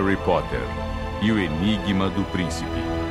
Harry 0.00 0.16
Potter 0.24 0.62
e 1.20 1.30
o 1.30 1.38
Enigma 1.38 2.08
do 2.08 2.24
Príncipe. 2.32 3.09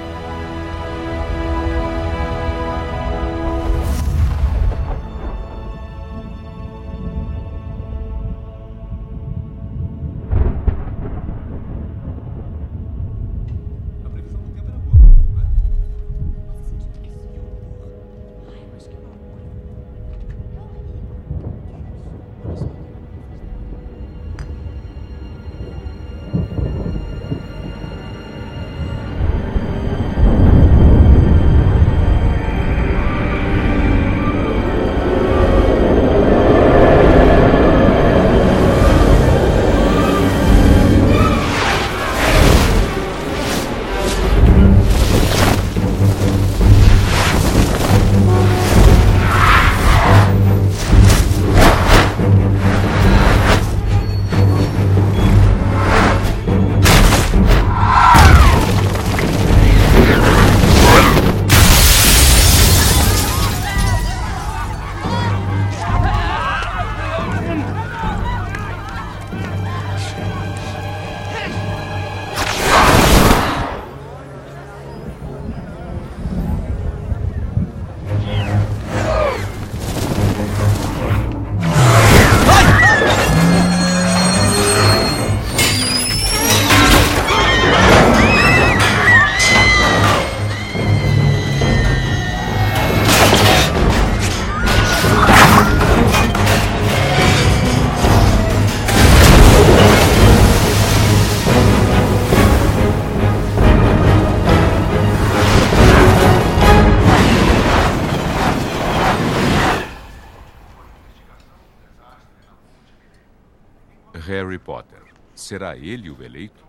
Harry 114.49 114.58
Potter. 114.58 115.04
Será 115.36 115.77
ele 115.77 116.10
o 116.10 116.23
eleito? 116.23 116.65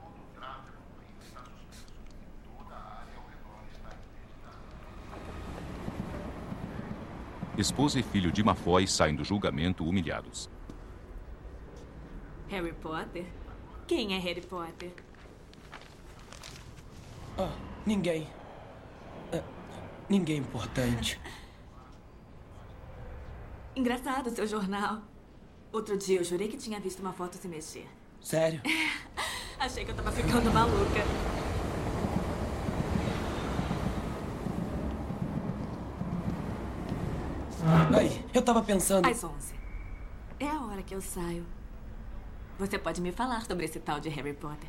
Esposa 7.56 7.98
e 7.98 8.02
filho 8.02 8.30
de 8.30 8.42
Malfoy 8.42 8.86
saem 8.86 9.16
do 9.16 9.24
julgamento 9.24 9.82
humilhados. 9.88 10.50
Harry 12.48 12.74
Potter? 12.74 13.24
Quem 13.86 14.14
é 14.14 14.19
Harry 14.19 14.42
Potter? 14.42 14.92
Ah, 17.38 17.56
ninguém. 17.86 18.28
Ah, 19.32 19.42
ninguém 20.06 20.36
importante. 20.36 21.19
Engraçado 23.74 24.28
seu 24.28 24.46
jornal. 24.46 25.09
Outro 25.72 25.97
dia 25.97 26.19
eu 26.19 26.25
jurei 26.25 26.48
que 26.48 26.56
tinha 26.56 26.81
visto 26.81 27.00
uma 27.00 27.12
foto 27.12 27.36
se 27.36 27.47
mexer. 27.47 27.86
Sério? 28.20 28.60
Achei 29.58 29.84
que 29.84 29.91
eu 29.91 29.94
tava 29.94 30.10
ficando 30.10 30.53
maluca. 30.53 31.04
Aí, 37.97 38.25
eu 38.34 38.42
tava 38.42 38.62
pensando. 38.62 39.06
Às 39.06 39.22
11. 39.22 39.54
É 40.41 40.48
a 40.48 40.60
hora 40.62 40.82
que 40.82 40.94
eu 40.94 41.00
saio. 41.00 41.47
Você 42.58 42.78
pode 42.78 43.00
me 43.00 43.12
falar 43.12 43.44
sobre 43.44 43.64
esse 43.64 43.78
tal 43.78 44.00
de 44.00 44.08
Harry 44.08 44.32
Potter? 44.32 44.69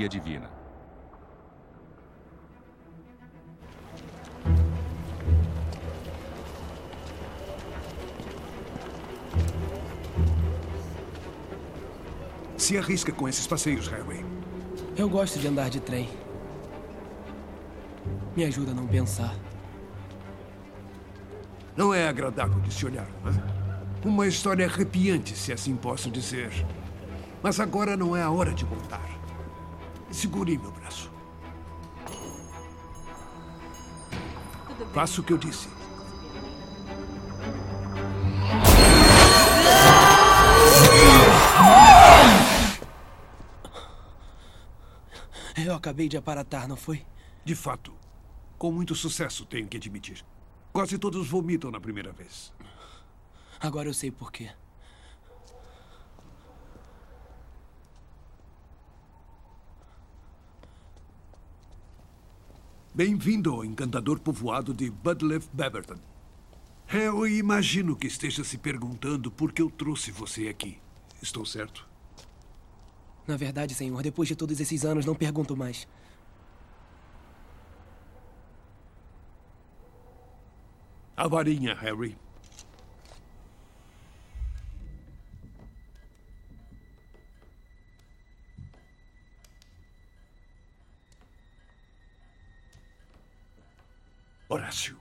Magia 0.00 0.08
divina. 0.08 0.50
Se 12.56 12.78
arrisca 12.78 13.12
com 13.12 13.28
esses 13.28 13.46
passeios, 13.46 13.88
Harry. 13.88 14.24
Eu 14.96 15.08
gosto 15.10 15.38
de 15.38 15.48
andar 15.48 15.68
de 15.68 15.80
trem. 15.80 16.08
Me 18.34 18.44
ajuda 18.44 18.70
a 18.70 18.74
não 18.74 18.86
pensar. 18.86 19.34
Não 21.76 21.92
é 21.92 22.08
agradável 22.08 22.60
de 22.60 22.72
se 22.72 22.86
olhar, 22.86 23.08
não 23.22 23.32
é? 23.32 24.08
Uma 24.08 24.26
história 24.26 24.64
arrepiante, 24.64 25.36
se 25.36 25.52
assim 25.52 25.76
posso 25.76 26.10
dizer. 26.10 26.50
Mas 27.42 27.60
agora 27.60 27.98
não 27.98 28.16
é 28.16 28.22
a 28.22 28.30
hora 28.30 28.54
de 28.54 28.64
contar. 28.64 29.19
Segure 30.10 30.58
meu 30.58 30.72
braço. 30.72 31.10
Faça 34.92 35.20
o 35.20 35.24
que 35.24 35.32
eu 35.32 35.38
disse. 35.38 35.68
Eu 45.56 45.74
acabei 45.74 46.08
de 46.08 46.16
aparatar, 46.16 46.66
não 46.66 46.76
foi? 46.76 47.06
De 47.44 47.54
fato. 47.54 47.94
Com 48.58 48.72
muito 48.72 48.94
sucesso, 48.94 49.46
tenho 49.46 49.68
que 49.68 49.76
admitir. 49.76 50.24
Quase 50.72 50.98
todos 50.98 51.28
vomitam 51.28 51.70
na 51.70 51.80
primeira 51.80 52.12
vez. 52.12 52.52
Agora 53.60 53.88
eu 53.88 53.94
sei 53.94 54.10
por 54.10 54.32
quê. 54.32 54.50
Bem-vindo 63.02 63.50
ao 63.50 63.64
encantador 63.64 64.20
povoado 64.20 64.74
de 64.74 64.90
Budleaf 64.90 65.48
Beverton. 65.54 65.96
Eu 66.92 67.26
imagino 67.26 67.96
que 67.96 68.06
esteja 68.06 68.44
se 68.44 68.58
perguntando 68.58 69.30
por 69.30 69.52
que 69.52 69.62
eu 69.62 69.70
trouxe 69.70 70.10
você 70.10 70.48
aqui. 70.48 70.76
Estou 71.22 71.46
certo? 71.46 71.88
Na 73.26 73.38
verdade, 73.38 73.74
senhor, 73.74 74.02
depois 74.02 74.28
de 74.28 74.36
todos 74.36 74.60
esses 74.60 74.84
anos, 74.84 75.06
não 75.06 75.14
pergunto 75.14 75.56
mais. 75.56 75.88
A 81.16 81.26
varinha, 81.26 81.74
Harry. 81.76 82.18
Horácio. 94.50 94.99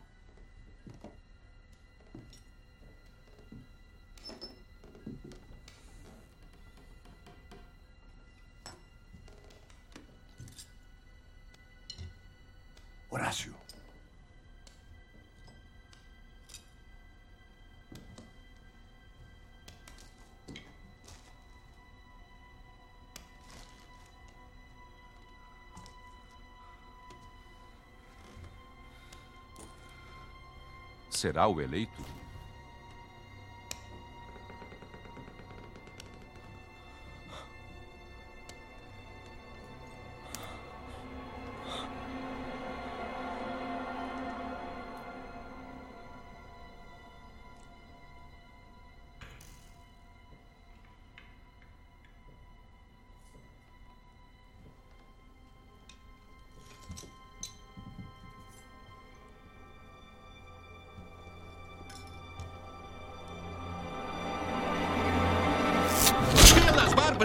Será 31.20 31.50
o 31.50 31.60
eleito? 31.60 32.19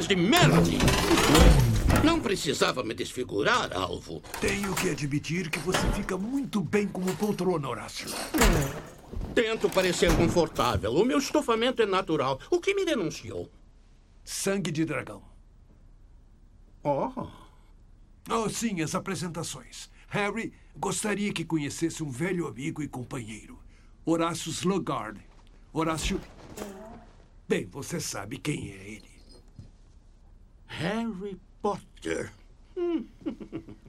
De 0.06 0.16
Merlin! 0.16 0.78
Não 2.04 2.20
precisava 2.20 2.82
me 2.82 2.92
desfigurar, 2.92 3.72
alvo. 3.72 4.20
Tenho 4.40 4.74
que 4.74 4.90
admitir 4.90 5.48
que 5.48 5.58
você 5.60 5.86
fica 5.92 6.16
muito 6.16 6.60
bem 6.60 6.86
como 6.86 7.16
poltrona, 7.16 7.68
Horácio. 7.68 8.08
Tento 9.34 9.70
parecer 9.70 10.14
confortável. 10.16 10.92
O 10.92 11.04
meu 11.04 11.18
estofamento 11.18 11.80
é 11.80 11.86
natural. 11.86 12.38
O 12.50 12.60
que 12.60 12.74
me 12.74 12.84
denunciou? 12.84 13.50
Sangue 14.22 14.70
de 14.70 14.84
dragão. 14.84 15.22
Oh, 16.82 17.28
Oh, 18.30 18.48
sim, 18.48 18.80
as 18.80 18.94
apresentações. 18.94 19.90
Harry 20.08 20.52
gostaria 20.76 21.32
que 21.32 21.44
conhecesse 21.44 22.02
um 22.02 22.10
velho 22.10 22.46
amigo 22.46 22.82
e 22.82 22.88
companheiro. 22.88 23.58
Horácio 24.04 24.50
Slugard. 24.50 25.20
Horácio... 25.72 26.20
Bem, 27.46 27.66
você 27.66 28.00
sabe 28.00 28.38
quem 28.38 28.70
é 28.70 28.88
ele. 28.88 29.13
Harry 30.66 31.40
Potter. 31.62 32.32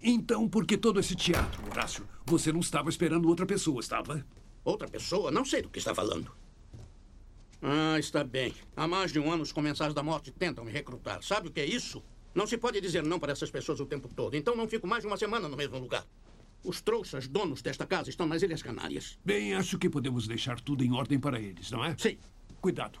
Então, 0.00 0.48
por 0.48 0.64
que 0.64 0.78
todo 0.78 1.00
esse 1.00 1.16
teatro, 1.16 1.60
Horácio? 1.68 2.08
Você 2.24 2.52
não 2.52 2.60
estava 2.60 2.88
esperando 2.88 3.28
outra 3.28 3.44
pessoa, 3.44 3.80
estava? 3.80 4.24
Outra 4.64 4.86
pessoa? 4.86 5.30
Não 5.30 5.44
sei 5.44 5.60
do 5.60 5.68
que 5.68 5.80
está 5.80 5.92
falando. 5.92 6.30
Ah, 7.60 7.98
está 7.98 8.22
bem. 8.22 8.54
Há 8.76 8.86
mais 8.86 9.12
de 9.12 9.18
um 9.18 9.30
ano 9.30 9.42
os 9.42 9.50
comensais 9.50 9.92
da 9.92 10.02
morte 10.02 10.30
tentam 10.30 10.64
me 10.64 10.70
recrutar. 10.70 11.22
Sabe 11.22 11.48
o 11.48 11.50
que 11.50 11.60
é 11.60 11.66
isso? 11.66 12.02
Não 12.32 12.46
se 12.46 12.56
pode 12.56 12.80
dizer 12.80 13.02
não 13.02 13.18
para 13.18 13.32
essas 13.32 13.50
pessoas 13.50 13.80
o 13.80 13.86
tempo 13.86 14.08
todo. 14.08 14.36
Então 14.36 14.54
não 14.54 14.68
fico 14.68 14.86
mais 14.86 15.02
de 15.02 15.08
uma 15.08 15.16
semana 15.16 15.48
no 15.48 15.56
mesmo 15.56 15.78
lugar. 15.78 16.06
Os 16.62 16.80
trouxas 16.80 17.26
donos 17.26 17.60
desta 17.60 17.84
casa 17.84 18.10
estão 18.10 18.26
nas 18.26 18.42
Ilhas 18.42 18.62
Canárias. 18.62 19.18
Bem, 19.24 19.54
acho 19.54 19.78
que 19.78 19.90
podemos 19.90 20.28
deixar 20.28 20.60
tudo 20.60 20.84
em 20.84 20.92
ordem 20.92 21.18
para 21.18 21.40
eles, 21.40 21.70
não 21.70 21.84
é? 21.84 21.96
Sim. 21.98 22.18
Cuidado. 22.60 23.00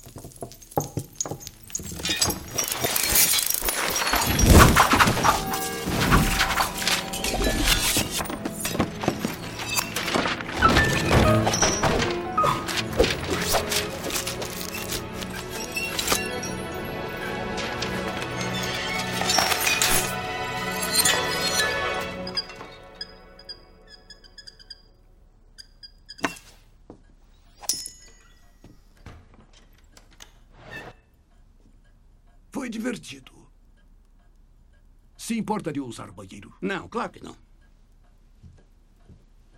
importa 35.51 35.73
de 35.73 35.79
eu 35.79 35.85
usar 35.85 36.09
o 36.09 36.13
banheiro? 36.13 36.55
Não, 36.61 36.87
claro 36.87 37.11
que 37.11 37.21
não. 37.21 37.35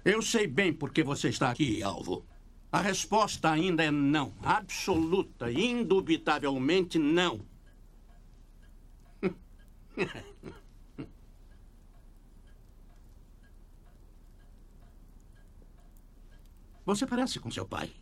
Eu 0.04 0.24
sei 0.24 0.48
bem 0.48 0.74
por 0.74 0.92
que 0.92 1.04
você 1.04 1.30
está 1.30 1.52
aqui, 1.52 1.84
alvo. 1.84 2.26
A 2.72 2.82
resposta 2.82 3.52
ainda 3.52 3.84
é 3.84 3.92
não. 3.92 4.34
Absoluta, 4.42 5.52
indubitavelmente 5.52 6.98
não. 6.98 7.46
Você 16.86 17.06
parece 17.06 17.40
com 17.40 17.50
seu 17.50 17.66
pai. 17.66 17.94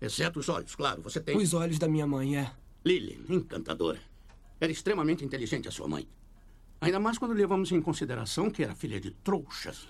Exceto 0.00 0.40
os 0.40 0.48
olhos, 0.48 0.74
claro. 0.74 1.00
Você 1.02 1.20
tem. 1.20 1.36
Os 1.36 1.54
olhos 1.54 1.78
da 1.78 1.86
minha 1.86 2.08
mãe, 2.08 2.36
é. 2.38 2.52
Lily, 2.84 3.24
encantadora. 3.28 4.00
Era 4.62 4.70
extremamente 4.70 5.24
inteligente 5.24 5.66
a 5.66 5.72
sua 5.72 5.88
mãe. 5.88 6.06
Ainda 6.80 7.00
mais 7.00 7.18
quando 7.18 7.34
levamos 7.34 7.72
em 7.72 7.82
consideração 7.82 8.48
que 8.48 8.62
era 8.62 8.76
filha 8.76 9.00
de 9.00 9.10
trouxas. 9.10 9.88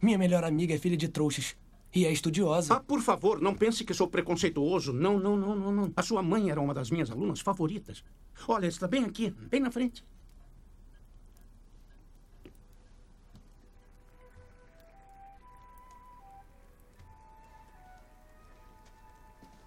Minha 0.00 0.16
melhor 0.16 0.44
amiga 0.44 0.72
é 0.72 0.78
filha 0.78 0.96
de 0.96 1.08
trouxas. 1.08 1.56
E 1.92 2.06
é 2.06 2.12
estudiosa. 2.12 2.74
Ah, 2.74 2.80
por 2.80 3.02
favor, 3.02 3.40
não 3.40 3.52
pense 3.52 3.82
que 3.84 3.92
sou 3.92 4.06
preconceituoso. 4.06 4.92
Não, 4.92 5.18
não, 5.18 5.36
não, 5.36 5.56
não, 5.56 5.72
não. 5.72 5.92
A 5.96 6.04
sua 6.04 6.22
mãe 6.22 6.50
era 6.50 6.60
uma 6.60 6.72
das 6.72 6.88
minhas 6.88 7.10
alunas 7.10 7.40
favoritas. 7.40 8.04
Olha, 8.46 8.68
está 8.68 8.86
bem 8.86 9.04
aqui, 9.04 9.30
bem 9.50 9.58
na 9.60 9.72
frente. 9.72 10.04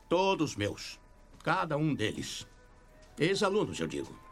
Todos 0.07 0.55
meus. 0.55 0.97
Cada 1.43 1.75
um 1.75 1.93
deles. 1.93 2.47
Ex-alunos, 3.19 3.81
eu 3.81 3.87
digo. 3.87 4.24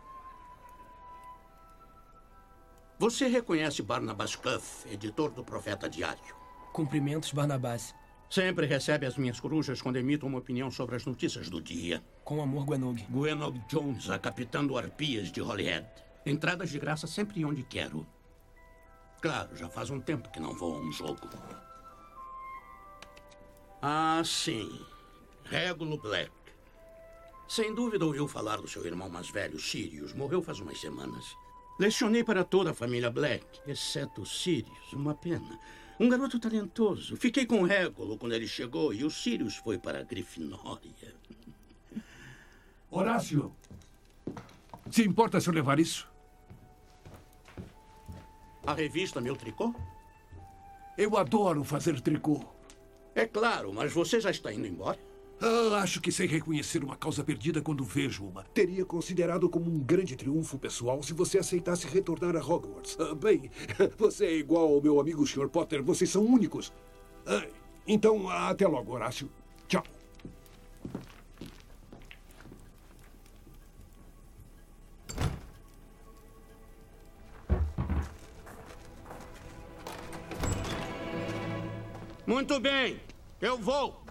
Você 3.03 3.27
reconhece 3.27 3.83
Barnabas 3.83 4.33
Cuff, 4.33 4.89
editor 4.89 5.29
do 5.31 5.43
Profeta 5.43 5.89
Diário? 5.89 6.33
Cumprimentos, 6.71 7.33
Barnabás. 7.33 7.93
Sempre 8.29 8.65
recebe 8.65 9.05
as 9.05 9.17
minhas 9.17 9.41
corujas 9.41 9.81
quando 9.81 9.97
emito 9.97 10.25
uma 10.25 10.37
opinião 10.37 10.71
sobre 10.71 10.95
as 10.95 11.05
notícias 11.05 11.49
do 11.49 11.61
dia. 11.61 12.01
Com 12.23 12.41
amor, 12.41 12.63
Gwenog. 12.63 13.05
Gwenog 13.09 13.59
Jones, 13.67 14.09
a 14.09 14.17
capitã 14.17 14.65
do 14.65 14.77
Arpias 14.77 15.33
de 15.33 15.41
Holyhead. 15.41 15.85
Entradas 16.25 16.69
de 16.69 16.79
graça 16.79 17.05
sempre 17.05 17.41
e 17.41 17.45
onde 17.45 17.61
quero. 17.63 18.07
Claro, 19.21 19.53
já 19.53 19.67
faz 19.67 19.89
um 19.89 19.99
tempo 19.99 20.31
que 20.31 20.39
não 20.39 20.53
vou 20.53 20.73
a 20.73 20.79
um 20.79 20.89
jogo. 20.89 21.27
Ah, 23.81 24.21
sim. 24.23 24.79
Régulo 25.43 25.97
Black. 25.97 26.31
Sem 27.49 27.75
dúvida 27.75 28.05
ouviu 28.05 28.29
falar 28.29 28.61
do 28.61 28.67
seu 28.69 28.85
irmão 28.85 29.09
mais 29.09 29.29
velho, 29.29 29.59
Sirius. 29.59 30.13
Morreu 30.13 30.41
faz 30.41 30.61
umas 30.61 30.79
semanas. 30.79 31.35
Lecionei 31.79 32.23
para 32.23 32.43
toda 32.43 32.71
a 32.71 32.73
família 32.73 33.09
Black, 33.09 33.45
exceto 33.65 34.25
Sirius. 34.25 34.93
Uma 34.93 35.15
pena. 35.15 35.59
Um 35.99 36.07
garoto 36.07 36.39
talentoso. 36.39 37.15
Fiquei 37.17 37.45
com 37.45 37.61
o 37.61 37.65
Régulo 37.65 38.17
quando 38.17 38.33
ele 38.33 38.47
chegou 38.47 38.93
e 38.93 39.03
o 39.03 39.09
Sirius 39.09 39.55
foi 39.55 39.77
para 39.77 39.99
a 39.99 40.03
Grifinória. 40.03 40.91
Horácio, 42.91 43.55
se 44.91 45.03
importa 45.03 45.39
se 45.41 45.49
eu 45.49 45.53
levar 45.53 45.79
isso? 45.79 46.07
A 48.65 48.73
revista 48.73 49.19
Meu 49.19 49.35
Tricô? 49.35 49.73
Eu 50.97 51.17
adoro 51.17 51.63
fazer 51.63 51.99
tricô. 52.01 52.45
É 53.15 53.25
claro, 53.25 53.73
mas 53.73 53.91
você 53.91 54.21
já 54.21 54.29
está 54.29 54.53
indo 54.53 54.67
embora? 54.67 54.99
Ah, 55.45 55.81
acho 55.81 55.99
que 55.99 56.09
sei 56.09 56.25
reconhecer 56.25 56.81
uma 56.85 56.95
causa 56.95 57.21
perdida 57.21 57.61
quando 57.61 57.83
vejo 57.83 58.23
uma. 58.23 58.45
Teria 58.53 58.85
considerado 58.85 59.49
como 59.49 59.69
um 59.69 59.77
grande 59.77 60.15
triunfo 60.15 60.57
pessoal 60.57 61.03
se 61.03 61.11
você 61.11 61.37
aceitasse 61.37 61.85
retornar 61.85 62.33
a 62.37 62.39
Hogwarts. 62.39 62.95
Ah, 62.97 63.13
bem, 63.13 63.51
você 63.99 64.25
é 64.25 64.37
igual 64.37 64.73
ao 64.73 64.81
meu 64.81 65.01
amigo 65.01 65.27
Sr. 65.27 65.49
Potter. 65.49 65.83
Vocês 65.83 66.09
são 66.09 66.23
únicos. 66.23 66.71
Ah, 67.25 67.45
então, 67.85 68.29
até 68.29 68.65
logo, 68.65 68.93
Horácio. 68.93 69.29
Tchau. 69.67 69.83
Muito 82.25 82.61
bem, 82.61 83.01
eu 83.41 83.57
vou. 83.57 84.02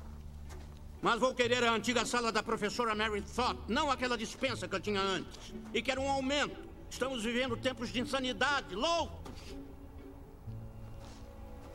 Mas 1.03 1.19
vou 1.19 1.35
querer 1.35 1.65
a 1.65 1.73
antiga 1.73 2.07
sala 2.07 2.31
da 2.31 2.45
professora 2.45 2.95
Mary 2.95 3.23
Thought, 3.23 3.61
não 3.67 3.91
aquela 3.91 4.17
dispensa 4.17 4.69
que 4.69 4.77
eu 4.77 4.81
tinha 4.81 5.01
antes. 5.01 5.53
E 5.75 5.83
quero 5.83 6.01
um 6.01 6.09
aumento. 6.09 6.57
Estamos 6.89 7.25
vivendo 7.25 7.57
tempos 7.57 7.93
de 7.93 8.01
insanidade, 8.01 8.77
loucos. 8.77 9.33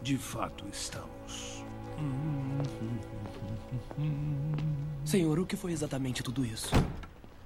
De 0.01 0.17
fato, 0.17 0.65
estamos. 0.71 1.61
Senhor, 5.03 5.39
o 5.39 5.45
que 5.45 5.57
foi 5.57 5.73
exatamente 5.73 6.23
tudo 6.23 6.45
isso? 6.45 6.69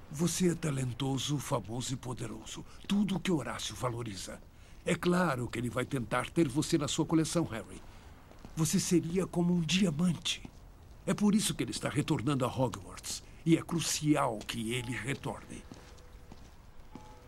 Você 0.08 0.50
é 0.50 0.54
talentoso, 0.54 1.36
famoso 1.38 1.94
e 1.94 1.96
poderoso. 1.96 2.64
Tudo 2.86 3.16
o 3.16 3.20
que 3.20 3.32
Horácio 3.32 3.74
valoriza. 3.74 4.40
É 4.84 4.94
claro 4.94 5.48
que 5.48 5.58
ele 5.58 5.70
vai 5.70 5.84
tentar 5.84 6.30
ter 6.30 6.46
você 6.46 6.78
na 6.78 6.86
sua 6.86 7.06
coleção, 7.06 7.42
Harry. 7.44 7.82
Você 8.54 8.78
seria 8.78 9.26
como 9.26 9.52
um 9.52 9.60
diamante. 9.60 10.51
É 11.06 11.12
por 11.14 11.34
isso 11.34 11.54
que 11.54 11.62
ele 11.62 11.72
está 11.72 11.88
retornando 11.88 12.44
a 12.44 12.48
Hogwarts. 12.48 13.22
E 13.44 13.56
é 13.56 13.62
crucial 13.62 14.38
que 14.38 14.72
ele 14.72 14.92
retorne. 14.92 15.62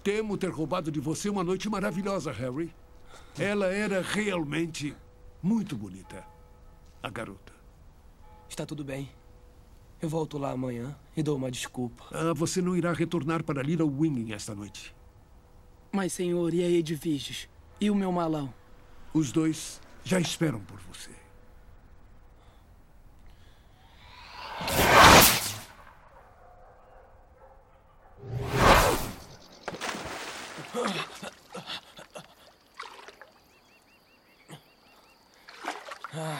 Temo 0.02 0.36
ter 0.36 0.50
roubado 0.50 0.92
de 0.92 1.00
você 1.00 1.28
uma 1.28 1.42
noite 1.42 1.68
maravilhosa, 1.68 2.30
Harry. 2.30 2.72
Ela 3.38 3.66
era 3.66 4.00
realmente 4.00 4.94
muito 5.42 5.76
bonita. 5.76 6.24
A 7.02 7.10
garota. 7.10 7.52
Está 8.48 8.64
tudo 8.64 8.84
bem. 8.84 9.10
Eu 10.00 10.08
volto 10.08 10.36
lá 10.36 10.50
amanhã 10.50 10.94
e 11.16 11.22
dou 11.22 11.36
uma 11.36 11.50
desculpa. 11.50 12.04
Ah, 12.12 12.34
você 12.34 12.60
não 12.60 12.76
irá 12.76 12.92
retornar 12.92 13.42
para 13.42 13.62
Little 13.62 13.88
Winging 13.88 14.32
esta 14.32 14.54
noite. 14.54 14.94
Mas, 15.90 16.12
senhor, 16.12 16.52
e 16.52 16.62
a 16.62 16.68
Edviges? 16.68 17.48
E 17.80 17.90
o 17.90 17.94
meu 17.94 18.12
malão? 18.12 18.52
Os 19.14 19.32
dois 19.32 19.80
já 20.04 20.20
esperam 20.20 20.60
por 20.60 20.78
você. 20.80 21.10
Edviges? 30.74 31.30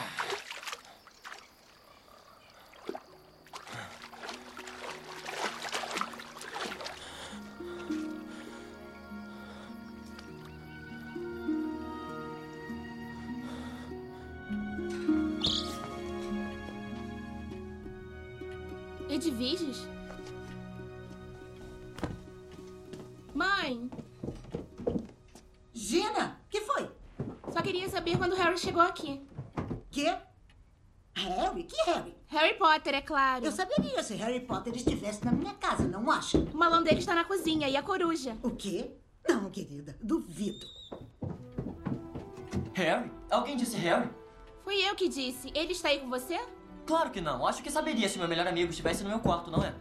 claro. 33.05 33.45
Eu 33.45 33.51
saberia 33.51 34.01
se 34.03 34.15
Harry 34.15 34.39
Potter 34.39 34.75
estivesse 34.75 35.23
na 35.23 35.31
minha 35.31 35.53
casa, 35.53 35.87
não 35.87 36.09
acha? 36.11 36.37
O 36.37 36.57
malão 36.57 36.83
dele 36.83 36.99
está 36.99 37.15
na 37.15 37.23
cozinha 37.23 37.69
e 37.69 37.77
a 37.77 37.83
coruja. 37.83 38.35
O 38.43 38.51
quê? 38.51 38.91
Não, 39.27 39.49
querida, 39.49 39.97
duvido. 40.01 40.65
Harry? 42.73 43.11
Alguém 43.29 43.55
disse 43.55 43.77
Harry? 43.77 44.09
Fui 44.63 44.75
eu 44.75 44.95
que 44.95 45.07
disse. 45.07 45.51
Ele 45.53 45.71
está 45.71 45.89
aí 45.89 45.99
com 45.99 46.09
você? 46.09 46.39
Claro 46.85 47.09
que 47.09 47.21
não. 47.21 47.47
Acho 47.47 47.63
que 47.63 47.71
saberia 47.71 48.07
se 48.09 48.19
meu 48.19 48.27
melhor 48.27 48.47
amigo 48.47 48.69
estivesse 48.69 49.03
no 49.03 49.09
meu 49.09 49.19
quarto, 49.19 49.49
não 49.49 49.63
é? 49.63 49.73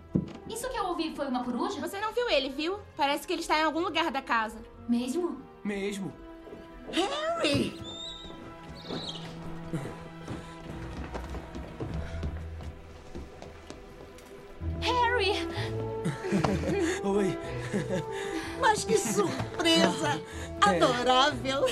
Isso 0.49 0.69
que 0.71 0.77
eu 0.77 0.87
ouvi 0.87 1.15
foi 1.15 1.27
uma 1.27 1.43
coruja? 1.43 1.81
Você 1.81 2.01
não 2.01 2.13
viu 2.13 2.29
ele, 2.29 2.51
viu? 2.51 2.79
Parece 2.97 3.27
que 3.27 3.33
ele 3.33 3.43
está 3.43 3.59
em 3.59 3.65
algum 3.65 3.81
lugar 3.81 4.11
da 4.11 4.23
casa. 4.23 4.59
Mesmo? 4.89 5.41
Mesmo. 5.63 6.13
Harry! 6.93 7.79
Harry! 14.85 15.33
Oi. 17.03 17.39
Mas 18.61 18.85
que 18.85 18.99
surpresa! 18.99 20.21
Adorável! 20.61 21.63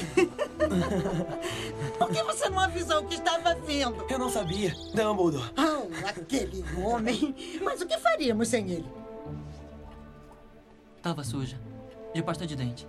Por 1.99 2.11
que 2.11 2.23
você 2.23 2.49
não 2.49 2.61
avisou 2.61 3.05
que 3.05 3.15
estava 3.15 3.55
vindo? 3.55 4.05
Eu 4.09 4.19
não 4.19 4.31
sabia. 4.31 4.75
Dumbledore. 4.95 5.53
Oh, 5.59 6.09
aquele 6.09 6.65
homem! 6.83 7.35
Mas 7.63 7.81
o 7.83 7.87
que 7.87 7.99
faríamos 7.99 8.49
sem 8.49 8.71
ele? 8.71 8.89
Tava 11.03 11.23
suja. 11.23 11.61
De 12.15 12.23
pasta 12.23 12.47
de 12.47 12.57
dente. 12.57 12.87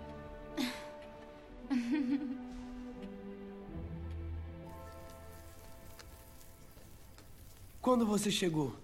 Quando 7.81 8.05
você 8.05 8.31
chegou? 8.31 8.82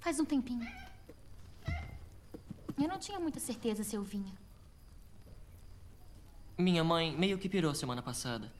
Faz 0.00 0.18
um 0.18 0.24
tempinho. 0.24 0.66
Eu 2.76 2.88
não 2.88 2.98
tinha 2.98 3.20
muita 3.20 3.38
certeza 3.38 3.84
se 3.84 3.94
eu 3.94 4.02
vinha. 4.02 4.32
Minha 6.56 6.82
mãe 6.82 7.14
meio 7.16 7.38
que 7.38 7.48
pirou 7.48 7.74
semana 7.74 8.02
passada. 8.02 8.50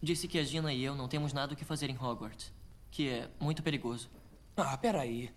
Disse 0.00 0.26
que 0.26 0.38
a 0.38 0.44
Gina 0.44 0.72
e 0.72 0.82
eu 0.82 0.94
não 0.94 1.08
temos 1.08 1.32
nada 1.32 1.54
o 1.54 1.56
que 1.56 1.64
fazer 1.64 1.90
em 1.90 1.96
Hogwarts. 1.96 2.52
Que 2.90 3.08
é 3.08 3.30
muito 3.40 3.62
perigoso. 3.62 4.08
Ah, 4.56 4.76
peraí. 4.76 5.32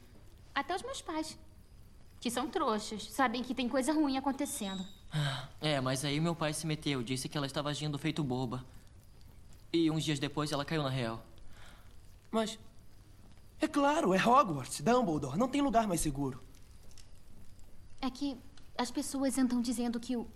Até 0.53 0.75
os 0.75 0.82
meus 0.82 1.01
pais. 1.01 1.38
Que 2.20 2.29
são 2.32 2.50
trouxas. 2.50 3.12
Sabem 3.12 3.44
que 3.44 3.53
tem 3.53 3.70
coisa 3.70 3.94
ruim 3.94 4.17
acontecendo. 4.17 4.86
É, 5.62 5.79
mas 5.79 6.03
aí 6.03 6.20
meu 6.20 6.36
pai 6.36 6.53
se 6.53 6.67
meteu. 6.67 7.01
Disse 7.03 7.29
que 7.29 7.38
ela 7.38 7.48
estava 7.48 7.70
agindo 7.70 7.98
feito 7.98 8.24
boba. 8.24 8.65
E 9.72 9.89
uns 9.89 10.03
dias 10.03 10.20
depois 10.20 10.51
ela 10.51 10.65
caiu 10.65 10.84
na 10.84 10.89
real. 10.89 11.24
Mas. 12.32 12.60
É 13.65 13.67
claro, 13.67 14.13
é 14.13 14.24
Hogwarts. 14.24 14.79
Dumbledore. 14.81 15.39
Não 15.39 15.48
tem 15.48 15.60
lugar 15.60 15.88
mais 15.88 16.00
seguro. 16.00 16.39
É 18.00 18.12
que 18.12 18.38
as 18.77 18.91
pessoas 18.91 19.39
andam 19.39 19.60
dizendo 19.60 20.00
que 20.00 20.15
o. 20.15 20.27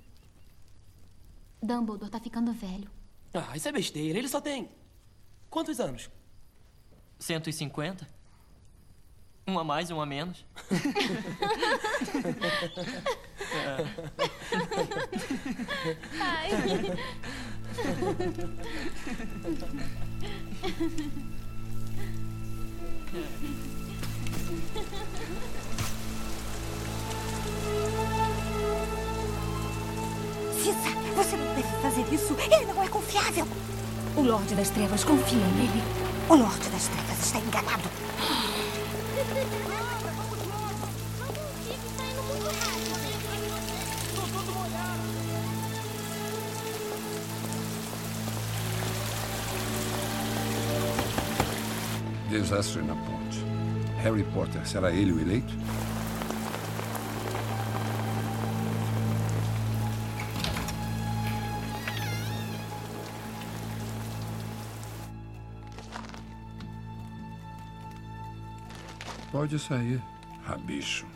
Dumbledore 1.62 2.09
tá 2.09 2.19
ficando 2.19 2.51
velho. 2.51 2.89
Ah, 3.31 3.55
isso 3.55 3.67
é 3.67 3.71
besteira. 3.71 4.17
Ele 4.17 4.27
só 4.27 4.41
tem. 4.41 4.67
Quantos 5.48 5.79
anos? 5.79 6.09
150? 7.19 8.07
Um 9.48 9.59
a 9.59 9.63
mais, 9.63 9.91
um 9.91 10.01
a 10.01 10.07
menos. 10.07 10.43
Ai. 16.19 16.50
Cissa, 23.10 23.24
você 31.16 31.36
não 31.36 31.56
deve 31.56 31.82
fazer 31.82 32.13
isso. 32.13 32.36
Ele 32.39 32.66
não 32.68 32.84
é 32.84 32.88
confiável. 32.88 33.48
O 34.16 34.22
Lorde 34.22 34.54
das 34.54 34.70
Trevas 34.70 35.04
confia 35.04 35.39
nele. 35.39 35.82
O 36.30 36.36
Lorde 36.36 36.70
das 36.70 36.88
Trevas 36.88 37.20
está 37.20 37.39
enganado. 37.39 37.89
Desastre 52.29 52.83
na 52.83 52.95
ponte. 52.95 53.43
Harry 54.03 54.24
Potter, 54.24 54.65
será 54.65 54.91
ele 54.91 55.12
o 55.12 55.19
eleito? 55.19 55.51
Pode 69.31 69.57
sair, 69.57 70.00
rabicho. 70.43 71.07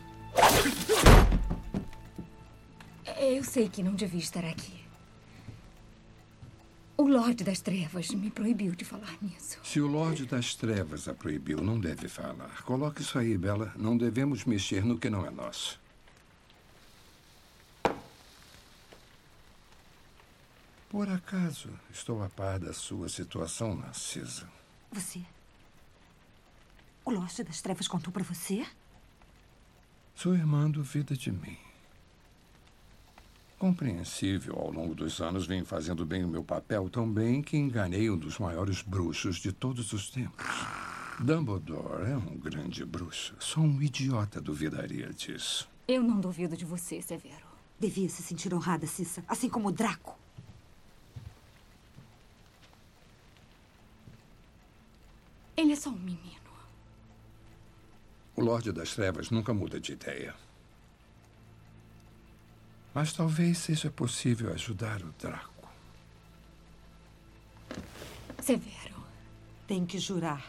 Eu 3.18 3.44
sei 3.44 3.68
que 3.68 3.82
não 3.82 3.94
devia 3.94 4.18
estar 4.20 4.44
aqui. 4.44 4.83
O 7.04 7.06
Lorde 7.06 7.44
das 7.44 7.60
Trevas 7.60 8.08
me 8.12 8.30
proibiu 8.30 8.74
de 8.74 8.82
falar 8.82 9.14
nisso. 9.20 9.58
Se 9.62 9.78
o 9.78 9.86
Lorde 9.86 10.24
das 10.24 10.54
Trevas 10.54 11.06
a 11.06 11.12
proibiu, 11.12 11.60
não 11.60 11.78
deve 11.78 12.08
falar. 12.08 12.62
Coloque 12.62 13.02
isso 13.02 13.18
aí, 13.18 13.36
Bela. 13.36 13.74
Não 13.76 13.94
devemos 13.94 14.46
mexer 14.46 14.82
no 14.82 14.98
que 14.98 15.10
não 15.10 15.26
é 15.26 15.28
nosso. 15.28 15.78
Por 20.88 21.06
acaso, 21.10 21.68
estou 21.92 22.22
a 22.22 22.30
par 22.30 22.58
da 22.58 22.72
sua 22.72 23.10
situação, 23.10 23.76
Narcisa. 23.76 24.48
Você. 24.90 25.20
O 27.04 27.10
Lorde 27.10 27.44
das 27.44 27.60
Trevas 27.60 27.86
contou 27.86 28.14
para 28.14 28.24
você? 28.24 28.66
Sua 30.14 30.36
irmã 30.36 30.70
duvida 30.70 31.14
de 31.14 31.30
mim. 31.30 31.58
Compreensível, 33.58 34.56
ao 34.58 34.70
longo 34.70 34.94
dos 34.94 35.20
anos 35.20 35.46
venho 35.46 35.64
fazendo 35.64 36.04
bem 36.04 36.24
o 36.24 36.28
meu 36.28 36.42
papel 36.42 36.88
tão 36.90 37.10
bem 37.10 37.40
que 37.40 37.56
enganei 37.56 38.10
um 38.10 38.16
dos 38.16 38.38
maiores 38.38 38.82
bruxos 38.82 39.36
de 39.36 39.52
todos 39.52 39.92
os 39.92 40.10
tempos. 40.10 40.44
Dumbledore 41.20 42.10
é 42.10 42.16
um 42.16 42.36
grande 42.36 42.84
bruxo. 42.84 43.34
Só 43.38 43.60
um 43.60 43.80
idiota 43.80 44.40
duvidaria 44.40 45.12
disso. 45.12 45.68
Eu 45.86 46.02
não 46.02 46.20
duvido 46.20 46.56
de 46.56 46.64
você, 46.64 47.00
Severo. 47.00 47.46
Devia 47.78 48.08
se 48.08 48.22
sentir 48.22 48.52
honrada, 48.52 48.86
Cissa, 48.86 49.24
assim 49.28 49.48
como 49.48 49.68
o 49.68 49.72
Draco. 49.72 50.18
Ele 55.56 55.72
é 55.72 55.76
só 55.76 55.90
um 55.90 55.98
menino. 55.98 56.44
O 58.34 58.42
Lorde 58.42 58.72
das 58.72 58.94
Trevas 58.94 59.30
nunca 59.30 59.54
muda 59.54 59.78
de 59.78 59.92
ideia. 59.92 60.34
Mas 62.94 63.12
talvez 63.12 63.58
seja 63.58 63.90
possível 63.90 64.52
ajudar 64.52 65.02
o 65.02 65.12
Draco. 65.18 65.68
Severo, 68.40 69.04
tem 69.66 69.84
que 69.84 69.98
jurar. 69.98 70.46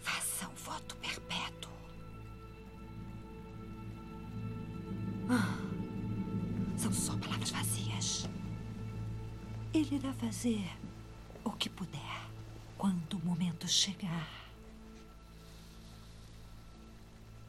Faça 0.00 0.48
um 0.48 0.54
voto 0.54 0.96
perpétuo. 0.96 1.70
Ah, 5.30 5.56
são 6.76 6.92
só 6.92 7.16
palavras 7.16 7.50
vazias. 7.50 8.28
Ele 9.72 9.96
irá 9.96 10.12
fazer 10.14 10.68
o 11.44 11.52
que 11.52 11.68
puder 11.68 12.26
quando 12.76 13.14
o 13.14 13.24
momento 13.24 13.68
chegar. 13.68 14.37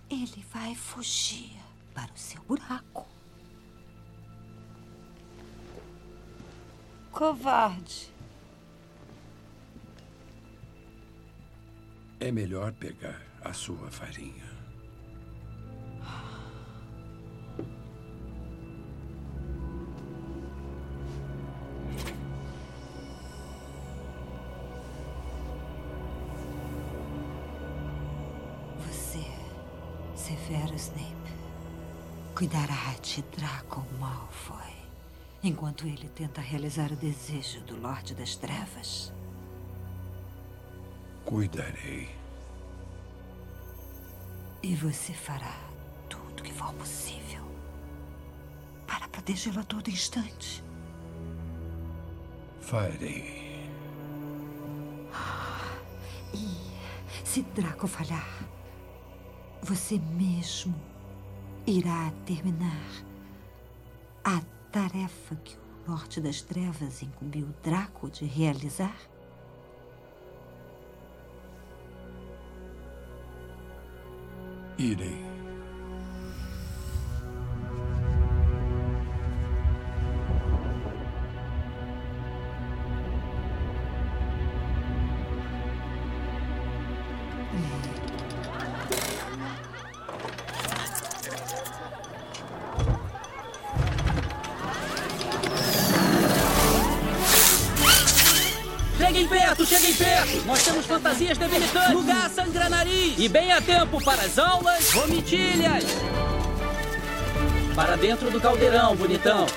Ele 0.10 0.44
vai 0.52 0.74
fugir 0.74 1.52
para 1.94 2.12
o 2.12 2.18
seu 2.18 2.42
buraco. 2.44 3.08
Covarde. 7.12 8.12
É 12.20 12.32
melhor 12.32 12.74
pegar 12.74 13.22
a 13.44 13.54
sua 13.54 13.92
farinha. 13.92 14.59
Cuidará 32.40 32.96
de 33.02 33.22
Draco 33.36 33.86
Malfoy 34.00 34.74
enquanto 35.44 35.86
ele 35.86 36.08
tenta 36.08 36.40
realizar 36.40 36.90
o 36.90 36.96
desejo 36.96 37.60
do 37.66 37.76
Lorde 37.76 38.16
das 38.16 38.38
Trevas. 38.38 39.12
Cuidarei. 41.26 42.08
E 44.64 44.74
você 44.74 45.12
fará 45.12 45.54
tudo 46.08 46.42
que 46.42 46.54
for 46.54 46.74
possível 46.76 47.44
para 48.88 49.10
protegê-lo 49.10 49.60
a 49.60 49.64
todo 49.64 49.90
instante. 49.90 50.64
Farei. 52.62 53.70
E 56.34 57.28
se 57.28 57.42
Draco 57.42 57.86
falhar, 57.86 58.48
você 59.62 60.00
mesmo 60.00 60.89
irá 61.66 62.12
terminar 62.26 63.06
a 64.24 64.42
tarefa 64.72 65.36
que 65.38 65.56
o 65.56 65.92
Lorde 65.92 66.22
das 66.22 66.42
Trevas 66.42 67.02
incumbiu 67.02 67.48
Draco 67.64 68.10
de 68.10 68.26
realizar? 68.26 68.98
Irei. 74.78 75.29
Tempo 103.90 104.04
para 104.04 104.22
as 104.22 104.38
aulas 104.38 104.92
vomitilhas! 104.92 105.84
Para 107.76 107.96
dentro 107.96 108.30
do 108.30 108.40
caldeirão, 108.40 108.96
bonitão! 108.96 109.48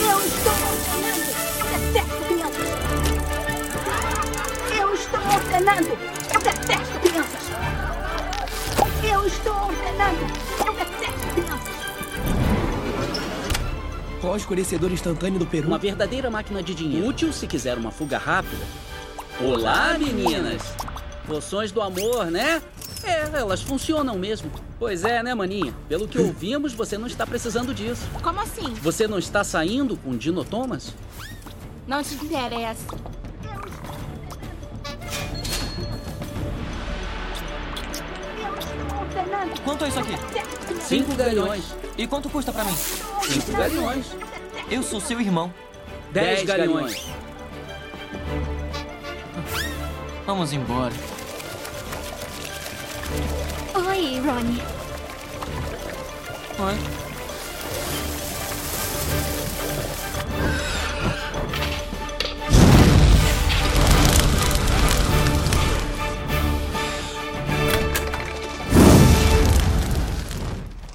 Eu 0.00 0.26
estou 0.26 0.52
ordenando! 0.82 1.28
Eu 1.54 1.78
detesto 1.78 2.24
crianças! 2.26 2.68
Eu 4.76 4.94
estou 4.94 5.20
ordenando! 5.20 5.98
Eu 6.34 6.40
detesto 6.40 6.98
crianças! 7.00 7.48
Eu 9.04 9.26
estou 9.26 9.54
ordenando! 9.54 10.26
Eu 10.66 10.74
detesto 10.74 11.26
crianças! 11.34 11.78
Qual 14.20 14.32
o 14.32 14.36
escurecedor 14.36 14.90
instantâneo 14.90 15.38
do 15.38 15.46
Peru? 15.46 15.68
Uma 15.68 15.78
verdadeira 15.78 16.28
máquina 16.28 16.60
de 16.60 16.74
dinheiro. 16.74 17.06
Útil 17.06 17.32
se 17.32 17.46
quiser 17.46 17.78
uma 17.78 17.92
fuga 17.92 18.18
rápida. 18.18 18.64
Olá, 19.40 19.96
meninas! 19.96 20.62
Poções 21.26 21.70
do 21.70 21.80
amor, 21.80 22.26
né? 22.26 22.60
É, 23.08 23.30
elas 23.38 23.62
funcionam 23.62 24.18
mesmo. 24.18 24.50
Pois 24.78 25.02
é, 25.02 25.22
né, 25.22 25.34
maninha? 25.34 25.74
Pelo 25.88 26.06
que 26.06 26.18
ouvimos, 26.18 26.74
você 26.74 26.98
não 26.98 27.06
está 27.06 27.26
precisando 27.26 27.72
disso. 27.72 28.06
Como 28.22 28.38
assim? 28.38 28.74
Você 28.82 29.08
não 29.08 29.18
está 29.18 29.42
saindo 29.42 29.96
com 29.96 30.14
Dino 30.14 30.44
Thomas? 30.44 30.92
Não 31.86 32.02
te 32.02 32.14
interessa. 32.16 32.84
Quanto 39.64 39.84
é 39.84 39.88
isso 39.88 39.98
aqui? 40.00 40.12
Cinco 40.82 41.14
galhões. 41.14 41.64
E 41.96 42.06
quanto 42.06 42.28
custa 42.28 42.52
pra 42.52 42.64
mim? 42.64 42.74
Cinco 42.74 43.52
galhões. 43.52 44.06
Eu 44.70 44.82
sou 44.82 45.00
seu 45.00 45.18
irmão. 45.18 45.52
Dez 46.12 46.44
galhões. 46.44 47.06
Vamos 50.26 50.52
embora. 50.52 50.92
Oi, 53.10 54.20
Ronnie. 54.20 54.60
Oi. 56.60 56.74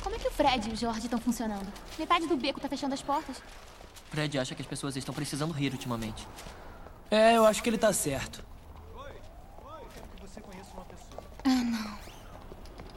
Como 0.04 0.16
é 0.16 0.20
que 0.20 0.28
o 0.28 0.32
Fred 0.32 0.70
e 0.70 0.74
o 0.74 0.76
George 0.76 1.00
estão 1.00 1.20
funcionando? 1.20 1.66
Metade 1.98 2.28
do 2.28 2.38
beco 2.38 2.60
tá 2.60 2.70
fechando 2.70 2.94
as 2.94 3.02
portas. 3.02 3.42
Fred 4.12 4.38
acha 4.38 4.54
que 4.54 4.62
as 4.62 4.68
pessoas 4.68 4.96
estão 4.96 5.16
precisando 5.16 5.52
rir 5.52 5.72
ultimamente. 5.72 6.28
É, 7.10 7.36
eu 7.36 7.46
acho 7.46 7.64
que 7.64 7.70
ele 7.70 7.80
tá 7.80 7.92
certo. 7.92 8.46
Ah, 11.46 11.50
não. 11.50 12.03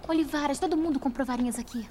Olivaras, 0.09 0.61
todo 0.61 0.77
mundo 0.77 1.01
comprou 1.01 1.27
varinhas 1.27 1.59
aqui. 1.59 1.89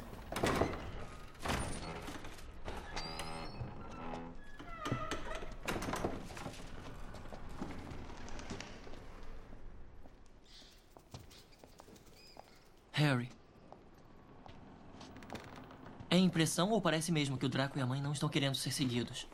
Harry. 12.93 13.29
É 16.09 16.17
impressão 16.17 16.69
ou 16.71 16.81
parece 16.81 17.11
mesmo 17.11 17.37
que 17.37 17.45
o 17.45 17.49
Draco 17.49 17.77
e 17.77 17.81
a 17.81 17.85
mãe 17.85 18.01
não 18.01 18.13
estão 18.13 18.29
querendo 18.29 18.55
ser 18.55 18.71
seguidos? 18.71 19.27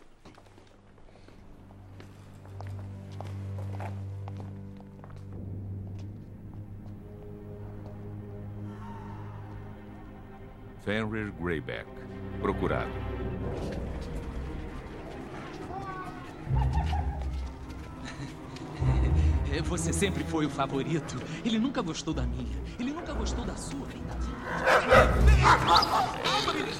Fenrir 10.84 11.32
Greyback. 11.40 11.86
Procurado. 12.42 12.90
Você 19.66 19.94
sempre 19.94 20.24
foi 20.24 20.46
o 20.46 20.50
favorito. 20.50 21.22
Ele 21.46 21.60
nunca 21.60 21.82
gostou 21.82 22.14
da 22.14 22.24
minha. 22.24 22.58
Ele 22.80 22.92
nunca 22.92 23.14
gostou 23.14 23.46
da 23.46 23.56
sua, 23.56 23.88
nem 23.94 24.04
da 24.04 24.16
minha. 24.16 24.38
Calma, 26.24 26.54
meninas, 26.54 26.80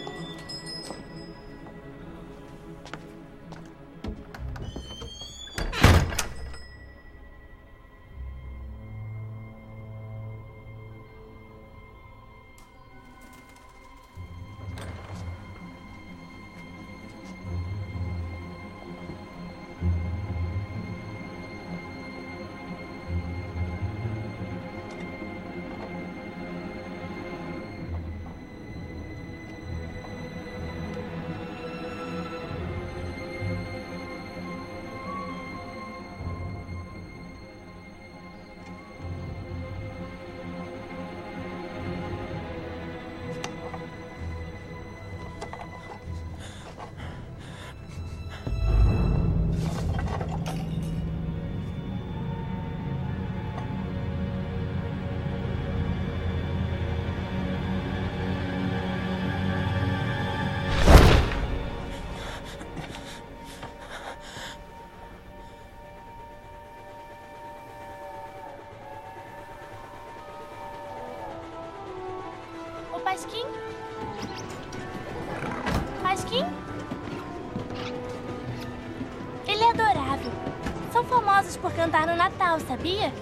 por 81.56 81.72
cantar 81.72 82.06
no 82.06 82.16
Natal, 82.16 82.60
sabia? 82.60 83.12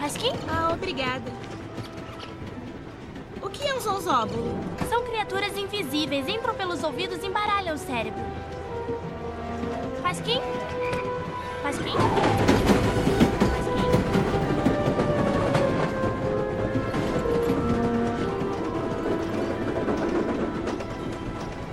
Pasquim? 0.00 0.32
Ah, 0.48 0.72
obrigada. 0.72 1.30
O 3.42 3.48
que 3.48 3.66
é 3.66 3.74
um 3.74 3.80
zonzóbulo? 3.80 4.58
São 4.88 5.04
criaturas 5.04 5.56
invisíveis, 5.56 6.28
entram 6.28 6.54
pelos 6.54 6.82
ouvidos 6.82 7.22
e 7.22 7.26
embaralham 7.26 7.74
o 7.74 7.78
cérebro. 7.78 8.20
Pasquim? 10.02 10.40
Pasquim? 11.62 11.94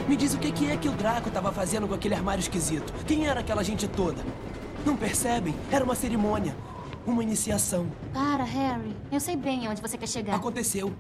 Me 0.08 0.16
diz 0.16 0.34
o 0.34 0.38
que 0.38 0.52
que 0.52 0.72
é 0.72 0.78
que 0.78 0.88
o 0.88 0.92
Draco 0.92 1.28
estava 1.28 1.52
fazendo 1.52 1.88
com 1.88 1.94
aquele 1.94 2.16
armário 2.16 2.40
esquisito. 2.40 2.94
Quem 3.06 3.28
era 3.28 3.40
aquela 3.40 3.64
gente 3.64 3.88
toda? 3.88 4.24
Não 4.86 4.96
percebem? 4.96 5.56
Era 5.72 5.84
uma 5.84 5.96
cerimônia. 5.96 6.56
Uma 7.06 7.24
iniciação. 7.24 7.88
Para, 8.14 8.44
Harry. 8.44 8.96
Eu 9.12 9.20
sei 9.20 9.36
bem 9.36 9.68
onde 9.68 9.82
você 9.82 9.98
quer 9.98 10.08
chegar. 10.08 10.36
Aconteceu. 10.36 10.94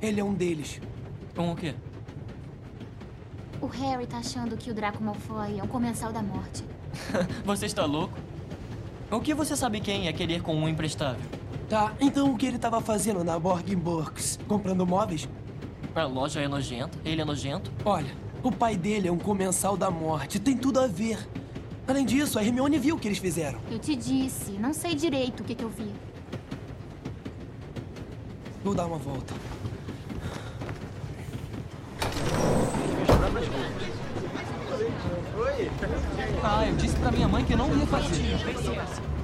Ele 0.00 0.20
é 0.20 0.24
um 0.24 0.34
deles. 0.34 0.80
Com 1.34 1.52
o 1.52 1.56
quê? 1.56 1.74
O 3.60 3.66
Harry 3.66 4.06
tá 4.06 4.18
achando 4.18 4.56
que 4.56 4.70
o 4.70 4.74
Draco 4.74 5.02
Malfoy 5.02 5.58
é 5.58 5.62
um 5.62 5.68
comensal 5.68 6.12
da 6.12 6.20
morte. 6.20 6.64
Você 7.46 7.66
está 7.66 7.84
louco? 7.84 8.14
O 9.10 9.20
que 9.20 9.34
você 9.34 9.54
sabe 9.54 9.80
quem 9.80 10.08
é 10.08 10.12
querer 10.12 10.42
com 10.42 10.54
um 10.54 10.68
imprestável? 10.68 11.22
Tá, 11.68 11.92
então 12.00 12.32
o 12.32 12.36
que 12.36 12.46
ele 12.46 12.56
estava 12.56 12.80
fazendo 12.80 13.22
na 13.22 13.38
Borgin 13.38 13.76
Books? 13.76 14.38
Comprando 14.48 14.86
móveis? 14.86 15.28
A 15.94 16.04
loja 16.04 16.40
é 16.40 16.48
nojenta, 16.48 16.98
ele 17.04 17.20
é 17.20 17.24
nojento. 17.24 17.70
Olha, 17.84 18.10
o 18.42 18.50
pai 18.50 18.74
dele 18.74 19.08
é 19.08 19.12
um 19.12 19.18
comensal 19.18 19.76
da 19.76 19.90
morte. 19.90 20.38
Tem 20.40 20.56
tudo 20.56 20.80
a 20.80 20.86
ver. 20.86 21.18
Além 21.92 22.06
disso, 22.06 22.38
a 22.38 22.42
Hermione 22.42 22.78
viu 22.78 22.96
o 22.96 22.98
que 22.98 23.06
eles 23.06 23.18
fizeram. 23.18 23.60
Eu 23.70 23.78
te 23.78 23.94
disse, 23.94 24.52
não 24.52 24.72
sei 24.72 24.94
direito 24.94 25.42
o 25.42 25.44
que, 25.44 25.54
que 25.54 25.62
eu 25.62 25.68
vi. 25.68 25.92
Vou 28.64 28.74
dar 28.74 28.86
uma 28.86 28.96
volta. 28.96 29.34
Ah, 36.42 36.66
eu 36.66 36.76
disse 36.76 36.96
pra 36.96 37.12
minha 37.12 37.28
mãe 37.28 37.44
que 37.44 37.54
não 37.54 37.68
ia 37.76 37.86
fazer. 37.86 39.21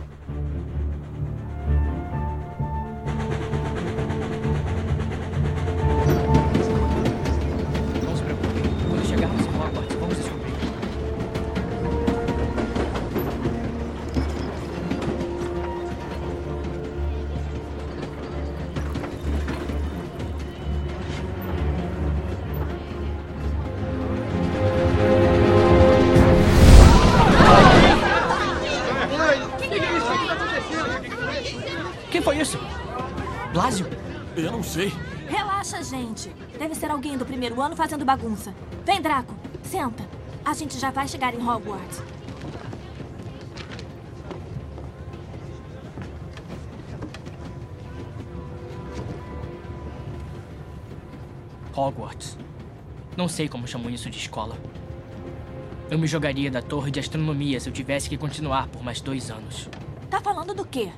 Alguém 36.99 37.17
do 37.17 37.25
primeiro 37.25 37.63
ano 37.63 37.77
fazendo 37.77 38.05
bagunça. 38.05 38.53
Vem, 38.85 39.01
Draco. 39.01 39.33
Senta. 39.63 40.05
A 40.45 40.53
gente 40.53 40.77
já 40.77 40.91
vai 40.91 41.07
chegar 41.07 41.33
em 41.33 41.39
Hogwarts. 41.39 42.03
Hogwarts. 51.73 52.37
Não 53.17 53.29
sei 53.29 53.49
como 53.49 53.69
chamam 53.69 53.91
isso 53.91 54.11
de 54.11 54.19
escola. 54.19 54.59
Eu 55.89 56.01
me 56.01 56.09
jogaria 56.09 56.51
da 56.51 56.61
torre 56.61 56.91
de 56.91 56.99
astronomia 56.99 57.61
se 57.61 57.69
eu 57.69 57.73
tivesse 57.73 58.09
que 58.09 58.19
continuar 58.19 58.67
por 58.67 58.83
mais 58.83 59.01
dois 59.01 59.31
anos. 59.31 59.69
Tá 60.11 60.21
falando 60.21 60.53
do 60.53 60.65
quê? 60.65 60.91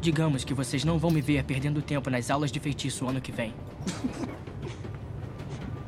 Digamos 0.00 0.44
que 0.44 0.54
vocês 0.54 0.84
não 0.84 1.00
vão 1.00 1.10
me 1.10 1.20
ver 1.20 1.42
perdendo 1.42 1.82
tempo 1.82 2.08
nas 2.08 2.30
aulas 2.30 2.52
de 2.52 2.60
feitiço 2.60 3.08
ano 3.08 3.20
que 3.20 3.32
vem. 3.32 3.52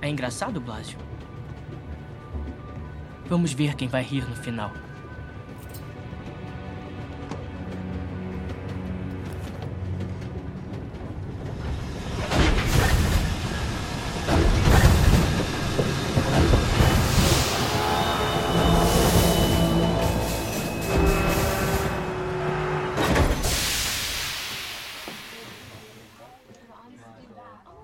É 0.00 0.08
engraçado, 0.08 0.60
Blásio? 0.60 0.98
Vamos 3.26 3.52
ver 3.52 3.74
quem 3.74 3.88
vai 3.88 4.02
rir 4.02 4.28
no 4.28 4.36
final. 4.36 4.70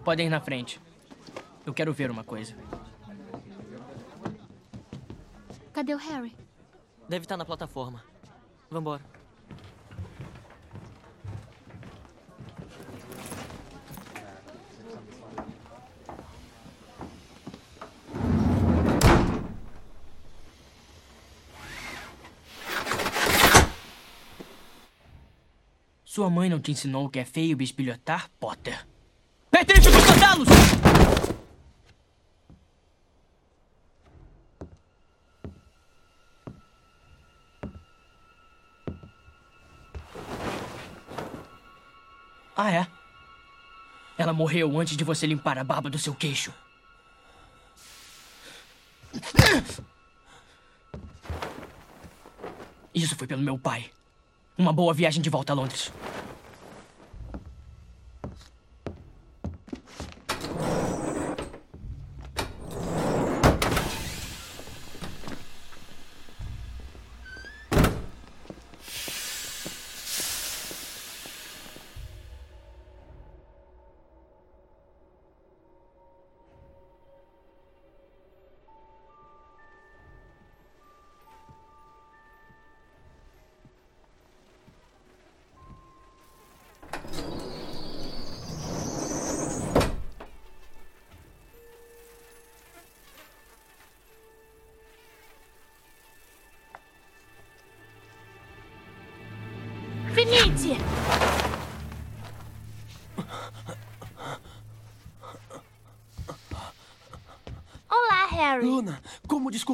Podem 0.09 0.27
ir 0.27 0.31
na 0.31 0.41
frente. 0.41 0.81
Eu 1.67 1.75
quero 1.75 1.93
ver 1.93 2.11
uma 2.11 2.25
coisa. 2.25 2.57
Cadê 5.71 5.95
o 5.95 5.99
Harry? 5.99 6.35
Deve 7.07 7.27
estar 7.27 7.37
na 7.37 7.45
plataforma. 7.45 8.03
Vambora. 8.71 9.05
Sua 26.03 26.31
mãe 26.31 26.49
não 26.49 26.59
te 26.59 26.71
ensinou 26.71 27.05
o 27.05 27.11
que 27.11 27.19
é 27.19 27.27
feio 27.27 27.55
bisbilhotar, 27.59 28.31
Potter? 28.41 28.88
Retrive 29.53 29.89
os 29.89 30.05
vandalos! 30.05 30.49
Ah, 42.61 42.73
é? 42.73 42.87
Ela 44.19 44.33
morreu 44.33 44.79
antes 44.81 44.97
de 44.97 45.05
você 45.05 45.27
limpar 45.27 45.57
a 45.59 45.65
barba 45.65 45.89
do 45.89 45.97
seu 45.97 46.13
queixo. 46.13 46.53
Isso 52.93 53.15
foi 53.15 53.29
pelo 53.29 53.43
meu 53.43 53.57
pai. 53.57 53.91
Uma 54.57 54.73
boa 54.73 54.93
viagem 54.93 55.23
de 55.23 55.31
volta 55.31 55.53
a 55.53 55.57
Londres. 55.57 55.93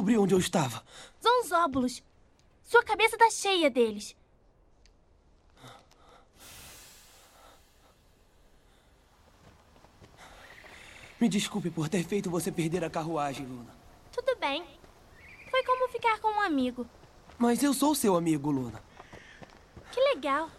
Como 0.05 0.11
descobriu 0.11 0.21
onde 0.21 0.35
eu 0.35 0.39
estava? 0.39 0.83
Zonzóbulos. 1.21 2.03
Sua 2.63 2.83
cabeça 2.83 3.17
tá 3.17 3.29
cheia 3.31 3.71
deles. 3.71 4.15
Me 11.19 11.27
desculpe 11.29 11.71
por 11.71 11.89
ter 11.89 12.03
feito 12.03 12.29
você 12.29 12.51
perder 12.51 12.83
a 12.83 12.89
carruagem, 12.89 13.45
Luna. 13.45 13.73
Tudo 14.11 14.35
bem. 14.39 14.63
Foi 15.49 15.63
como 15.63 15.87
ficar 15.89 16.19
com 16.19 16.27
um 16.27 16.41
amigo. 16.41 16.85
Mas 17.37 17.63
eu 17.63 17.73
sou 17.73 17.95
seu 17.95 18.15
amigo, 18.15 18.51
Luna. 18.51 18.83
Que 19.91 19.99
legal. 19.99 20.49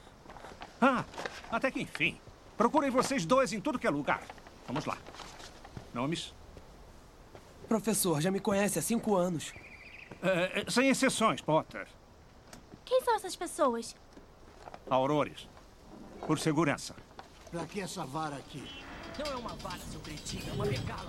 Ah, 0.80 1.04
até 1.50 1.70
que 1.70 1.82
enfim. 1.82 2.18
Procurem 2.56 2.90
vocês 2.90 3.24
dois 3.24 3.52
em 3.52 3.60
tudo 3.60 3.78
que 3.78 3.86
é 3.86 3.90
lugar. 3.90 4.22
Vamos 4.66 4.86
lá. 4.86 4.96
Nomes? 5.94 6.34
Professor, 7.68 8.20
já 8.20 8.30
me 8.30 8.40
conhece 8.40 8.78
há 8.78 8.82
cinco 8.82 9.16
anos. 9.16 9.52
É, 10.22 10.64
sem 10.70 10.88
exceções, 10.88 11.40
Potter. 11.40 11.86
Quem 12.84 13.00
são 13.02 13.16
essas 13.16 13.34
pessoas? 13.34 13.96
Aurores. 14.88 15.48
Por 16.26 16.38
segurança. 16.38 16.94
Pra 17.50 17.66
que 17.66 17.80
essa 17.80 18.04
vara 18.06 18.36
aqui? 18.36 18.62
Não 19.18 19.32
é 19.32 19.36
uma 19.36 19.54
vara, 19.56 19.78
seu 19.90 20.00
cretino, 20.00 20.48
é 20.48 20.52
uma 20.52 20.66
bengala. 20.66 21.08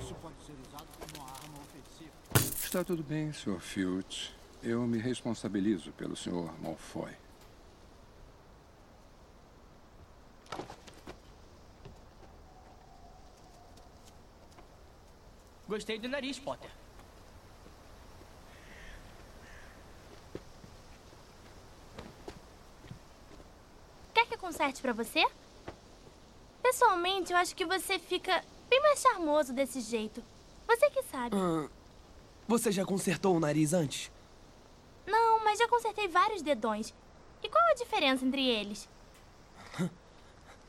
Isso 0.00 0.14
pode 0.14 0.34
ser 0.44 0.54
usado 0.68 0.86
como 0.98 1.24
uma 1.24 1.32
arma 1.32 1.58
ofensiva. 1.58 2.12
Está 2.64 2.84
tudo 2.84 3.02
bem, 3.02 3.32
Sr. 3.32 3.58
Filch. 3.60 4.34
Eu 4.62 4.82
me 4.86 4.98
responsabilizo 4.98 5.90
pelo 5.92 6.14
Sr. 6.14 6.52
Malfoy. 6.62 7.10
Gostei 15.70 16.00
do 16.00 16.08
nariz, 16.08 16.36
Potter. 16.36 16.68
Quer 24.12 24.26
que 24.26 24.34
eu 24.34 24.38
conserte 24.38 24.82
pra 24.82 24.92
você? 24.92 25.24
Pessoalmente, 26.60 27.32
eu 27.32 27.38
acho 27.38 27.54
que 27.54 27.64
você 27.64 28.00
fica 28.00 28.44
bem 28.68 28.80
mais 28.82 29.00
charmoso 29.00 29.52
desse 29.52 29.80
jeito. 29.80 30.20
Você 30.66 30.90
que 30.90 31.04
sabe. 31.04 31.36
Ah, 31.36 31.68
você 32.48 32.72
já 32.72 32.84
consertou 32.84 33.36
o 33.36 33.40
nariz 33.40 33.72
antes? 33.72 34.10
Não, 35.06 35.44
mas 35.44 35.60
já 35.60 35.68
consertei 35.68 36.08
vários 36.08 36.42
dedões. 36.42 36.92
E 37.44 37.48
qual 37.48 37.64
a 37.70 37.74
diferença 37.74 38.24
entre 38.24 38.44
eles? 38.44 38.88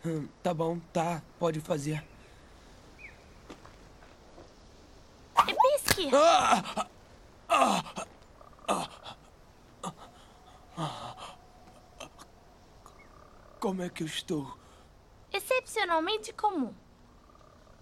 Hum, 0.05 0.27
Tá 0.43 0.53
bom, 0.53 0.77
tá. 0.93 1.23
Pode 1.39 1.59
fazer. 1.59 2.10
Ah! 6.13 6.87
Como 13.59 13.83
é 13.83 13.89
que 13.89 14.01
eu 14.01 14.07
estou? 14.07 14.57
Excepcionalmente 15.31 16.33
comum. 16.33 16.73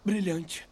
Brilhante. 0.03 0.67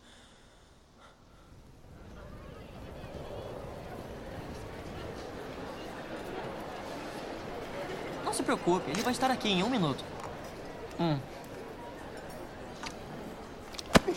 Não 8.26 8.34
se 8.34 8.44
preocupe, 8.44 8.92
ele 8.92 9.02
vai 9.02 9.14
estar 9.14 9.32
aqui 9.32 9.48
em 9.48 9.64
um 9.64 9.70
minuto. 9.70 10.04
Hum. 11.00 11.20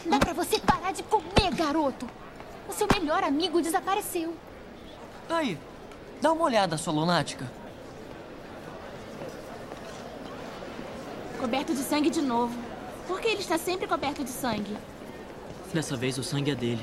Dá 0.07 0.19
pra 0.19 0.33
você 0.33 0.59
parar 0.59 0.93
de 0.93 1.03
comer, 1.05 1.55
garoto. 1.55 2.09
O 2.70 2.72
seu 2.72 2.87
melhor 2.87 3.24
amigo 3.24 3.61
desapareceu. 3.61 4.33
Aí, 5.28 5.59
dá 6.22 6.33
uma 6.33 6.44
olhada, 6.44 6.78
sua 6.78 6.92
lunática. 6.92 7.50
Coberto 11.40 11.74
de 11.74 11.80
sangue 11.80 12.09
de 12.09 12.22
novo. 12.22 12.56
Por 13.09 13.20
que 13.20 13.26
ele 13.26 13.40
está 13.40 13.59
sempre 13.59 13.88
coberto 13.88 14.22
de 14.22 14.30
sangue? 14.30 14.76
Dessa 15.74 15.96
vez 15.96 16.16
o 16.16 16.22
sangue 16.22 16.52
é 16.52 16.54
dele. 16.54 16.83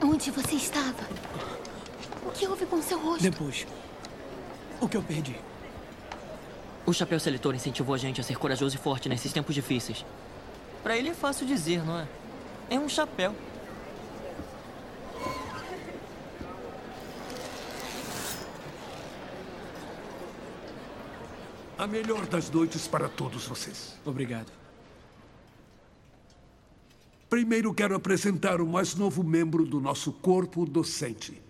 Onde 0.00 0.30
você 0.30 0.54
estava? 0.54 1.02
O 2.24 2.30
que 2.30 2.46
houve 2.46 2.64
com 2.66 2.80
seu 2.80 3.00
rosto? 3.00 3.22
Depois. 3.24 3.66
O 4.80 4.88
que 4.88 4.96
eu 4.96 5.02
perdi? 5.02 5.36
O 6.86 6.92
chapéu 6.92 7.18
seletor 7.18 7.56
incentivou 7.56 7.92
a 7.92 7.98
gente 7.98 8.20
a 8.20 8.24
ser 8.24 8.38
corajoso 8.38 8.76
e 8.76 8.78
forte 8.78 9.08
nesses 9.08 9.32
tempos 9.32 9.52
difíceis. 9.52 10.04
Pra 10.80 10.96
ele 10.96 11.08
é 11.08 11.14
fácil 11.14 11.44
dizer, 11.44 11.84
não 11.84 11.98
é? 11.98 12.06
É 12.70 12.78
um 12.78 12.88
chapéu. 12.88 13.34
A 21.78 21.86
melhor 21.86 22.26
das 22.26 22.50
noites 22.50 22.88
para 22.88 23.08
todos 23.08 23.46
vocês. 23.46 23.96
Obrigado. 24.04 24.50
Primeiro 27.30 27.72
quero 27.72 27.94
apresentar 27.94 28.60
o 28.60 28.66
mais 28.66 28.96
novo 28.96 29.22
membro 29.22 29.64
do 29.64 29.80
nosso 29.80 30.10
corpo 30.12 30.66
docente, 30.66 31.40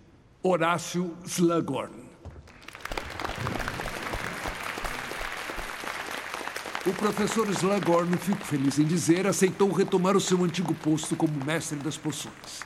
Horácio 0.43 1.17
Slughorn. 1.25 1.95
O 6.85 6.93
professor 6.93 7.49
Slughorn, 7.49 8.15
fico 8.17 8.45
feliz 8.45 8.77
em 8.77 8.85
dizer, 8.85 9.25
aceitou 9.25 9.71
retomar 9.71 10.15
o 10.15 10.21
seu 10.21 10.43
antigo 10.43 10.75
posto 10.75 11.15
como 11.15 11.43
mestre 11.43 11.79
das 11.79 11.97
poções. 11.97 12.63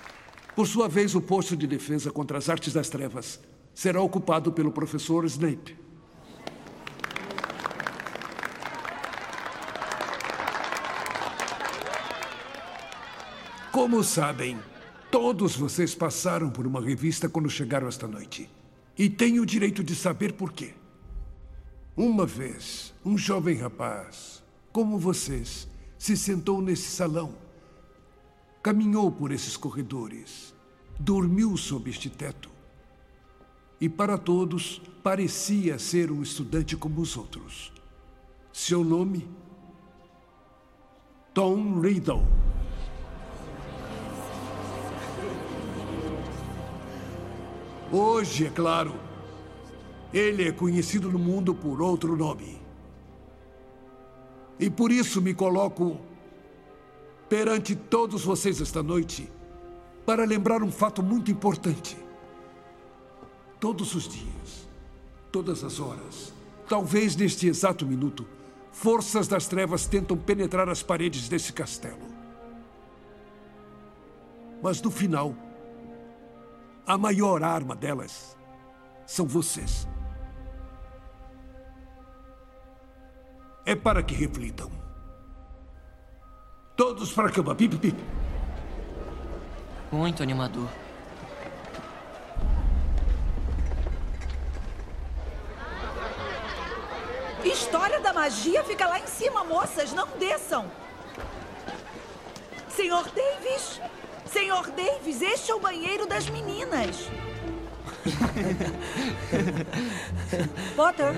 Por 0.53 0.67
sua 0.67 0.89
vez, 0.89 1.15
o 1.15 1.21
posto 1.21 1.55
de 1.55 1.65
defesa 1.65 2.11
contra 2.11 2.37
as 2.37 2.49
artes 2.49 2.73
das 2.73 2.89
trevas 2.89 3.39
será 3.73 4.01
ocupado 4.01 4.51
pelo 4.51 4.71
professor 4.71 5.23
Snape. 5.23 5.82
Como 13.73 14.03
sabem, 14.03 14.59
todos 15.09 15.55
vocês 15.55 15.95
passaram 15.95 16.47
por 16.47 16.67
uma 16.67 16.79
revista 16.79 17.27
quando 17.27 17.49
chegaram 17.49 17.87
esta 17.87 18.07
noite. 18.07 18.47
E 18.95 19.09
têm 19.09 19.39
o 19.39 19.45
direito 19.47 19.83
de 19.83 19.95
saber 19.95 20.33
por 20.33 20.53
quê. 20.53 20.75
Uma 21.97 22.23
vez, 22.23 22.93
um 23.03 23.17
jovem 23.17 23.57
rapaz, 23.57 24.43
como 24.71 24.99
vocês, 24.99 25.67
se 25.97 26.15
sentou 26.15 26.61
nesse 26.61 26.91
salão, 26.91 27.33
caminhou 28.61 29.11
por 29.11 29.31
esses 29.31 29.57
corredores, 29.57 30.53
dormiu 30.99 31.57
sob 31.57 31.89
este 31.89 32.11
teto. 32.11 32.51
E 33.81 33.89
para 33.89 34.19
todos, 34.19 34.83
parecia 35.01 35.79
ser 35.79 36.11
um 36.11 36.21
estudante 36.21 36.77
como 36.77 37.01
os 37.01 37.17
outros. 37.17 37.73
Seu 38.53 38.83
nome? 38.83 39.27
Tom 41.33 41.79
Riddle. 41.79 42.23
Hoje, 47.95 48.47
é 48.47 48.49
claro, 48.49 48.95
Ele 50.11 50.47
é 50.47 50.51
conhecido 50.51 51.11
no 51.11 51.19
mundo 51.19 51.53
por 51.53 51.79
outro 51.79 52.17
nome. 52.17 52.59
E 54.59 54.67
por 54.67 54.91
isso 54.91 55.21
me 55.21 55.31
coloco 55.31 56.01
perante 57.29 57.75
todos 57.75 58.23
vocês 58.23 58.59
esta 58.59 58.81
noite 58.81 59.29
para 60.07 60.25
lembrar 60.25 60.63
um 60.63 60.71
fato 60.71 61.03
muito 61.03 61.29
importante. 61.29 61.95
Todos 63.59 63.93
os 63.93 64.07
dias, 64.07 64.67
todas 65.31 65.63
as 65.63 65.79
horas, 65.79 66.33
talvez 66.67 67.15
neste 67.15 67.47
exato 67.47 67.85
minuto, 67.85 68.25
forças 68.71 69.27
das 69.27 69.45
trevas 69.45 69.85
tentam 69.85 70.17
penetrar 70.17 70.67
as 70.67 70.81
paredes 70.81 71.29
desse 71.29 71.53
castelo. 71.53 72.07
Mas 74.63 74.81
no 74.81 74.89
final, 74.89 75.35
a 76.85 76.97
maior 76.97 77.43
arma 77.43 77.75
delas 77.75 78.37
são 79.05 79.25
vocês. 79.25 79.87
É 83.65 83.75
para 83.75 84.03
que 84.03 84.13
reflitam. 84.13 84.69
Todos 86.75 87.13
para 87.13 87.29
a 87.29 87.31
cama. 87.31 87.55
Pip, 87.55 87.77
pip. 87.77 87.97
Muito 89.91 90.21
animador. 90.21 90.67
História 97.45 97.99
da 98.01 98.11
magia 98.11 98.63
fica 98.63 98.87
lá 98.87 98.99
em 98.99 99.07
cima, 99.07 99.43
moças. 99.43 99.93
Não 99.93 100.07
desçam. 100.17 100.69
Senhor 102.69 103.03
Davis! 103.09 103.79
Senhor 104.33 104.69
Davis, 104.71 105.21
este 105.21 105.51
é 105.51 105.55
o 105.55 105.59
banheiro 105.59 106.07
das 106.07 106.27
meninas. 106.29 107.07
Potter, 110.75 111.13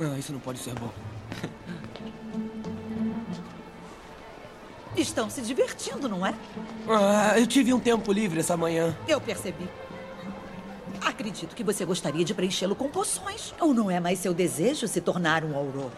Ah, 0.00 0.18
isso 0.18 0.32
não 0.32 0.40
pode 0.40 0.58
ser 0.58 0.74
bom. 0.74 0.90
estão 4.96 5.30
se 5.30 5.40
divertindo, 5.42 6.08
não 6.08 6.26
é? 6.26 6.34
Ah, 6.88 7.38
eu 7.38 7.46
tive 7.46 7.72
um 7.72 7.78
tempo 7.80 8.12
livre 8.12 8.40
essa 8.40 8.56
manhã. 8.56 8.94
Eu 9.08 9.20
percebi. 9.20 9.68
Acredito 11.00 11.54
que 11.54 11.62
você 11.64 11.84
gostaria 11.84 12.24
de 12.24 12.34
preenchê-lo 12.34 12.74
com 12.74 12.88
poções. 12.88 13.54
Ou 13.60 13.72
não 13.72 13.90
é 13.90 14.00
mais 14.00 14.18
seu 14.18 14.34
desejo 14.34 14.86
se 14.88 15.00
tornar 15.00 15.44
um 15.44 15.56
auror? 15.56 15.90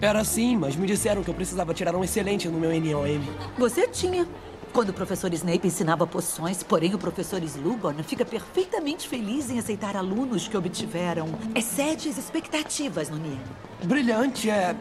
Era 0.00 0.22
sim, 0.22 0.56
mas 0.56 0.76
me 0.76 0.86
disseram 0.86 1.24
que 1.24 1.30
eu 1.30 1.34
precisava 1.34 1.74
tirar 1.74 1.94
um 1.96 2.04
excelente 2.04 2.48
no 2.48 2.58
meu 2.58 2.70
NOM. 2.70 3.20
Você 3.58 3.86
tinha. 3.88 4.26
Quando 4.72 4.90
o 4.90 4.92
professor 4.92 5.32
Snape 5.32 5.66
ensinava 5.66 6.06
poções, 6.06 6.62
porém 6.62 6.94
o 6.94 6.98
professor 6.98 7.42
Slughorn 7.42 8.02
fica 8.02 8.24
perfeitamente 8.24 9.08
feliz 9.08 9.50
em 9.50 9.58
aceitar 9.58 9.96
alunos 9.96 10.46
que 10.46 10.56
obtiveram 10.56 11.26
excede 11.54 12.10
as 12.10 12.18
expectativas 12.18 13.08
no 13.08 13.16
NIEM. 13.16 13.40
Brilhante, 13.82 14.50
é. 14.50 14.76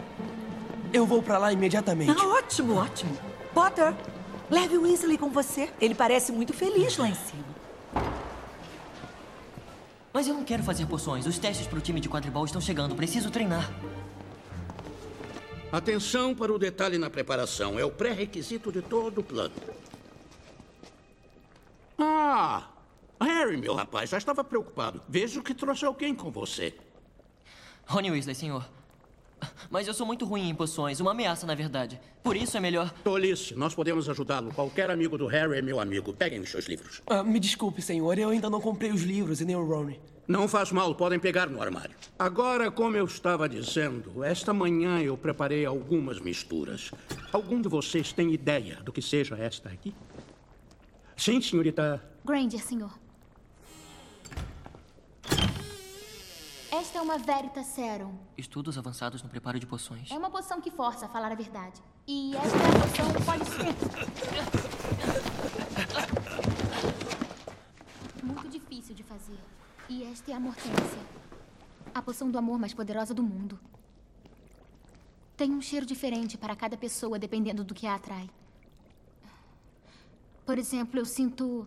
Eu 0.93 1.06
vou 1.06 1.23
pra 1.23 1.38
lá 1.38 1.51
imediatamente. 1.51 2.12
Ah, 2.19 2.27
ótimo, 2.27 2.75
ótimo. 2.75 3.17
Potter, 3.53 3.93
leve 4.51 4.77
o 4.77 4.84
Weasley 4.84 5.17
com 5.17 5.30
você. 5.30 5.69
Ele 5.82 5.95
parece 5.95 6.32
muito 6.32 6.53
feliz 6.53 6.97
lá 6.97 7.08
em 7.08 7.15
cima. 7.15 7.45
Mas 10.13 10.27
eu 10.27 10.34
não 10.34 10.43
quero 10.43 10.63
fazer 10.63 10.86
poções. 10.86 11.25
Os 11.25 11.39
testes 11.39 11.65
para 11.65 11.80
o 11.80 11.82
time 11.82 11.99
de 11.99 12.10
quadribol 12.10 12.45
estão 12.45 12.62
chegando. 12.62 12.93
Preciso 12.93 13.32
treinar. 13.32 13.71
Atenção 15.71 16.34
para 16.34 16.53
o 16.53 16.58
detalhe 16.58 16.97
na 16.97 17.10
preparação. 17.10 17.77
É 17.77 17.84
o 17.84 17.91
pré-requisito 17.91 18.71
de 18.71 18.82
todo 18.82 19.19
o 19.19 19.23
plano. 19.23 19.53
Ah! 21.97 22.69
Harry, 23.19 23.58
meu 23.58 23.73
rapaz, 23.73 24.10
já 24.10 24.17
estava 24.17 24.43
preocupado. 24.43 25.01
Vejo 25.10 25.41
que 25.41 25.53
trouxe 25.53 25.86
alguém 25.86 26.13
com 26.13 26.32
você. 26.32 26.75
Rony 27.86 28.12
Weasley, 28.12 28.36
senhor. 28.36 28.76
Mas 29.69 29.88
eu 29.88 29.93
sou 29.93 30.06
muito 30.06 30.26
ruim 30.26 30.50
em 30.50 30.56
poções. 30.56 31.00
Uma 31.00 31.12
ameaça, 31.12 31.45
na 31.45 31.56
verdade. 31.56 32.00
Por 32.23 32.36
isso 32.36 32.58
é 32.58 32.60
melhor... 32.60 32.91
Tolice, 33.04 33.56
nós 33.56 33.76
podemos 33.76 34.10
ajudá-lo. 34.10 34.54
Qualquer 34.54 34.89
amigo 34.89 35.17
do 35.17 35.28
Harry 35.28 35.58
é 35.58 35.62
meu 35.62 35.80
amigo. 35.80 36.13
Peguem 36.13 36.39
os 36.39 36.50
seus 36.50 36.65
livros. 36.65 37.02
Ah, 37.08 37.23
me 37.23 37.39
desculpe, 37.39 37.82
senhor. 37.82 38.17
Eu 38.17 38.30
ainda 38.30 38.50
não 38.50 38.62
comprei 38.62 38.91
os 38.91 39.04
livros 39.04 39.41
e 39.41 39.45
nem 39.45 39.56
o 39.56 39.65
Ronnie. 39.65 40.00
Não 40.28 40.45
faz 40.45 40.73
mal, 40.73 40.93
podem 40.93 41.17
pegar 41.17 41.50
no 41.50 41.62
armário. 41.62 41.95
Agora, 42.19 42.69
como 42.69 42.97
eu 42.97 43.06
estava 43.06 43.47
dizendo, 43.47 44.23
esta 44.26 44.54
manhã 44.54 45.00
eu 45.00 45.15
preparei 45.15 45.65
algumas 45.65 46.19
misturas. 46.19 46.91
Algum 47.32 47.62
de 47.62 47.69
vocês 47.69 48.12
tem 48.12 48.34
ideia 48.34 48.78
do 48.84 48.91
que 48.91 49.02
seja 49.02 49.38
esta 49.38 49.69
aqui? 49.69 49.95
Sim, 51.15 51.39
senhorita. 51.41 52.04
Granger, 52.26 52.62
senhor. 52.62 52.91
Uma 57.08 57.17
Veritaserum. 57.17 58.13
Estudos 58.38 58.78
avançados 58.78 59.24
no 59.24 59.30
preparo 59.30 59.58
de 59.58 59.65
poções. 59.65 60.12
É 60.12 60.17
uma 60.17 60.30
poção 60.30 60.60
que 60.60 60.70
força 60.70 61.06
a 61.06 61.08
falar 61.08 61.32
a 61.32 61.36
verdade. 61.36 61.82
E 62.06 62.36
esta 62.36 62.58
é 62.58 62.65
a 62.67 62.72
poção 62.82 63.08
Polissuco. 63.24 63.86
Muito 68.22 68.50
difícil 68.50 68.93
de 68.93 69.04
fazer. 69.04 69.39
E 69.88 70.04
esta 70.04 70.32
é 70.32 70.34
a 70.34 70.39
Mortência. 70.41 71.00
A 71.96 72.02
poção 72.02 72.30
do 72.30 72.38
amor 72.38 72.60
mais 72.60 72.74
poderosa 72.74 73.13
do 73.13 73.24
mundo. 73.24 73.58
Tem 75.38 75.49
um 75.49 75.62
cheiro 75.62 75.86
diferente 75.86 76.38
para 76.38 76.58
cada 76.58 76.76
pessoa, 76.76 77.18
dependendo 77.18 77.64
do 77.64 77.74
que 77.74 77.88
a 77.88 77.95
atrai. 77.95 78.30
Por 80.45 80.58
exemplo, 80.58 80.99
eu 80.99 81.05
sinto 81.05 81.66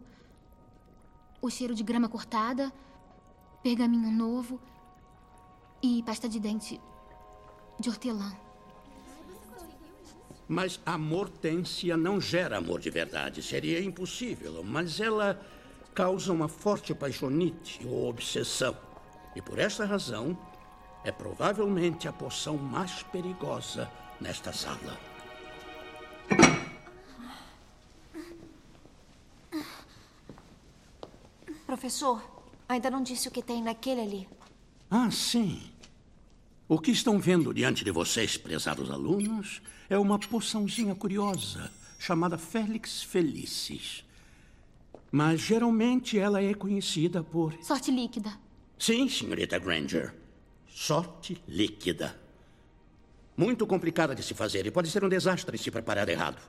o 1.40 1.48
cheiro 1.48 1.74
de 1.74 1.82
grama 1.82 2.10
cortada, 2.10 2.70
pergaminho 3.62 4.10
novo 4.10 4.60
e 5.82 6.02
pasta 6.02 6.28
de 6.28 6.38
dente 6.38 6.80
de 7.78 7.88
hortelã. 7.88 8.32
Mas 10.46 10.80
a 10.84 10.98
mortência 10.98 11.96
não 11.96 12.20
gera 12.20 12.58
amor 12.58 12.80
de 12.80 12.90
verdade. 12.90 13.42
Seria 13.42 13.80
impossível. 13.82 14.64
Mas 14.64 15.00
ela 15.00 15.40
causa 15.94 16.32
uma 16.32 16.48
forte 16.48 16.92
paixonite 16.92 17.86
ou 17.86 18.08
obsessão. 18.08 18.76
E 19.36 19.40
por 19.40 19.58
esta 19.58 19.84
razão, 19.84 20.36
é 21.04 21.12
provavelmente 21.12 22.08
a 22.08 22.12
poção 22.12 22.56
mais 22.56 23.02
perigosa 23.04 23.90
nesta 24.20 24.52
sala. 24.52 24.98
Professor, 31.64 32.20
ainda 32.68 32.90
não 32.90 33.02
disse 33.02 33.28
o 33.28 33.30
que 33.30 33.42
tem 33.42 33.62
naquele 33.62 34.00
ali. 34.00 34.39
Ah, 34.90 35.08
sim. 35.10 35.62
O 36.68 36.78
que 36.78 36.90
estão 36.90 37.20
vendo 37.20 37.54
diante 37.54 37.84
de 37.84 37.92
vocês, 37.92 38.36
prezados 38.36 38.90
alunos, 38.90 39.62
é 39.88 39.96
uma 39.96 40.18
poçãozinha 40.18 40.94
curiosa 40.96 41.70
chamada 41.98 42.36
Félix 42.36 43.02
Felicis. 43.02 44.04
Mas 45.12 45.40
geralmente 45.40 46.18
ela 46.18 46.42
é 46.42 46.54
conhecida 46.54 47.22
por. 47.22 47.54
Sorte 47.62 47.92
líquida. 47.92 48.32
Sim, 48.78 49.08
senhorita 49.08 49.58
Granger. 49.58 50.14
Sorte 50.68 51.40
líquida. 51.46 52.18
Muito 53.36 53.66
complicada 53.66 54.14
de 54.14 54.22
se 54.22 54.34
fazer 54.34 54.66
e 54.66 54.70
pode 54.70 54.90
ser 54.90 55.04
um 55.04 55.08
desastre 55.08 55.56
se 55.56 55.70
preparar 55.70 56.08
errado. 56.08 56.40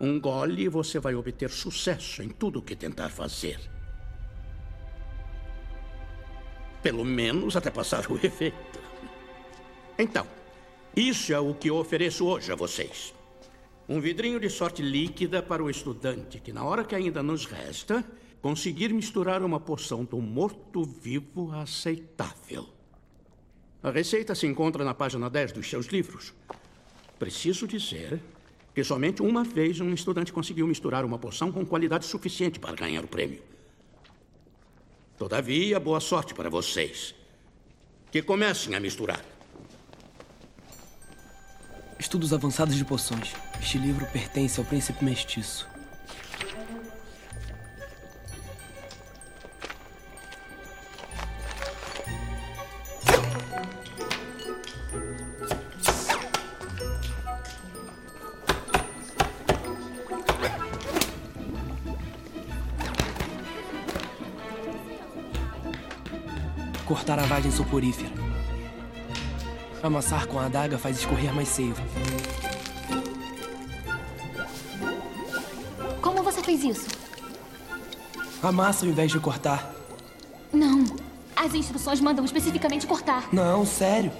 Um 0.00 0.18
gole 0.18 0.62
e 0.62 0.68
você 0.68 0.98
vai 0.98 1.14
obter 1.14 1.50
sucesso 1.50 2.22
em 2.22 2.28
tudo 2.28 2.58
o 2.58 2.62
que 2.62 2.74
tentar 2.74 3.10
fazer. 3.10 3.73
Pelo 6.84 7.02
menos 7.02 7.56
até 7.56 7.70
passar 7.70 8.04
o 8.10 8.16
efeito. 8.22 8.78
Então, 9.98 10.26
isso 10.94 11.32
é 11.32 11.40
o 11.40 11.54
que 11.54 11.70
eu 11.70 11.76
ofereço 11.76 12.26
hoje 12.26 12.52
a 12.52 12.54
vocês. 12.54 13.14
Um 13.88 14.02
vidrinho 14.02 14.38
de 14.38 14.50
sorte 14.50 14.82
líquida 14.82 15.42
para 15.42 15.64
o 15.64 15.70
estudante 15.70 16.38
que, 16.38 16.52
na 16.52 16.62
hora 16.62 16.84
que 16.84 16.94
ainda 16.94 17.22
nos 17.22 17.46
resta, 17.46 18.04
conseguir 18.42 18.92
misturar 18.92 19.42
uma 19.42 19.58
poção 19.58 20.04
do 20.04 20.18
morto-vivo 20.20 21.52
aceitável. 21.54 22.68
A 23.82 23.90
receita 23.90 24.34
se 24.34 24.46
encontra 24.46 24.84
na 24.84 24.92
página 24.92 25.30
10 25.30 25.52
dos 25.52 25.70
seus 25.70 25.86
livros. 25.86 26.34
Preciso 27.18 27.66
dizer 27.66 28.20
que 28.74 28.84
somente 28.84 29.22
uma 29.22 29.42
vez 29.42 29.80
um 29.80 29.94
estudante 29.94 30.34
conseguiu 30.34 30.66
misturar 30.66 31.02
uma 31.02 31.18
poção 31.18 31.50
com 31.50 31.64
qualidade 31.64 32.04
suficiente 32.04 32.60
para 32.60 32.76
ganhar 32.76 33.02
o 33.02 33.08
prêmio. 33.08 33.53
Todavia, 35.24 35.80
boa 35.80 36.00
sorte 36.00 36.34
para 36.34 36.50
vocês. 36.50 37.14
Que 38.12 38.20
comecem 38.20 38.74
a 38.74 38.78
misturar. 38.78 39.24
Estudos 41.98 42.34
avançados 42.34 42.74
de 42.76 42.84
poções. 42.84 43.32
Este 43.58 43.78
livro 43.78 44.04
pertence 44.12 44.60
ao 44.60 44.66
príncipe 44.66 45.02
mestiço. 45.02 45.66
Cortar 67.04 67.22
a 67.22 67.26
vagem 67.26 67.50
soporífera. 67.50 68.10
Amassar 69.82 70.26
com 70.26 70.38
a 70.38 70.46
adaga 70.46 70.78
faz 70.78 71.00
escorrer 71.00 71.34
mais 71.34 71.48
seiva. 71.48 71.82
Como 76.00 76.22
você 76.22 76.42
fez 76.42 76.64
isso? 76.64 76.88
Amassa 78.42 78.86
ao 78.86 78.90
invés 78.90 79.12
de 79.12 79.20
cortar. 79.20 79.70
Não. 80.50 80.82
As 81.36 81.54
instruções 81.54 82.00
mandam 82.00 82.24
especificamente 82.24 82.86
cortar. 82.86 83.28
Não, 83.30 83.66
sério. 83.66 84.10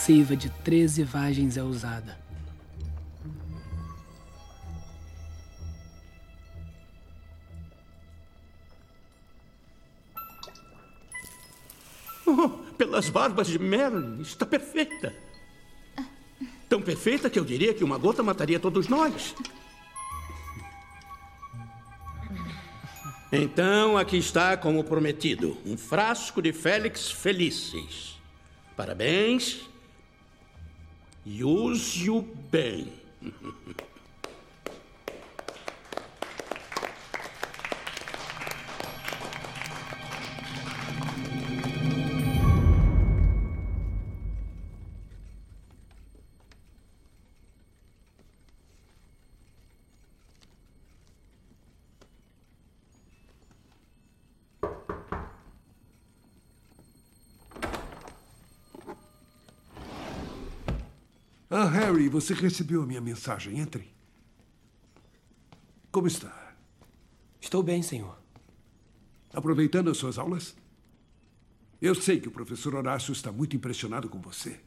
Seiva 0.00 0.34
de 0.34 0.48
13 0.48 1.04
vagens 1.04 1.58
é 1.58 1.62
usada. 1.62 2.18
Oh, 12.26 12.48
pelas 12.78 13.10
barbas 13.10 13.48
de 13.48 13.58
Merlin, 13.58 14.22
está 14.22 14.46
perfeita. 14.46 15.14
Tão 16.66 16.80
perfeita 16.80 17.28
que 17.28 17.38
eu 17.38 17.44
diria 17.44 17.74
que 17.74 17.84
uma 17.84 17.98
gota 17.98 18.22
mataria 18.22 18.58
todos 18.58 18.88
nós. 18.88 19.34
Então, 23.30 23.98
aqui 23.98 24.16
está 24.16 24.56
como 24.56 24.82
prometido, 24.82 25.58
um 25.66 25.76
frasco 25.76 26.40
de 26.40 26.52
Félix 26.52 27.10
Felices. 27.10 28.18
Parabéns. 28.74 29.69
E 31.32 31.44
use-o 31.44 32.22
bem. 32.50 32.92
você 62.10 62.34
recebeu 62.34 62.82
a 62.82 62.86
minha 62.86 63.00
mensagem. 63.00 63.58
Entre. 63.58 63.94
Como 65.90 66.06
está? 66.06 66.54
Estou 67.40 67.62
bem, 67.62 67.82
senhor. 67.82 68.18
Aproveitando 69.32 69.90
as 69.90 69.96
suas 69.96 70.18
aulas? 70.18 70.56
Eu 71.80 71.94
sei 71.94 72.20
que 72.20 72.28
o 72.28 72.32
professor 72.32 72.74
Horácio 72.74 73.12
está 73.12 73.32
muito 73.32 73.56
impressionado 73.56 74.08
com 74.08 74.20
você. 74.20 74.60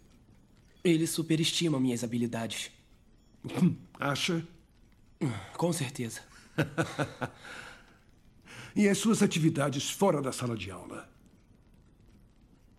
Ele 0.83 1.05
superestima 1.05 1.79
minhas 1.79 2.03
habilidades. 2.03 2.71
Hum, 3.45 3.75
Acha? 3.99 4.45
Com 5.55 5.71
certeza. 5.71 6.21
e 8.75 8.87
as 8.89 8.97
suas 8.97 9.21
atividades 9.21 9.89
fora 9.89 10.21
da 10.21 10.31
sala 10.31 10.57
de 10.57 10.71
aula? 10.71 11.09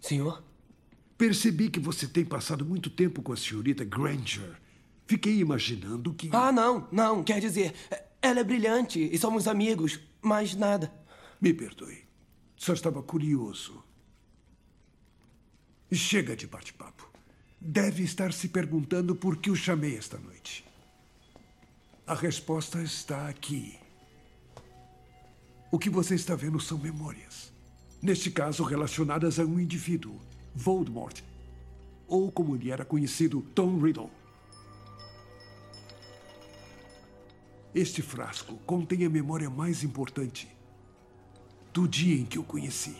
Senhor? 0.00 0.42
Percebi 1.16 1.70
que 1.70 1.78
você 1.78 2.06
tem 2.06 2.24
passado 2.24 2.64
muito 2.64 2.90
tempo 2.90 3.22
com 3.22 3.32
a 3.32 3.36
senhorita 3.36 3.84
Granger. 3.84 4.60
Fiquei 5.06 5.38
imaginando 5.38 6.12
que. 6.14 6.30
Ah, 6.32 6.50
não, 6.50 6.88
não. 6.90 7.22
Quer 7.22 7.40
dizer, 7.40 7.74
ela 8.20 8.40
é 8.40 8.44
brilhante 8.44 8.98
e 9.00 9.18
somos 9.18 9.46
amigos, 9.46 10.00
mas 10.20 10.54
nada. 10.54 10.92
Me 11.40 11.52
perdoe. 11.52 12.04
Só 12.56 12.72
estava 12.72 13.02
curioso. 13.02 13.84
Chega 15.92 16.34
de 16.34 16.46
bate-papo. 16.46 17.08
Deve 17.60 18.02
estar 18.02 18.32
se 18.32 18.48
perguntando 18.48 19.14
por 19.14 19.36
que 19.36 19.50
o 19.50 19.56
chamei 19.56 19.96
esta 19.96 20.18
noite. 20.18 20.64
A 22.06 22.14
resposta 22.14 22.82
está 22.82 23.28
aqui. 23.28 23.78
O 25.70 25.78
que 25.78 25.88
você 25.88 26.14
está 26.14 26.34
vendo 26.34 26.60
são 26.60 26.78
memórias. 26.78 27.52
Neste 28.02 28.30
caso, 28.30 28.62
relacionadas 28.62 29.38
a 29.38 29.44
um 29.44 29.58
indivíduo. 29.58 30.20
Voldemort, 30.54 31.20
ou 32.06 32.30
como 32.30 32.54
ele 32.54 32.70
era 32.70 32.84
conhecido, 32.84 33.42
Tom 33.54 33.78
Riddle. 33.78 34.10
Este 37.74 38.02
frasco 38.02 38.56
contém 38.58 39.04
a 39.04 39.10
memória 39.10 39.50
mais 39.50 39.82
importante 39.82 40.48
do 41.72 41.88
dia 41.88 42.14
em 42.14 42.24
que 42.24 42.38
o 42.38 42.44
conheci. 42.44 42.96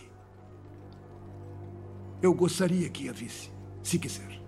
Eu 2.21 2.35
gostaria 2.35 2.89
que 2.89 3.09
a 3.09 3.13
visse, 3.13 3.51
se 3.83 3.99
quiser. 3.99 4.44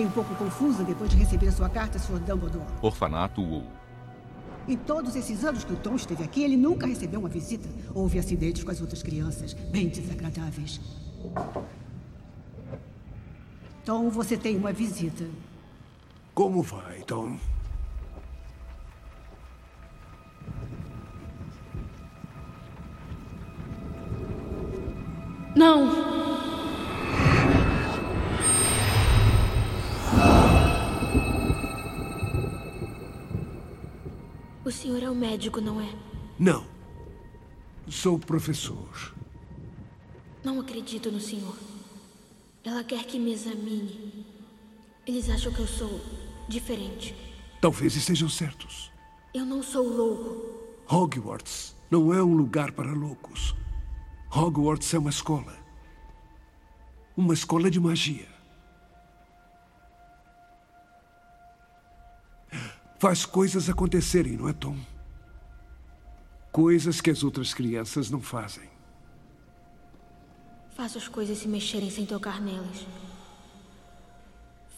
Fiquei 0.00 0.06
um 0.06 0.10
pouco 0.10 0.34
confusa 0.36 0.84
depois 0.84 1.10
de 1.10 1.16
receber 1.16 1.50
sua 1.52 1.68
carta, 1.68 1.98
Sr. 1.98 2.20
Dumbledore. 2.20 2.64
Orfanato 2.80 3.42
WoW. 3.42 3.64
Em 4.68 4.76
todos 4.76 5.16
esses 5.16 5.44
anos 5.44 5.64
que 5.64 5.72
o 5.72 5.76
Tom 5.76 5.96
esteve 5.96 6.22
aqui, 6.22 6.42
ele 6.42 6.56
nunca 6.56 6.86
recebeu 6.86 7.20
uma 7.20 7.28
visita. 7.28 7.68
Houve 7.94 8.18
acidentes 8.18 8.62
com 8.62 8.70
as 8.70 8.80
outras 8.80 9.02
crianças, 9.02 9.52
bem 9.52 9.88
desagradáveis. 9.88 10.80
Tom, 13.84 14.10
você 14.10 14.36
tem 14.36 14.56
uma 14.56 14.72
visita. 14.72 15.24
Como 16.34 16.62
vai, 16.62 17.02
Tom? 17.02 17.36
Não! 25.56 25.99
Médico, 35.20 35.60
não 35.60 35.80
é? 35.80 35.94
Não. 36.38 36.66
Sou 37.86 38.18
professor. 38.18 39.14
Não 40.42 40.58
acredito 40.58 41.12
no 41.12 41.20
senhor. 41.20 41.54
Ela 42.64 42.82
quer 42.82 43.04
que 43.04 43.18
me 43.18 43.32
examine. 43.32 44.24
Eles 45.06 45.28
acham 45.28 45.52
que 45.52 45.60
eu 45.60 45.66
sou 45.66 46.00
diferente. 46.48 47.14
Talvez 47.60 47.94
estejam 47.94 48.28
certos. 48.28 48.90
Eu 49.34 49.44
não 49.44 49.62
sou 49.62 49.86
louco. 49.86 50.50
Hogwarts 50.88 51.76
não 51.90 52.12
é 52.14 52.22
um 52.22 52.34
lugar 52.34 52.72
para 52.72 52.90
loucos. 52.92 53.54
Hogwarts 54.34 54.92
é 54.94 54.98
uma 54.98 55.10
escola. 55.10 55.56
Uma 57.16 57.34
escola 57.34 57.70
de 57.70 57.78
magia. 57.78 58.28
Faz 62.98 63.26
coisas 63.26 63.68
acontecerem, 63.68 64.36
não 64.36 64.48
é, 64.48 64.52
Tom? 64.52 64.76
Coisas 66.52 67.00
que 67.00 67.10
as 67.10 67.22
outras 67.22 67.54
crianças 67.54 68.10
não 68.10 68.20
fazem. 68.20 68.68
Faço 70.74 70.98
as 70.98 71.06
coisas 71.06 71.38
se 71.38 71.46
mexerem 71.46 71.90
sem 71.90 72.04
tocar 72.06 72.40
nelas. 72.40 72.86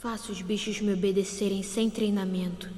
Faço 0.01 0.33
os 0.33 0.43
bichos 0.43 0.81
me 0.81 0.93
obedecerem 0.93 1.63
sem 1.63 1.89
treinamento. 1.89 2.69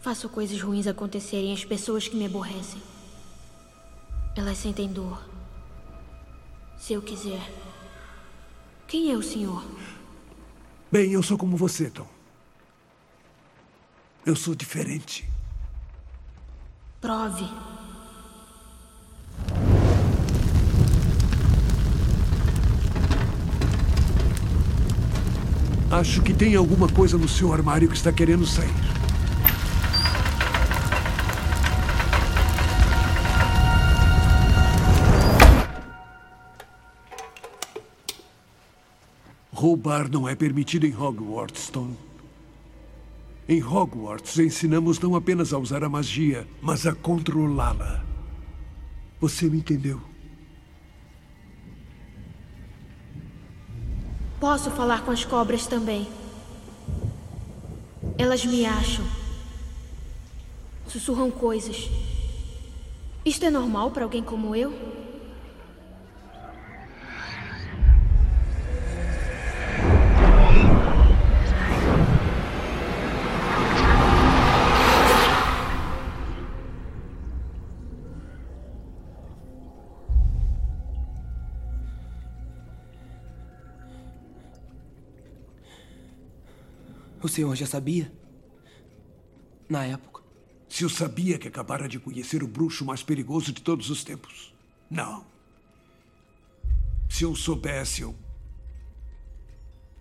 Faço 0.00 0.28
coisas 0.28 0.60
ruins 0.60 0.86
acontecerem 0.86 1.52
às 1.52 1.64
pessoas 1.64 2.06
que 2.06 2.16
me 2.16 2.26
aborrecem. 2.26 2.82
Elas 4.36 4.58
sentem 4.58 4.92
dor. 4.92 5.22
Se 6.78 6.92
eu 6.92 7.00
quiser. 7.00 7.50
Quem 8.86 9.10
é 9.10 9.16
o 9.16 9.22
senhor? 9.22 9.64
Bem, 10.92 11.12
eu 11.12 11.22
sou 11.22 11.38
como 11.38 11.56
você, 11.56 11.88
Tom. 11.88 12.08
Eu 14.26 14.36
sou 14.36 14.54
diferente. 14.54 15.29
Prove. 17.00 17.48
Acho 25.90 26.22
que 26.22 26.34
tem 26.34 26.54
alguma 26.54 26.88
coisa 26.88 27.16
no 27.16 27.26
seu 27.26 27.54
armário 27.54 27.88
que 27.88 27.96
está 27.96 28.12
querendo 28.12 28.46
sair. 28.46 28.68
Roubar 39.50 40.10
não 40.10 40.28
é 40.28 40.34
permitido 40.34 40.86
em 40.86 40.94
Hogwarts, 40.94 41.70
Tom. 41.70 42.09
Em 43.50 43.60
Hogwarts, 43.60 44.38
ensinamos 44.38 45.00
não 45.00 45.16
apenas 45.16 45.52
a 45.52 45.58
usar 45.58 45.82
a 45.82 45.88
magia, 45.88 46.46
mas 46.62 46.86
a 46.86 46.94
controlá-la. 46.94 48.04
Você 49.20 49.50
me 49.50 49.58
entendeu? 49.58 50.00
Posso 54.38 54.70
falar 54.70 55.04
com 55.04 55.10
as 55.10 55.24
cobras 55.24 55.66
também. 55.66 56.06
Elas 58.16 58.44
me 58.44 58.64
acham. 58.64 59.04
Sussurram 60.86 61.28
coisas. 61.28 61.90
Isto 63.24 63.46
é 63.46 63.50
normal 63.50 63.90
para 63.90 64.04
alguém 64.04 64.22
como 64.22 64.54
eu? 64.54 64.72
O 87.22 87.28
senhor 87.28 87.54
já 87.54 87.66
sabia? 87.66 88.12
Na 89.68 89.84
época. 89.84 90.22
Se 90.68 90.84
eu 90.84 90.88
sabia 90.88 91.38
que 91.38 91.48
acabara 91.48 91.88
de 91.88 91.98
conhecer 91.98 92.42
o 92.42 92.48
bruxo 92.48 92.84
mais 92.84 93.02
perigoso 93.02 93.52
de 93.52 93.60
todos 93.60 93.90
os 93.90 94.04
tempos. 94.04 94.54
Não. 94.90 95.24
Se 97.08 97.24
eu 97.24 97.34
soubesse, 97.34 98.02
eu. 98.02 98.14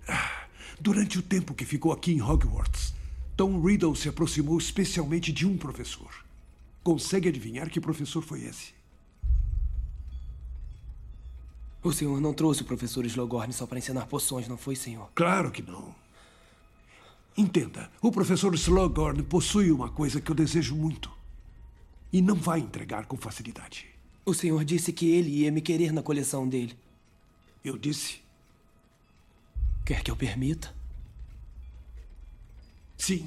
Ah, 0.07 0.39
Durante 0.79 1.19
o 1.19 1.21
tempo 1.21 1.53
que 1.53 1.65
ficou 1.65 1.91
aqui 1.91 2.13
em 2.13 2.21
Hogwarts, 2.21 2.93
Tom 3.35 3.59
Riddle 3.61 3.95
se 3.95 4.07
aproximou 4.07 4.57
especialmente 4.57 5.31
de 5.33 5.45
um 5.45 5.57
professor. 5.57 6.23
Consegue 6.81 7.27
adivinhar 7.27 7.69
que 7.69 7.81
professor 7.81 8.23
foi 8.23 8.43
esse? 8.43 8.73
O 11.83 11.91
senhor 11.91 12.21
não 12.21 12.33
trouxe 12.33 12.61
o 12.61 12.65
professor 12.65 13.05
Slogorn 13.05 13.51
só 13.51 13.65
para 13.65 13.77
ensinar 13.77 14.05
poções, 14.05 14.47
não 14.47 14.57
foi, 14.57 14.75
senhor? 14.75 15.09
Claro 15.15 15.51
que 15.51 15.61
não. 15.61 15.93
Entenda, 17.39 17.89
o 18.01 18.11
professor 18.11 18.53
Slughorn 18.53 19.23
possui 19.23 19.71
uma 19.71 19.89
coisa 19.89 20.19
que 20.19 20.29
eu 20.29 20.35
desejo 20.35 20.75
muito. 20.75 21.09
E 22.11 22.21
não 22.21 22.35
vai 22.35 22.59
entregar 22.59 23.05
com 23.05 23.15
facilidade. 23.15 23.87
O 24.25 24.33
senhor 24.33 24.65
disse 24.65 24.91
que 24.91 25.09
ele 25.09 25.29
ia 25.29 25.49
me 25.49 25.61
querer 25.61 25.93
na 25.93 26.03
coleção 26.03 26.45
dele. 26.45 26.77
Eu 27.63 27.77
disse? 27.77 28.19
Quer 29.85 30.03
que 30.03 30.11
eu 30.11 30.17
permita? 30.17 30.75
Sim. 32.97 33.25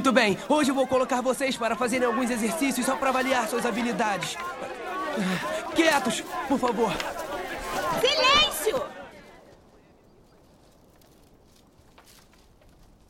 Muito 0.00 0.12
bem. 0.12 0.38
Hoje 0.48 0.70
eu 0.70 0.74
vou 0.74 0.86
colocar 0.86 1.20
vocês 1.20 1.58
para 1.58 1.76
fazerem 1.76 2.06
alguns 2.06 2.30
exercícios 2.30 2.86
só 2.86 2.96
para 2.96 3.10
avaliar 3.10 3.46
suas 3.46 3.66
habilidades. 3.66 4.34
Quietos, 5.74 6.22
por 6.48 6.58
favor. 6.58 6.90
Silêncio! 8.00 8.82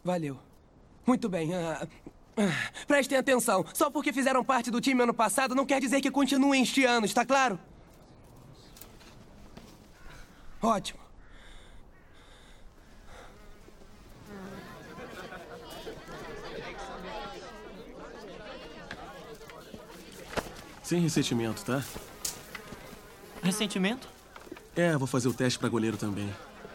Valeu. 0.02 0.36
Muito 1.06 1.28
bem. 1.28 1.54
ah, 1.54 1.86
ah, 2.36 2.70
prestem 2.88 3.18
atenção. 3.18 3.64
Só 3.72 3.88
porque 3.88 4.12
fizeram 4.12 4.44
parte 4.44 4.68
do 4.68 4.80
time 4.80 5.00
ano 5.00 5.14
passado 5.14 5.54
não 5.54 5.64
quer 5.64 5.80
dizer 5.80 6.00
que 6.00 6.10
continuem 6.10 6.64
este 6.64 6.84
ano, 6.84 7.06
está 7.06 7.24
claro? 7.24 7.56
Ótimo. 10.60 10.99
Sem 20.90 20.98
ressentimento, 20.98 21.64
tá? 21.64 21.84
Ressentimento? 23.44 24.08
É, 24.74 24.96
vou 24.96 25.06
fazer 25.06 25.28
o 25.28 25.32
teste 25.32 25.56
pra 25.56 25.68
goleiro 25.68 25.96
também. 25.96 26.28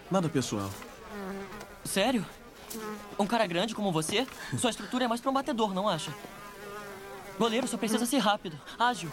Nada 0.10 0.30
pessoal. 0.30 0.72
Sério? 1.84 2.26
Um 3.20 3.28
cara 3.28 3.46
grande 3.46 3.76
como 3.76 3.92
você? 3.92 4.26
Sua 4.58 4.70
estrutura 4.70 5.04
é 5.04 5.08
mais 5.10 5.20
pra 5.20 5.30
um 5.30 5.34
batedor, 5.34 5.74
não 5.74 5.90
acha? 5.90 6.16
Goleiro 7.38 7.68
só 7.68 7.76
precisa 7.76 8.06
ser 8.06 8.20
rápido, 8.20 8.58
ágil. 8.80 9.12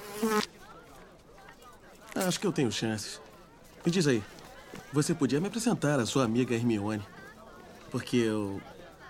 Acho 2.14 2.38
que 2.38 2.46
eu 2.46 2.52
tenho 2.52 2.70
chances. 2.70 3.20
Me 3.84 3.90
diz 3.90 4.06
aí, 4.06 4.22
você 4.92 5.12
podia 5.12 5.40
me 5.40 5.48
apresentar 5.48 5.98
a 5.98 6.06
sua 6.06 6.22
amiga 6.22 6.54
Hermione? 6.54 7.02
Porque 7.90 8.18
eu 8.18 8.62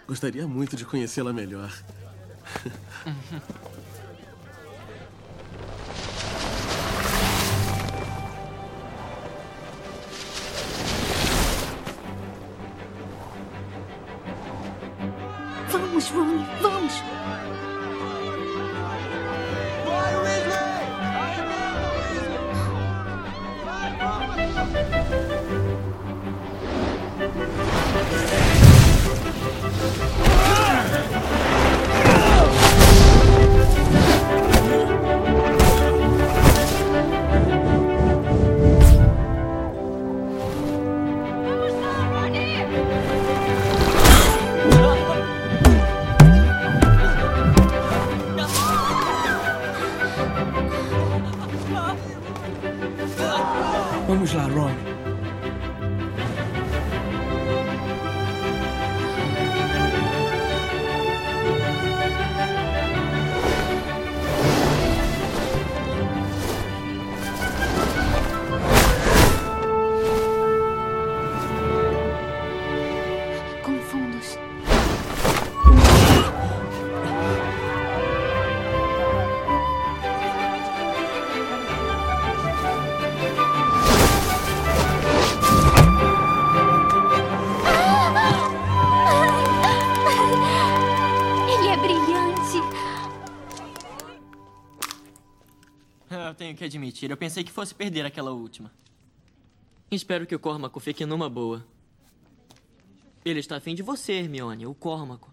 gostaria 0.09 0.47
muito 0.49 0.75
de 0.75 0.87
conhecê-la 0.87 1.35
melhor. 1.35 1.71
que 96.63 96.67
admitir, 96.67 97.11
eu 97.11 97.17
pensei 97.17 97.43
que 97.43 97.51
fosse 97.51 97.75
perder 97.75 98.07
aquela 98.07 98.31
última. 98.31 98.71
Espero 99.91 100.27
que 100.27 100.35
o 100.35 100.39
Cormaco 100.39 100.79
fique 100.79 101.05
numa 101.05 101.29
boa. 101.29 101.67
Ele 103.25 103.41
está 103.41 103.57
afim 103.57 103.75
de 103.75 103.83
você, 103.83 104.13
Hermione, 104.13 104.65
o 104.67 104.75
Cormaco. 104.75 105.33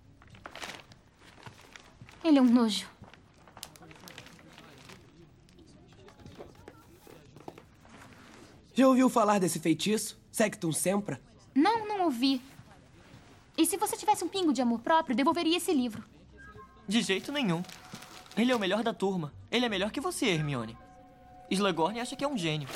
Ele 2.23 2.39
é 2.39 2.41
um 2.41 2.49
nojo. 2.49 2.88
Já 8.73 8.88
ouviu 8.88 9.09
falar 9.09 9.39
desse 9.39 9.59
feitiço? 9.59 10.19
Sectum 10.32 10.71
Sempra? 10.71 11.21
Não, 11.53 11.88
não 11.88 12.05
ouvi. 12.05 12.41
E 13.55 13.65
se 13.65 13.77
você 13.77 13.95
tivesse 13.95 14.23
um 14.23 14.30
pingo 14.30 14.51
de 14.51 14.61
amor 14.61 14.80
próprio, 14.80 15.15
devolveria 15.15 15.57
esse 15.57 15.73
livro. 15.73 16.03
De 16.88 17.01
jeito 17.01 17.32
nenhum. 17.32 17.61
Ele 18.36 18.51
é 18.51 18.55
o 18.55 18.59
melhor 18.59 18.82
da 18.82 18.93
turma. 18.93 19.32
Ele 19.51 19.65
é 19.65 19.69
melhor 19.69 19.91
que 19.91 20.01
você, 20.01 20.27
Hermione. 20.27 20.77
Slughorn 21.50 22.00
acha 22.00 22.16
que 22.16 22.24
é 22.24 22.28
um 22.28 22.38
gênio. 22.38 22.68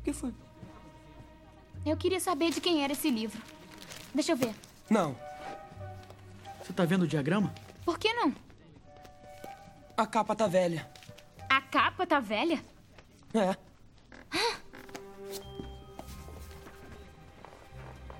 O 0.00 0.02
que 0.04 0.12
foi? 0.12 0.32
Eu 1.84 1.96
queria 1.96 2.18
saber 2.20 2.50
de 2.50 2.60
quem 2.60 2.82
era 2.82 2.92
esse 2.92 3.10
livro. 3.10 3.40
Deixa 4.14 4.32
eu 4.32 4.36
ver. 4.36 4.54
Não. 4.90 5.16
Você 6.62 6.72
tá 6.72 6.84
vendo 6.84 7.02
o 7.02 7.06
diagrama? 7.06 7.54
Por 7.84 7.98
que 7.98 8.12
não? 8.12 8.34
A 9.96 10.06
capa 10.06 10.34
tá 10.34 10.46
velha. 10.46 10.90
A 11.48 11.60
capa 11.60 12.06
tá 12.06 12.18
velha? 12.20 12.62
É. 13.32 13.56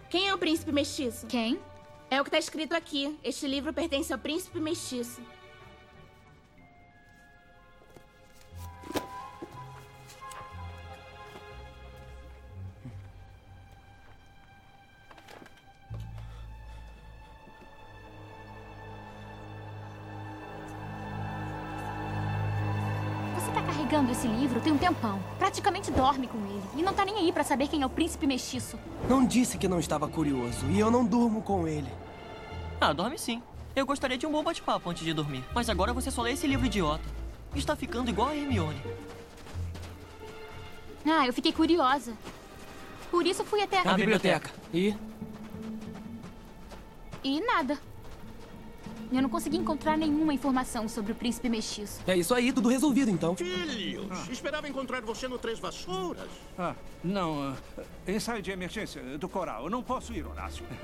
Quem 0.09 0.29
é 0.29 0.35
o 0.35 0.39
príncipe 0.39 0.71
mestiço? 0.73 1.27
Quem? 1.27 1.59
É 2.09 2.21
o 2.21 2.25
que 2.25 2.31
tá 2.31 2.39
escrito 2.39 2.75
aqui. 2.75 3.19
Este 3.25 3.47
livro 3.49 3.73
pertence 3.73 4.13
ao 4.13 4.19
príncipe 4.19 4.61
mestiço. 4.61 5.21
Um 24.77 24.79
tempão. 24.79 25.23
Praticamente 25.39 25.91
dorme 25.91 26.29
com 26.29 26.39
ele. 26.39 26.63
E 26.77 26.83
não 26.83 26.93
tá 26.93 27.05
nem 27.05 27.17
aí 27.17 27.33
pra 27.33 27.43
saber 27.43 27.67
quem 27.67 27.83
é 27.83 27.87
o 27.87 27.91
príncipe 27.91 28.27
mestiço. 28.27 28.79
Não 29.09 29.25
disse 29.25 29.57
que 29.59 29.67
não 29.67 29.81
estava 29.81 30.07
curioso. 30.07 30.67
E 30.71 30.79
eu 30.79 30.91
não 30.91 31.05
durmo 31.05 31.43
com 31.43 31.67
ele. 31.67 31.89
Ah, 32.81 32.93
dorme 32.93 33.19
sim. 33.19 33.43
Eu 33.75 33.87
gostaria 33.87 34.19
de 34.19 34.27
um 34.27 34.33
bom 34.33 34.43
bate-papo 34.43 34.89
antes 34.91 35.05
de 35.05 35.13
dormir. 35.15 35.43
Mas 35.55 35.69
agora 35.71 35.93
você 35.93 36.11
só 36.11 36.23
lê 36.23 36.33
esse 36.33 36.47
livro 36.47 36.67
idiota. 36.67 37.05
Está 37.55 37.75
ficando 37.75 38.11
igual 38.11 38.29
a 38.29 38.37
Hermione. 38.37 38.81
Ah, 41.07 41.27
eu 41.27 41.33
fiquei 41.33 41.53
curiosa. 41.53 42.13
Por 43.11 43.27
isso 43.27 43.45
fui 43.45 43.63
até 43.63 43.79
A 43.79 43.95
biblioteca. 43.95 44.51
E? 44.75 44.95
E 47.25 47.41
nada. 47.41 47.79
Eu 49.13 49.23
não 49.23 49.29
consegui 49.29 49.57
encontrar 49.57 49.97
nenhuma 49.97 50.35
informação 50.35 50.89
sobre 50.89 51.13
o 51.13 51.15
príncipe 51.15 51.49
mestiço. 51.49 52.01
É 52.07 52.17
isso 52.17 52.35
aí, 52.35 52.53
tudo 52.53 52.69
resolvido 52.69 53.11
então. 53.11 53.37
Filhos, 53.37 54.29
esperava 54.31 54.69
encontrar 54.69 55.01
você 55.03 55.29
no 55.29 55.39
Três 55.39 55.59
Vassouras. 55.59 56.29
Ah, 56.59 56.75
não. 57.03 57.55
ah, 57.79 57.83
ensaio 58.07 58.43
de 58.43 58.51
emergência 58.51 59.03
do 59.19 59.29
coral. 59.29 59.65
Eu 59.65 59.71
não 59.71 59.83
posso 59.83 60.13
ir, 60.13 60.27
Horácio. 60.27 60.65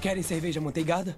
Querem 0.00 0.22
cerveja 0.22 0.60
manteigada? 0.60 1.16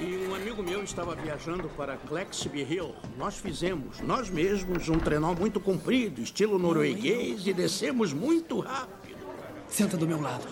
E 0.00 0.26
um 0.28 0.34
amigo 0.34 0.60
meu 0.60 0.82
estava 0.82 1.14
viajando 1.14 1.68
para 1.68 1.96
Clexby 1.96 2.62
Hill. 2.62 2.96
Nós 3.16 3.38
fizemos, 3.38 4.00
nós 4.00 4.28
mesmos, 4.28 4.88
um 4.88 4.98
trenó 4.98 5.32
muito 5.34 5.60
comprido, 5.60 6.20
estilo 6.20 6.58
norueguês, 6.58 7.46
e 7.46 7.52
descemos 7.52 8.12
muito 8.12 8.58
rápido. 8.58 9.24
Senta 9.68 9.96
do 9.96 10.04
meu 10.04 10.20
lado. 10.20 10.44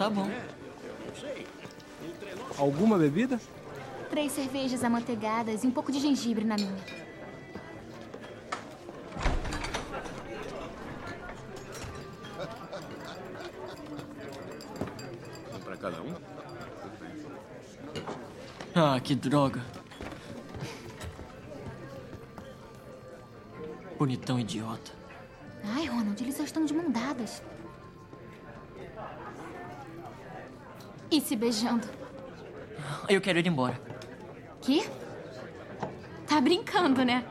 Tá 0.00 0.08
bom. 0.08 0.30
Alguma 2.56 2.96
bebida? 2.96 3.38
Três 4.08 4.32
cervejas 4.32 4.82
amanteigadas 4.82 5.62
e 5.62 5.66
um 5.66 5.70
pouco 5.70 5.92
de 5.92 6.00
gengibre 6.00 6.42
na 6.42 6.56
minha. 6.56 6.74
Um 15.54 15.58
para 15.58 15.76
cada 15.76 16.00
um? 16.00 16.14
Ah, 18.74 18.98
que 19.00 19.14
droga. 19.14 19.62
Bonitão 23.98 24.40
idiota. 24.40 24.92
Ai, 25.62 25.84
Ronald, 25.84 26.18
eles 26.22 26.36
só 26.36 26.44
estão 26.44 26.64
de 26.64 26.72
mão 26.72 26.90
dadas. 26.90 27.42
E 31.10 31.20
se 31.20 31.34
beijando. 31.34 31.86
Eu 33.08 33.20
quero 33.20 33.38
ir 33.38 33.46
embora. 33.46 33.80
Que? 34.60 34.88
Tá 36.26 36.40
brincando, 36.40 37.04
né? 37.04 37.24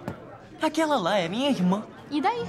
Aquela 0.61 0.97
lá 0.97 1.17
é 1.17 1.30
minha 1.30 1.49
irmã. 1.49 1.86
E 2.11 2.19
daí? 2.19 2.45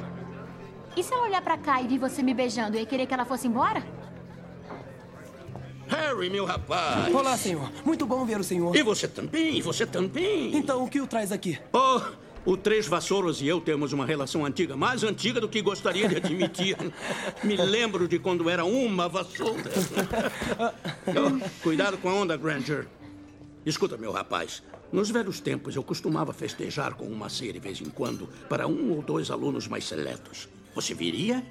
E 0.97 1.03
se 1.03 1.15
ela 1.15 1.25
olhar 1.25 1.43
pra 1.43 1.57
cá 1.57 1.81
e 1.81 1.87
vir 1.87 1.99
você 1.99 2.23
me 2.23 2.35
beijando, 2.35 2.77
eu 2.77 2.81
ia 2.81 2.87
querer 2.87 3.07
que 3.07 3.15
ela 3.15 3.25
fosse 3.25 3.47
embora? 3.47 3.83
Harry, 5.87 6.31
meu 6.31 6.45
rapaz. 6.45 7.15
Olá, 7.15 7.37
senhor. 7.37 7.71
Muito 7.85 8.07
bom 8.07 8.25
ver 8.25 8.41
o 8.41 8.45
senhor. 8.45 8.75
E 8.75 8.83
você 8.83 9.07
também, 9.07 9.57
e 9.57 9.63
você 9.63 9.87
também. 9.87 10.57
Então, 10.57 10.85
o 10.85 10.89
que 10.89 11.01
o 11.01 11.07
traz 11.07 11.31
aqui? 11.33 11.59
Oh, 11.73 12.01
o 12.45 12.57
Três 12.57 12.87
Vassouros 12.87 13.41
e 13.43 13.47
eu 13.47 13.61
temos 13.61 13.93
uma 13.93 14.07
relação 14.07 14.45
antiga, 14.45 14.77
mais 14.77 15.03
antiga 15.05 15.41
do 15.41 15.49
que 15.49 15.61
gostaria 15.61 16.09
de 16.09 16.17
admitir. 16.17 16.77
Me 17.45 17.57
lembro 17.57 18.09
de 18.09 18.19
quando 18.19 18.49
era 18.49 18.65
uma 18.65 19.09
vassoura. 19.09 19.71
Oh, 21.07 21.63
cuidado 21.63 21.99
com 21.99 22.09
a 22.09 22.15
onda, 22.15 22.37
Granger. 22.37 22.87
Escuta, 23.67 23.97
meu 23.97 24.13
rapaz. 24.13 24.63
Nos 24.93 25.11
velhos 25.11 25.41
tempos, 25.41 25.75
eu 25.75 25.83
costumava 25.83 26.33
festejar 26.33 26.95
com 26.95 27.05
uma 27.05 27.29
ceia 27.29 27.53
de 27.53 27.59
vez 27.59 27.81
em 27.81 27.91
quando 27.91 28.29
para 28.49 28.67
um 28.67 28.93
ou 28.93 29.03
dois 29.03 29.31
alunos 29.31 29.67
mais 29.67 29.85
seletos. 29.85 30.49
Você 30.75 30.95
viria? 30.95 31.45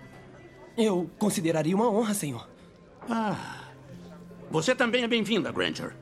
Eu 0.77 1.09
consideraria 1.17 1.75
uma 1.75 1.89
honra, 1.89 2.13
senhor. 2.13 2.47
Ah. 3.09 3.65
Você 4.49 4.73
também 4.73 5.03
é 5.03 5.07
bem-vinda, 5.07 5.51
Granger. 5.51 5.95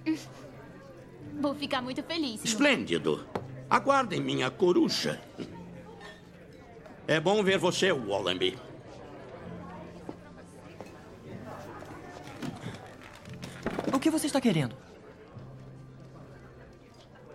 Vou 1.39 1.55
ficar 1.55 1.81
muito 1.81 2.03
feliz. 2.03 2.41
senhor. 2.41 2.45
Esplêndido. 2.45 3.25
Aguardem 3.69 4.21
minha 4.21 4.49
coruja. 4.49 5.21
É 7.07 7.19
bom 7.19 7.43
ver 7.43 7.57
você, 7.57 7.91
Wallenby. 7.91 8.57
O 13.93 13.99
que 13.99 14.09
você 14.09 14.27
está 14.27 14.39
querendo? 14.39 14.75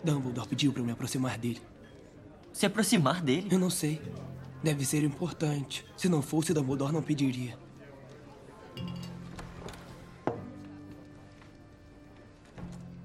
Dumbledore 0.05 0.49
pediu 0.49 0.72
para 0.72 0.80
eu 0.80 0.87
me 0.87 0.93
aproximar 0.93 1.39
dele. 1.39 1.61
Se 2.53 2.66
aproximar 2.66 3.22
dele? 3.22 3.49
Eu 3.51 3.59
não 3.59 3.70
sei. 3.70 4.01
Deve 4.62 4.85
ser 4.85 5.03
importante. 5.05 5.85
Se 5.97 6.09
não 6.09 6.22
fosse, 6.22 6.53
Dumbledore 6.53 6.93
não 6.93 7.03
pediria. 7.03 7.59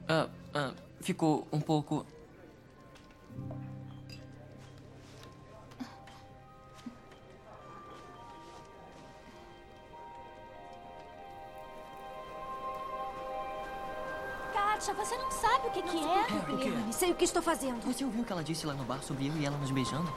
Ah, 0.08 0.30
ah, 0.54 0.74
ficou 1.02 1.48
um 1.52 1.60
pouco. 1.60 2.06
Katja, 14.54 14.94
você 14.94 15.18
não 15.18 15.32
sabe 15.32 15.68
o 15.68 15.72
que, 15.72 15.82
que 15.82 15.98
é? 15.98 16.54
o 16.54 16.58
quê? 16.58 16.70
Leone, 16.70 16.94
sei 16.94 17.12
o 17.12 17.16
que 17.16 17.24
estou 17.24 17.42
fazendo. 17.42 17.82
Você 17.86 18.04
ouviu 18.04 18.22
o 18.22 18.26
que 18.26 18.32
ela 18.32 18.44
disse 18.44 18.66
lá 18.66 18.74
no 18.74 18.84
bar 18.84 19.02
sobre 19.02 19.28
eu 19.28 19.34
e 19.38 19.46
ela 19.46 19.58
nos 19.58 19.72
beijando? 19.72 20.12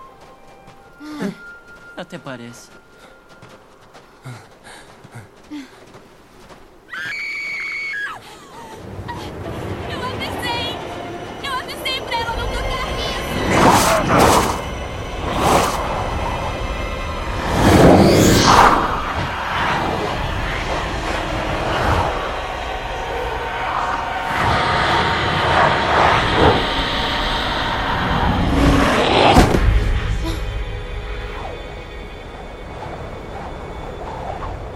Ah. 1.01 2.01
Até 2.01 2.19
parece. 2.19 2.71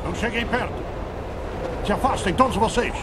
Não 0.05 0.15
cheguem 0.15 0.47
perto. 0.47 0.73
Se 1.87 1.93
afastem, 1.93 2.35
todos 2.35 2.57
vocês. 2.57 2.95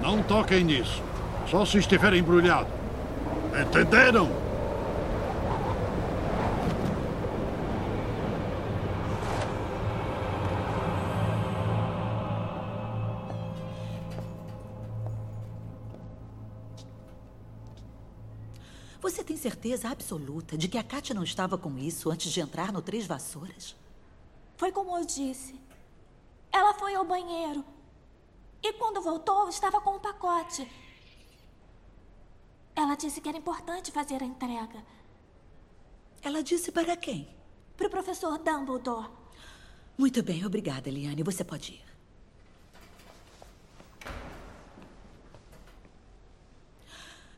Não 0.00 0.22
toquem 0.38 0.62
nisso. 0.62 1.02
Só 1.50 1.64
se 1.64 1.78
estiver 1.78 2.14
embrulhado. 2.14 2.68
Entenderam? 3.60 4.30
Você 19.00 19.24
tem 19.24 19.36
certeza 19.36 19.88
absoluta 19.88 20.56
de 20.56 20.68
que 20.68 20.78
a 20.78 20.84
Katia 20.84 21.14
não 21.14 21.24
estava 21.24 21.58
com 21.58 21.76
isso 21.78 22.10
antes 22.10 22.30
de 22.30 22.40
entrar 22.40 22.72
no 22.72 22.80
Três 22.80 23.06
Vassouras? 23.06 23.74
Foi 24.56 24.70
como 24.70 24.96
eu 24.96 25.04
disse. 25.04 25.58
Ela 26.52 26.74
foi 26.74 26.94
ao 26.94 27.04
banheiro. 27.04 27.64
E 28.62 28.72
quando 28.74 29.00
voltou, 29.00 29.48
estava 29.48 29.80
com 29.80 29.96
um 29.96 30.00
pacote. 30.00 30.68
Ela 32.74 32.94
disse 32.94 33.20
que 33.20 33.28
era 33.28 33.38
importante 33.38 33.90
fazer 33.90 34.22
a 34.22 34.26
entrega. 34.26 34.84
Ela 36.22 36.42
disse 36.42 36.70
para 36.70 36.96
quem? 36.96 37.28
Para 37.76 37.86
o 37.86 37.90
professor 37.90 38.38
Dumbledore. 38.38 39.08
Muito 39.96 40.22
bem, 40.22 40.44
obrigada, 40.44 40.88
Eliane. 40.88 41.22
Você 41.22 41.42
pode 41.42 41.72
ir. 41.72 41.88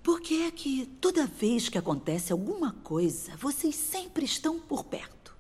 Por 0.03 0.21
que 0.21 0.43
é 0.43 0.51
que 0.51 0.87
toda 1.01 1.27
vez 1.27 1.69
que 1.69 1.79
acontece 1.79 2.33
alguma 2.33 2.73
coisa, 2.73 3.37
vocês 3.37 3.77
sempre 3.77 4.25
estão 4.25 4.59
por 4.59 4.85
perto? 4.85 5.37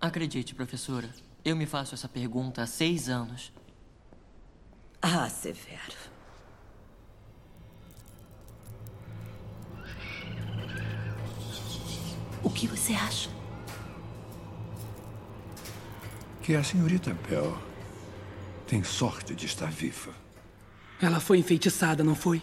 Acredite, 0.00 0.54
professora, 0.54 1.14
eu 1.44 1.54
me 1.54 1.64
faço 1.64 1.94
essa 1.94 2.08
pergunta 2.08 2.62
há 2.62 2.66
seis 2.66 3.08
anos. 3.08 3.52
Ah, 5.02 5.28
Severo. 5.28 6.00
O 12.42 12.50
que 12.50 12.66
você 12.66 12.92
acha? 12.94 13.28
Que 16.42 16.54
a 16.56 16.62
senhorita 16.62 17.16
Bell 17.28 17.56
tem 18.66 18.82
sorte 18.82 19.34
de 19.34 19.46
estar 19.46 19.70
viva. 19.70 20.12
Ela 21.00 21.20
foi 21.20 21.38
enfeitiçada, 21.38 22.02
não 22.04 22.14
foi? 22.14 22.40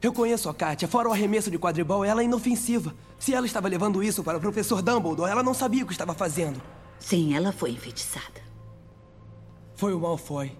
Eu 0.00 0.12
conheço 0.12 0.48
a 0.48 0.54
Katia. 0.54 0.86
Fora 0.86 1.08
o 1.08 1.12
arremesso 1.12 1.50
de 1.50 1.58
quadribol, 1.58 2.04
ela 2.04 2.22
é 2.22 2.24
inofensiva. 2.24 2.94
Se 3.18 3.34
ela 3.34 3.46
estava 3.46 3.66
levando 3.68 4.02
isso 4.02 4.22
para 4.22 4.38
o 4.38 4.40
professor 4.40 4.80
Dumbledore, 4.80 5.30
ela 5.30 5.42
não 5.42 5.54
sabia 5.54 5.82
o 5.82 5.86
que 5.86 5.92
estava 5.92 6.14
fazendo. 6.14 6.62
Sim, 7.00 7.34
ela 7.34 7.52
foi 7.52 7.70
enfeitiçada. 7.72 8.40
Foi 9.74 9.92
o 9.92 9.98
Malfoy. 10.00 10.56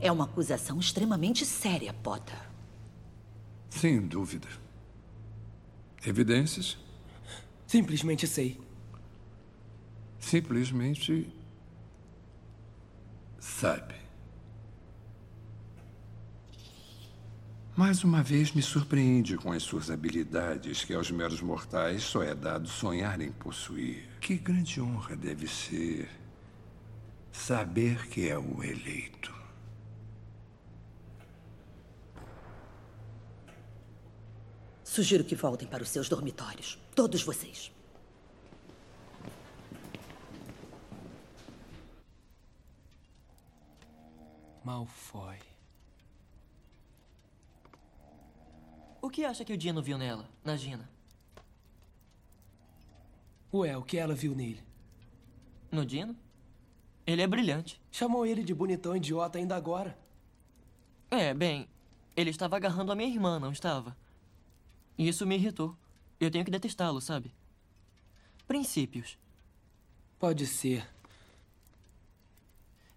É 0.00 0.12
uma 0.12 0.24
acusação 0.24 0.78
extremamente 0.78 1.44
séria, 1.44 1.92
Potter. 1.92 2.38
Sem 3.70 4.00
dúvida. 4.00 4.48
Evidências? 6.04 6.78
Simplesmente 7.66 8.26
sei. 8.26 8.60
Simplesmente. 10.18 11.32
sabe. 13.38 13.94
Mais 17.76 18.02
uma 18.02 18.22
vez 18.22 18.52
me 18.52 18.62
surpreende 18.62 19.36
com 19.36 19.52
as 19.52 19.62
suas 19.62 19.90
habilidades 19.90 20.82
que 20.82 20.94
aos 20.94 21.10
meros 21.10 21.42
mortais 21.42 22.02
só 22.02 22.22
é 22.22 22.34
dado 22.34 22.66
sonhar 22.66 23.20
em 23.20 23.30
possuir. 23.30 24.08
Que 24.18 24.36
grande 24.36 24.80
honra 24.80 25.14
deve 25.14 25.46
ser 25.46 26.08
saber 27.30 28.08
que 28.08 28.28
é 28.30 28.38
o 28.38 28.64
eleito. 28.64 29.35
Sugiro 34.96 35.24
que 35.24 35.34
voltem 35.34 35.68
para 35.68 35.82
os 35.82 35.90
seus 35.90 36.08
dormitórios. 36.08 36.78
Todos 36.94 37.22
vocês. 37.22 37.70
Malfoy. 44.64 45.36
O 49.02 49.10
que 49.10 49.22
acha 49.22 49.44
que 49.44 49.52
o 49.52 49.56
Dino 49.58 49.82
viu 49.82 49.98
nela, 49.98 50.30
na 50.42 50.56
Gina? 50.56 50.88
Ué, 53.52 53.76
o 53.76 53.82
que 53.82 53.98
ela 53.98 54.14
viu 54.14 54.34
nele? 54.34 54.64
No 55.70 55.84
Dino? 55.84 56.16
Ele 57.06 57.20
é 57.20 57.26
brilhante. 57.26 57.78
Chamou 57.92 58.24
ele 58.24 58.42
de 58.42 58.54
bonitão 58.54 58.96
idiota 58.96 59.36
ainda 59.36 59.56
agora. 59.56 59.98
É, 61.10 61.34
bem, 61.34 61.68
ele 62.16 62.30
estava 62.30 62.56
agarrando 62.56 62.92
a 62.92 62.94
minha 62.94 63.10
irmã, 63.10 63.38
não 63.38 63.52
estava? 63.52 63.94
E 64.96 65.08
isso 65.08 65.26
me 65.26 65.36
irritou. 65.36 65.76
Eu 66.18 66.30
tenho 66.30 66.44
que 66.44 66.50
detestá-lo, 66.50 67.00
sabe? 67.00 67.34
Princípios. 68.46 69.18
Pode 70.18 70.46
ser. 70.46 70.88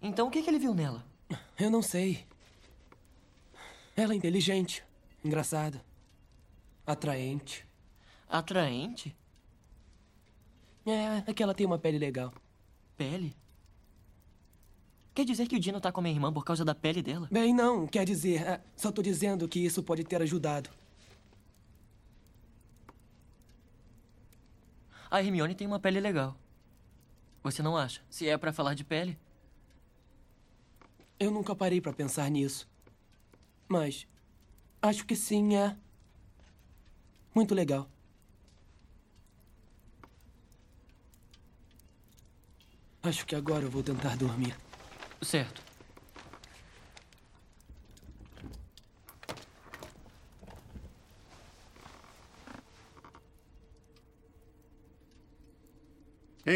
Então 0.00 0.28
o 0.28 0.30
que, 0.30 0.42
que 0.42 0.48
ele 0.48 0.58
viu 0.58 0.74
nela? 0.74 1.04
Eu 1.58 1.70
não 1.70 1.82
sei. 1.82 2.26
Ela 3.94 4.14
é 4.14 4.16
inteligente, 4.16 4.82
engraçada, 5.22 5.84
atraente. 6.86 7.66
Atraente? 8.28 9.14
É, 10.86 11.30
é 11.30 11.34
que 11.34 11.42
ela 11.42 11.54
tem 11.54 11.66
uma 11.66 11.78
pele 11.78 11.98
legal. 11.98 12.32
Pele? 12.96 13.36
Quer 15.14 15.24
dizer 15.24 15.46
que 15.46 15.56
o 15.56 15.60
Dino 15.60 15.80
tá 15.80 15.92
com 15.92 16.00
a 16.00 16.02
minha 16.02 16.14
irmã 16.14 16.32
por 16.32 16.44
causa 16.44 16.64
da 16.64 16.74
pele 16.74 17.02
dela? 17.02 17.28
Bem, 17.30 17.52
não, 17.52 17.86
quer 17.86 18.06
dizer. 18.06 18.42
é, 18.42 18.60
só 18.74 18.90
tô 18.90 19.02
dizendo 19.02 19.46
que 19.46 19.58
isso 19.58 19.82
pode 19.82 20.04
ter 20.04 20.22
ajudado. 20.22 20.70
A 25.10 25.20
Hermione 25.20 25.54
tem 25.54 25.66
uma 25.66 25.80
pele 25.80 25.98
legal. 25.98 26.36
Você 27.42 27.62
não 27.62 27.76
acha? 27.76 28.00
Se 28.08 28.28
é 28.28 28.38
pra 28.38 28.52
falar 28.52 28.74
de 28.74 28.84
pele? 28.84 29.18
Eu 31.18 31.30
nunca 31.30 31.54
parei 31.54 31.80
pra 31.80 31.92
pensar 31.92 32.30
nisso. 32.30 32.68
Mas 33.68 34.06
acho 34.80 35.04
que 35.04 35.16
sim, 35.16 35.56
é. 35.56 35.76
Muito 37.34 37.54
legal. 37.54 37.88
Acho 43.02 43.26
que 43.26 43.34
agora 43.34 43.64
eu 43.64 43.70
vou 43.70 43.82
tentar 43.82 44.16
dormir. 44.16 44.56
Certo. 45.22 45.69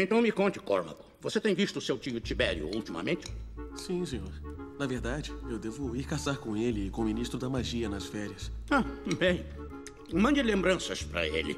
Então 0.01 0.21
me 0.21 0.31
conte, 0.31 0.59
Cormac. 0.59 0.97
Você 1.21 1.39
tem 1.39 1.55
visto 1.55 1.79
seu 1.79 1.97
tio 1.97 2.19
Tibério 2.19 2.69
ultimamente? 2.75 3.25
Sim, 3.75 4.05
senhor. 4.05 4.31
Na 4.77 4.85
verdade, 4.85 5.33
eu 5.49 5.57
devo 5.57 5.95
ir 5.95 6.03
caçar 6.03 6.37
com 6.37 6.57
ele 6.57 6.87
e 6.87 6.89
com 6.89 7.01
o 7.01 7.05
ministro 7.05 7.39
da 7.39 7.49
magia 7.49 7.87
nas 7.87 8.05
férias. 8.05 8.51
Ah, 8.69 8.83
bem. 9.17 9.45
Mande 10.13 10.41
lembranças 10.41 11.01
para 11.01 11.25
ele. 11.25 11.57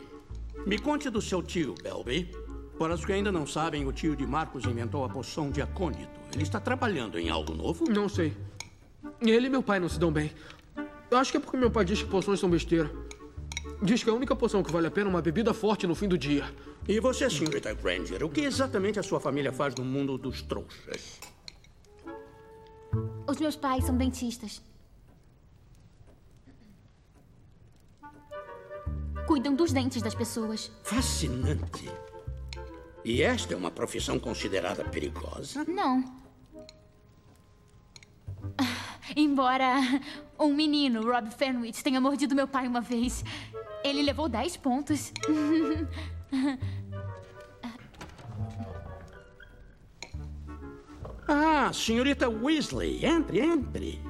Me 0.65 0.77
conte 0.77 1.09
do 1.09 1.21
seu 1.21 1.41
tio, 1.41 1.73
Belby. 1.81 2.29
Para 2.77 2.93
os 2.93 3.03
que 3.03 3.11
ainda 3.11 3.31
não 3.31 3.47
sabem, 3.47 3.87
o 3.87 3.91
tio 3.91 4.15
de 4.15 4.25
Marcos 4.25 4.65
inventou 4.65 5.03
a 5.03 5.09
poção 5.09 5.49
de 5.49 5.61
acônito. 5.61 6.07
Ele 6.33 6.43
está 6.43 6.59
trabalhando 6.59 7.17
em 7.17 7.29
algo 7.29 7.53
novo? 7.55 7.85
Não 7.89 8.07
sei. 8.07 8.37
Ele 9.19 9.47
e 9.47 9.49
meu 9.49 9.63
pai 9.63 9.79
não 9.79 9.89
se 9.89 9.99
dão 9.99 10.11
bem. 10.11 10.31
Eu 11.09 11.17
acho 11.17 11.31
que 11.31 11.37
é 11.37 11.39
porque 11.39 11.57
meu 11.57 11.71
pai 11.71 11.85
diz 11.85 12.03
que 12.03 12.09
poções 12.09 12.39
são 12.39 12.49
besteira. 12.49 12.91
Diz 13.81 14.03
que 14.03 14.09
a 14.09 14.13
única 14.13 14.35
poção 14.35 14.61
que 14.61 14.71
vale 14.71 14.87
a 14.87 14.91
pena 14.91 15.07
é 15.07 15.09
uma 15.09 15.21
bebida 15.21 15.53
forte 15.53 15.87
no 15.87 15.95
fim 15.95 16.07
do 16.07 16.17
dia. 16.17 16.45
E 16.87 17.01
você, 17.01 17.29
senhorita 17.29 17.73
Granger, 17.73 18.23
o 18.23 18.29
que 18.29 18.41
exatamente 18.41 18.97
a 18.97 19.03
sua 19.03 19.19
família 19.19 19.51
faz 19.51 19.75
no 19.75 19.83
mundo 19.83 20.17
dos 20.17 20.41
trouxas? 20.41 21.19
Os 23.27 23.37
meus 23.39 23.57
pais 23.57 23.83
são 23.83 23.97
dentistas. 23.97 24.61
Cuidam 29.27 29.53
dos 29.53 29.73
dentes 29.73 30.01
das 30.01 30.15
pessoas. 30.15 30.71
Fascinante. 30.83 31.91
E 33.03 33.21
esta 33.21 33.53
é 33.53 33.57
uma 33.57 33.69
profissão 33.69 34.17
considerada 34.17 34.85
perigosa? 34.85 35.65
Não. 35.65 36.21
Embora 39.13 39.75
um 40.39 40.53
menino, 40.53 41.03
Rob 41.03 41.29
Fenwick, 41.31 41.83
tenha 41.83 41.99
mordido 41.99 42.33
meu 42.33 42.47
pai 42.47 42.65
uma 42.65 42.79
vez, 42.79 43.25
ele 43.83 44.01
levou 44.03 44.29
10 44.29 44.55
pontos. 44.55 45.11
Ah, 51.27 51.71
senhorita 51.73 52.29
Weasley, 52.29 53.05
entre, 53.05 53.39
entre. 53.39 54.01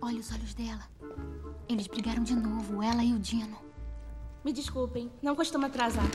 Olha 0.00 0.18
os 0.18 0.32
olhos 0.32 0.54
dela. 0.54 0.82
Eles 1.68 1.86
brigaram 1.86 2.24
de 2.24 2.34
novo, 2.34 2.82
ela 2.82 3.04
e 3.04 3.14
o 3.14 3.18
Dino. 3.18 3.56
Me 4.44 4.52
desculpem, 4.52 5.10
não 5.22 5.36
costumo 5.36 5.66
atrasar. 5.66 6.10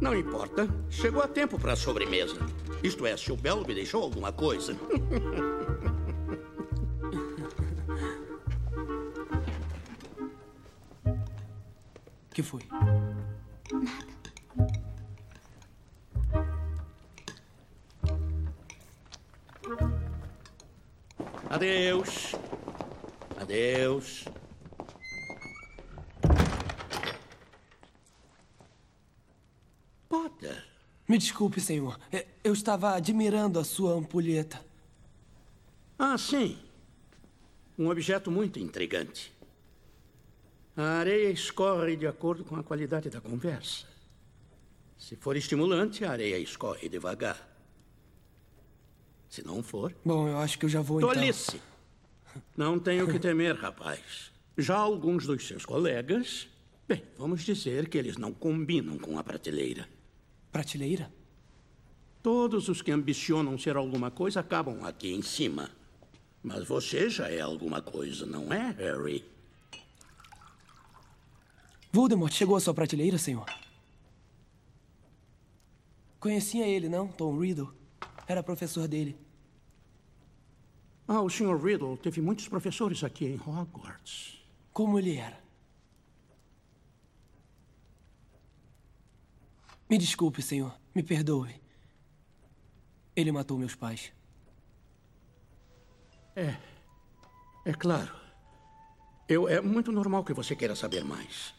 Não 0.00 0.16
importa. 0.16 0.68
Chegou 0.88 1.22
a 1.22 1.28
tempo 1.28 1.58
para 1.58 1.72
a 1.72 1.76
sobremesa. 1.76 2.36
Isto 2.82 3.04
é, 3.04 3.16
se 3.16 3.30
o 3.30 3.36
Belo 3.36 3.66
me 3.66 3.74
deixou 3.74 4.02
alguma 4.02 4.32
coisa. 4.32 4.74
que 12.40 12.42
foi? 12.42 12.62
Adeus. 21.48 22.32
Adeus. 23.36 24.24
Potter. 30.08 30.64
Me 31.08 31.18
desculpe, 31.18 31.60
senhor. 31.60 31.98
É, 32.12 32.26
Eu 32.42 32.52
estava 32.52 32.94
admirando 32.94 33.58
a 33.58 33.64
sua 33.64 33.92
ampulheta. 33.92 34.64
Ah, 35.98 36.16
sim. 36.16 36.58
Um 37.78 37.88
objeto 37.90 38.30
muito 38.30 38.58
intrigante. 38.58 39.32
A 40.76 40.98
areia 40.98 41.30
escorre 41.30 41.96
de 41.96 42.06
acordo 42.06 42.44
com 42.44 42.56
a 42.56 42.62
qualidade 42.62 43.10
da 43.10 43.20
conversa. 43.20 43.86
Se 44.96 45.16
for 45.16 45.36
estimulante, 45.36 46.04
a 46.04 46.12
areia 46.12 46.38
escorre 46.38 46.88
devagar. 46.88 47.48
Se 49.28 49.44
não 49.44 49.62
for. 49.62 49.94
Bom, 50.04 50.28
eu 50.28 50.38
acho 50.38 50.58
que 50.58 50.64
eu 50.64 50.68
já 50.68 50.80
vou 50.80 51.00
então. 51.00 51.12
Tolice! 51.12 51.60
Não 52.56 52.78
tenho 52.78 53.06
o 53.06 53.10
que 53.10 53.18
temer, 53.18 53.56
rapaz. 53.56 54.30
Já 54.56 54.76
alguns 54.76 55.26
dos 55.26 55.46
seus 55.46 55.64
colegas. 55.64 56.48
Bem, 56.86 57.02
vamos 57.16 57.42
dizer 57.42 57.88
que 57.88 57.96
eles 57.96 58.16
não 58.16 58.32
combinam 58.32 58.98
com 58.98 59.18
a 59.18 59.24
prateleira. 59.24 59.88
Prateleira? 60.50 61.12
Todos 62.22 62.68
os 62.68 62.82
que 62.82 62.90
ambicionam 62.90 63.56
ser 63.58 63.76
alguma 63.76 64.10
coisa 64.10 64.40
acabam 64.40 64.84
aqui 64.84 65.12
em 65.12 65.22
cima. 65.22 65.70
Mas 66.42 66.66
você 66.66 67.08
já 67.08 67.28
é 67.28 67.40
alguma 67.40 67.80
coisa, 67.80 68.26
não 68.26 68.52
é, 68.52 68.72
Harry? 68.72 69.24
Voldemort 71.92 72.32
chegou 72.32 72.56
à 72.56 72.60
sua 72.60 72.74
prateleira, 72.74 73.18
senhor? 73.18 73.46
Conhecia 76.20 76.66
ele, 76.66 76.88
não? 76.88 77.08
Tom 77.08 77.38
Riddle. 77.38 77.72
Era 78.28 78.42
professor 78.42 78.86
dele. 78.86 79.16
Ah, 81.08 81.20
o 81.20 81.28
Sr. 81.28 81.56
Riddle 81.60 81.96
teve 81.96 82.20
muitos 82.20 82.46
professores 82.46 83.02
aqui 83.02 83.26
em 83.26 83.34
Hogwarts. 83.34 84.38
Como 84.72 84.98
ele 84.98 85.16
era? 85.16 85.40
Me 89.88 89.98
desculpe, 89.98 90.40
senhor. 90.40 90.72
Me 90.94 91.02
perdoe. 91.02 91.60
Ele 93.16 93.32
matou 93.32 93.58
meus 93.58 93.74
pais. 93.74 94.12
É. 96.36 96.56
É 97.64 97.72
claro. 97.72 98.14
Eu, 99.28 99.48
é 99.48 99.60
muito 99.60 99.90
normal 99.90 100.22
que 100.24 100.32
você 100.32 100.54
queira 100.54 100.76
saber 100.76 101.04
mais. 101.04 101.52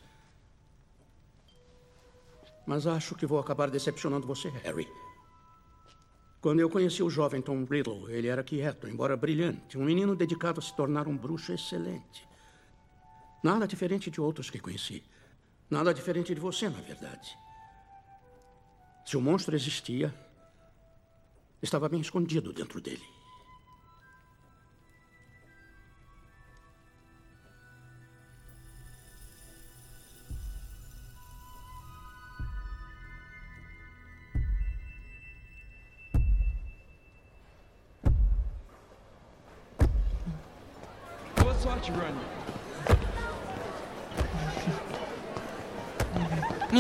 Mas 2.66 2.86
acho 2.88 3.16
que 3.16 3.26
vou 3.26 3.40
acabar 3.40 3.70
decepcionando 3.70 4.28
você, 4.28 4.50
Harry. 4.50 4.88
Quando 6.42 6.60
eu 6.60 6.70
conheci 6.70 7.04
o 7.04 7.10
jovem 7.10 7.42
Tom 7.42 7.64
Riddle, 7.66 8.10
ele 8.10 8.28
era 8.28 8.44
quieto, 8.44 8.88
embora 8.88 9.16
brilhante, 9.16 9.78
um 9.78 9.84
menino 9.84 10.16
dedicado 10.16 10.60
a 10.60 10.64
se 10.64 10.76
tornar 10.76 11.08
um 11.08 11.16
bruxo 11.16 11.54
excelente. 11.54 12.28
Nada 13.44 13.68
diferente 13.68 14.10
de 14.10 14.20
outros 14.20 14.50
que 14.50 14.60
conheci. 14.60 15.04
Nada 15.70 15.94
diferente 15.94 16.34
de 16.34 16.42
você, 16.42 16.68
na 16.68 16.82
verdade. 16.82 17.38
Se 19.06 19.18
o 19.18 19.22
monstro 19.22 19.56
existia, 19.56 20.14
estava 21.62 21.88
bem 21.88 22.02
escondido 22.02 22.52
dentro 22.52 22.82
dele. 22.82 23.21
Ronnie. 41.90 42.22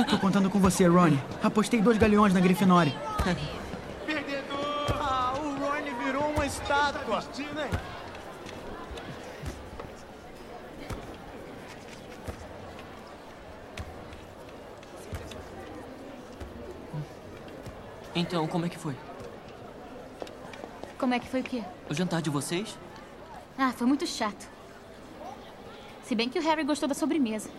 Tô 0.10 0.18
contando 0.18 0.49
com 0.49 0.60
você, 0.60 0.86
Ronnie. 0.88 1.20
Apostei 1.41 1.82
dois 1.82 1.97
galeões 1.97 2.34
na 2.34 2.39
Grifinória. 2.39 2.93
Ah, 4.99 5.34
o 5.38 5.66
Ronnie 5.66 5.93
virou 6.04 6.30
uma 6.30 6.45
estátua. 6.45 7.24
Então, 18.14 18.45
como 18.47 18.66
é 18.66 18.70
que 18.70 18.78
foi? 18.78 18.95
Como 20.97 21.14
é 21.14 21.20
que 21.20 21.28
foi 21.28 21.41
o 21.41 21.43
quê? 21.43 21.64
O 21.89 21.93
jantar 21.93 22.22
de 22.22 22.30
vocês? 22.30 22.78
Ah, 23.58 23.72
foi 23.72 23.88
muito 23.88 24.06
chato. 24.06 24.61
Se 26.12 26.16
bem 26.16 26.28
que 26.28 26.38
o 26.38 26.41
Harry 26.41 26.66
gostou 26.66 26.89
da 26.89 26.93
sobremesa. 26.93 27.49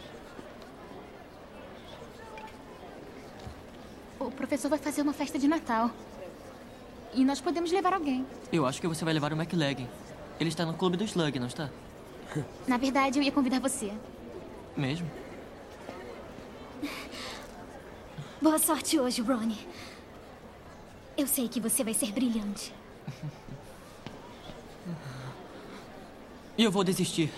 O 4.21 4.31
professor 4.31 4.69
vai 4.69 4.79
fazer 4.79 5.01
uma 5.01 5.15
festa 5.15 5.39
de 5.39 5.49
Natal. 5.49 5.91
E 7.15 7.25
nós 7.25 7.41
podemos 7.41 7.73
levar 7.73 7.95
alguém. 7.95 8.27
Eu 8.53 8.67
acho 8.67 8.79
que 8.79 8.87
você 8.87 9.07
vai 9.07 9.15
levar 9.15 9.33
o 9.33 9.37
McLaggen. 9.41 9.89
Ele 10.39 10.51
está 10.51 10.67
no 10.67 10.75
clube 10.75 10.99
do 10.99 11.05
Slug, 11.05 11.39
não 11.39 11.47
está? 11.47 11.71
Na 12.69 12.77
verdade, 12.77 13.19
eu 13.19 13.23
ia 13.23 13.33
convidar 13.33 13.59
você. 13.59 13.91
Mesmo? 14.77 15.11
Boa 18.39 18.59
sorte 18.59 19.01
hoje, 19.01 19.23
Ronnie. 19.23 19.67
Eu 21.17 21.27
sei 21.27 21.49
que 21.49 21.59
você 21.59 21.83
vai 21.83 21.95
ser 21.95 22.13
brilhante. 22.13 22.71
E 26.59 26.65
eu 26.65 26.71
vou 26.71 26.85
desistir. 26.85 27.33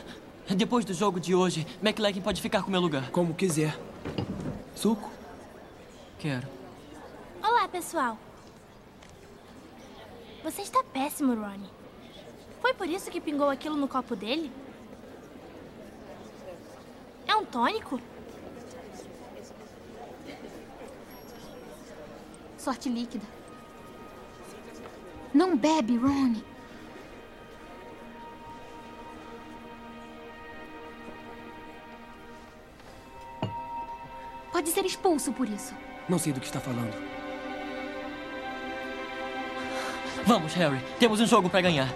Depois 0.48 0.84
do 0.84 0.92
jogo 0.92 1.18
de 1.18 1.34
hoje, 1.34 1.66
McLaggen 1.82 2.22
pode 2.22 2.42
ficar 2.42 2.62
com 2.62 2.70
meu 2.70 2.80
lugar. 2.80 3.10
Como 3.10 3.34
quiser. 3.34 3.78
Suco? 4.74 5.10
Quero. 6.18 6.46
Olá, 7.42 7.66
pessoal. 7.66 8.18
Você 10.42 10.60
está 10.62 10.84
péssimo, 10.84 11.34
Ronnie. 11.34 11.70
Foi 12.60 12.74
por 12.74 12.86
isso 12.86 13.10
que 13.10 13.20
pingou 13.20 13.48
aquilo 13.48 13.76
no 13.76 13.88
copo 13.88 14.14
dele? 14.14 14.52
É 17.26 17.34
um 17.34 17.44
tônico? 17.46 17.98
Sorte 22.58 22.88
líquida. 22.90 23.26
Não 25.32 25.56
bebe, 25.56 25.96
Ronnie. 25.96 26.44
Pode 34.54 34.70
ser 34.70 34.86
expulso 34.86 35.32
por 35.32 35.48
isso. 35.48 35.74
Não 36.08 36.16
sei 36.16 36.32
do 36.32 36.38
que 36.38 36.46
está 36.46 36.60
falando. 36.60 36.94
Vamos, 40.24 40.54
Harry. 40.54 40.78
Temos 40.96 41.18
um 41.18 41.26
jogo 41.26 41.50
para 41.50 41.60
ganhar. 41.60 41.92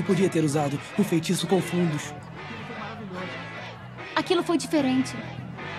Que 0.00 0.06
podia 0.06 0.28
ter 0.28 0.42
usado 0.42 0.80
um 0.98 1.04
feitiço 1.04 1.46
com 1.46 1.60
fundos. 1.60 2.14
Aquilo 4.16 4.42
foi 4.42 4.56
diferente. 4.56 5.14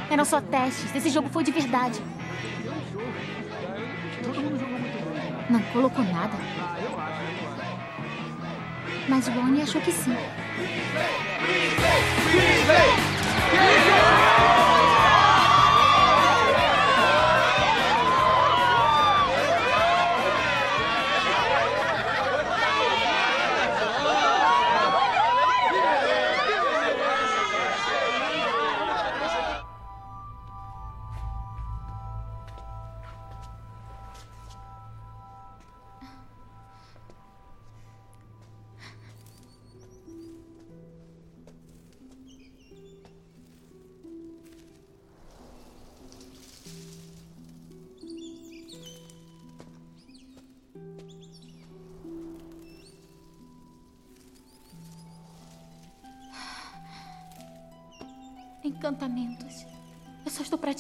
Eram 0.10 0.26
só 0.26 0.40
testes. 0.40 0.96
Esse 0.96 1.10
jogo 1.10 1.30
foi 1.30 1.44
de 1.44 1.52
verdade. 1.52 2.00
Não 5.50 5.62
colocou 5.74 6.04
nada. 6.06 6.38
Mas 9.10 9.28
o 9.28 9.32
Bonnie 9.32 9.64
achou 9.64 9.82
que 9.82 9.92
sim. 9.92 10.16
Encantamentos. 12.34 13.11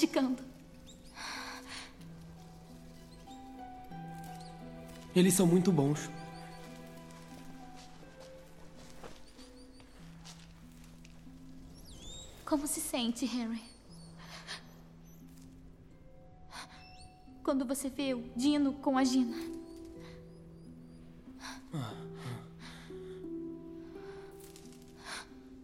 Praticando. 0.01 0.43
Eles 5.15 5.33
são 5.33 5.45
muito 5.45 5.71
bons. 5.71 6.09
Como 12.45 12.65
se 12.67 12.81
sente, 12.81 13.25
Harry? 13.25 13.61
Quando 17.43 17.65
você 17.65 17.89
vê 17.89 18.13
o 18.13 18.23
Dino 18.35 18.73
com 18.73 18.97
a 18.97 19.03
Gina. 19.03 19.37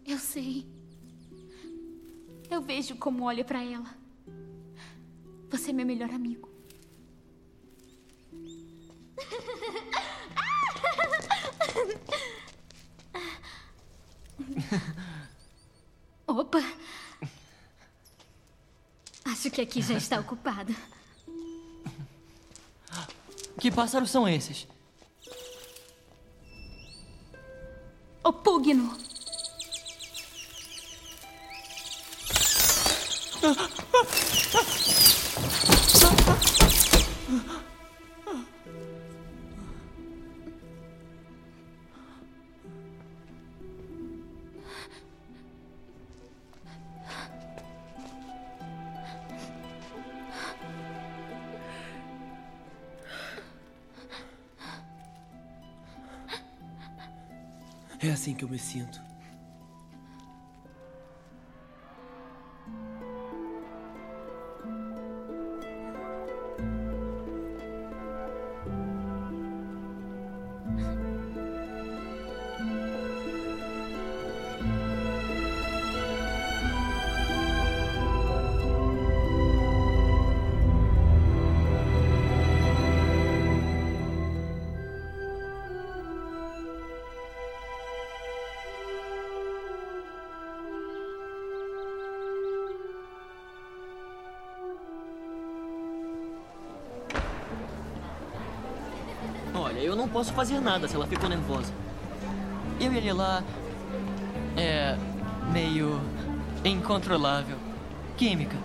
Eu 0.05 0.19
sei. 0.19 0.65
Eu 2.49 2.61
vejo 2.61 2.95
como 2.95 3.23
olha 3.23 3.43
pra 3.43 3.63
ela. 3.63 4.06
Você 5.49 5.69
é 5.69 5.73
meu 5.73 5.85
melhor 5.85 6.09
amigo. 6.09 6.49
Opa! 16.27 16.59
Acho 19.25 19.49
que 19.49 19.61
aqui 19.61 19.81
já 19.81 19.95
está 19.95 20.19
ocupado. 20.19 20.75
Que 23.59 23.71
pássaros 23.71 24.09
são 24.09 24.27
esses? 24.27 24.67
O 28.23 28.33
Pugno. 28.33 28.97
É 57.99 58.11
assim 58.11 58.33
que 58.33 58.45
eu 58.45 58.47
me 58.47 58.59
sinto. 58.59 59.01
Posso 100.17 100.33
fazer 100.33 100.59
nada 100.59 100.87
se 100.87 100.95
ela 100.95 101.05
ficou 101.05 101.29
nervosa. 101.29 101.71
Eu 102.79 102.91
e 102.91 102.97
ele 102.97 103.13
lá. 103.13 103.43
É. 104.57 104.97
meio. 105.53 106.01
incontrolável. 106.65 107.55
Química. 108.17 108.57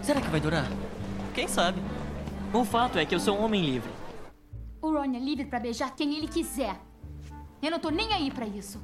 Será 0.00 0.22
que 0.22 0.28
vai 0.28 0.40
durar? 0.40 0.66
Quem 1.34 1.46
sabe? 1.46 1.82
O 2.50 2.64
fato 2.64 2.98
é 2.98 3.04
que 3.04 3.14
eu 3.14 3.20
sou 3.20 3.38
um 3.38 3.44
homem 3.44 3.62
livre. 3.62 3.90
O 4.80 4.90
Ron 4.90 5.14
é 5.14 5.18
livre 5.18 5.44
pra 5.44 5.60
beijar 5.60 5.94
quem 5.94 6.16
ele 6.16 6.26
quiser. 6.26 6.80
Eu 7.60 7.72
não 7.72 7.78
tô 7.78 7.90
nem 7.90 8.14
aí 8.14 8.30
pra 8.30 8.46
isso. 8.46 8.80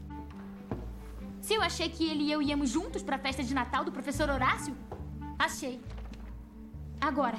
Se 1.40 1.55
eu 1.55 1.62
achei 1.62 1.88
que 1.88 2.07
ele 2.07 2.24
e 2.24 2.32
eu 2.32 2.42
íamos 2.42 2.68
juntos 2.68 3.03
pra 3.03 3.16
festa 3.16 3.42
de 3.42 3.55
Natal 3.55 3.86
do 3.86 3.90
professor 3.90 4.28
Horácio, 4.28 4.76
achei. 5.38 5.80
Agora, 7.01 7.38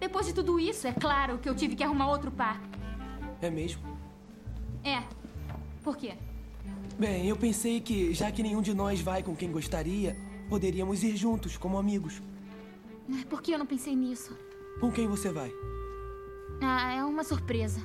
depois 0.00 0.26
de 0.26 0.32
tudo 0.32 0.58
isso, 0.58 0.88
é 0.88 0.92
claro 0.92 1.38
que 1.38 1.48
eu 1.48 1.54
tive 1.54 1.76
que 1.76 1.84
arrumar 1.84 2.08
outro 2.08 2.32
par. 2.32 2.69
É 3.40 3.50
mesmo? 3.50 3.82
É. 4.84 5.02
Por 5.82 5.96
quê? 5.96 6.14
Bem, 6.98 7.26
eu 7.26 7.36
pensei 7.36 7.80
que, 7.80 8.12
já 8.12 8.30
que 8.30 8.42
nenhum 8.42 8.60
de 8.60 8.74
nós 8.74 9.00
vai 9.00 9.22
com 9.22 9.34
quem 9.34 9.50
gostaria, 9.50 10.16
poderíamos 10.48 11.02
ir 11.02 11.16
juntos, 11.16 11.56
como 11.56 11.78
amigos. 11.78 12.20
Por 13.28 13.40
que 13.40 13.52
eu 13.52 13.58
não 13.58 13.66
pensei 13.66 13.96
nisso? 13.96 14.36
Com 14.80 14.90
quem 14.92 15.08
você 15.08 15.32
vai? 15.32 15.50
Ah, 16.60 16.92
é 16.92 17.04
uma 17.04 17.24
surpresa. 17.24 17.80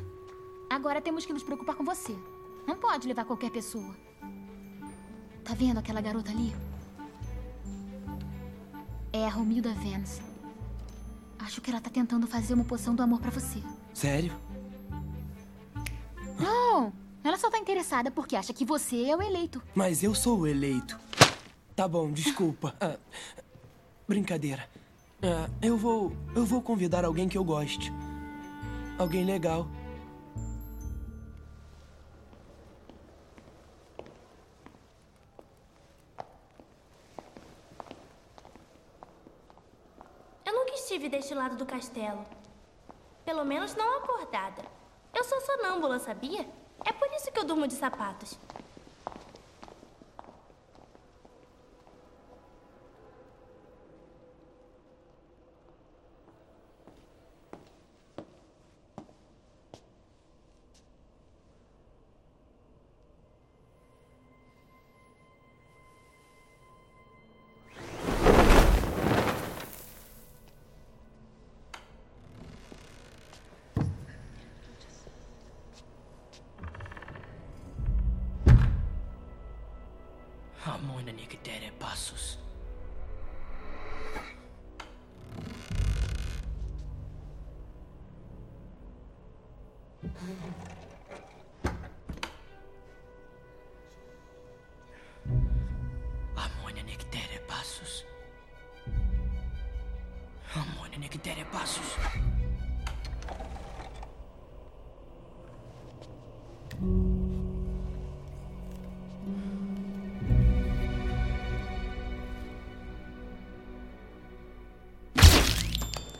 Agora 0.69 1.01
temos 1.01 1.25
que 1.25 1.33
nos 1.33 1.43
preocupar 1.43 1.75
com 1.75 1.85
você. 1.85 2.15
Não 2.67 2.77
pode 2.77 3.07
levar 3.07 3.25
qualquer 3.25 3.51
pessoa. 3.51 3.95
Tá 5.43 5.53
vendo 5.53 5.77
aquela 5.77 6.01
garota 6.01 6.31
ali? 6.31 6.53
É 9.13 9.25
a 9.25 9.29
Romilda 9.29 9.73
Vance. 9.75 10.21
Acho 11.39 11.61
que 11.61 11.69
ela 11.69 11.79
tá 11.79 11.89
tentando 11.89 12.27
fazer 12.27 12.53
uma 12.53 12.65
poção 12.65 12.95
do 12.95 13.03
amor 13.03 13.21
pra 13.21 13.29
você. 13.31 13.61
Sério? 13.93 14.33
Não! 16.39 16.93
Ela 17.23 17.37
só 17.37 17.49
tá 17.49 17.57
interessada 17.57 18.11
porque 18.11 18.35
acha 18.35 18.53
que 18.53 18.63
você 18.65 19.05
é 19.05 19.15
o 19.15 19.21
eleito. 19.21 19.61
Mas 19.73 20.03
eu 20.03 20.13
sou 20.13 20.39
o 20.39 20.47
eleito. 20.47 20.99
Tá 21.75 21.87
bom, 21.87 22.11
desculpa. 22.11 22.75
Ah, 22.79 22.97
brincadeira. 24.07 24.69
Ah, 25.23 25.49
eu 25.61 25.75
vou. 25.77 26.15
Eu 26.35 26.45
vou 26.45 26.61
convidar 26.61 27.03
alguém 27.03 27.27
que 27.27 27.37
eu 27.37 27.43
goste. 27.43 27.91
Alguém 28.97 29.25
legal. 29.25 29.67
Eu 40.45 40.53
nunca 40.53 40.75
estive 40.75 41.09
deste 41.09 41.33
lado 41.33 41.55
do 41.55 41.65
castelo. 41.65 42.23
Pelo 43.25 43.43
menos 43.43 43.75
não 43.75 43.97
acordada. 43.97 44.74
Eu 45.15 45.23
sou 45.23 45.39
sonâmbula, 45.39 45.97
sabia? 45.97 46.45
É 46.85 46.91
por 46.91 47.07
isso 47.13 47.31
que 47.31 47.39
eu 47.39 47.45
durmo 47.45 47.65
de 47.67 47.73
sapatos. 47.73 48.37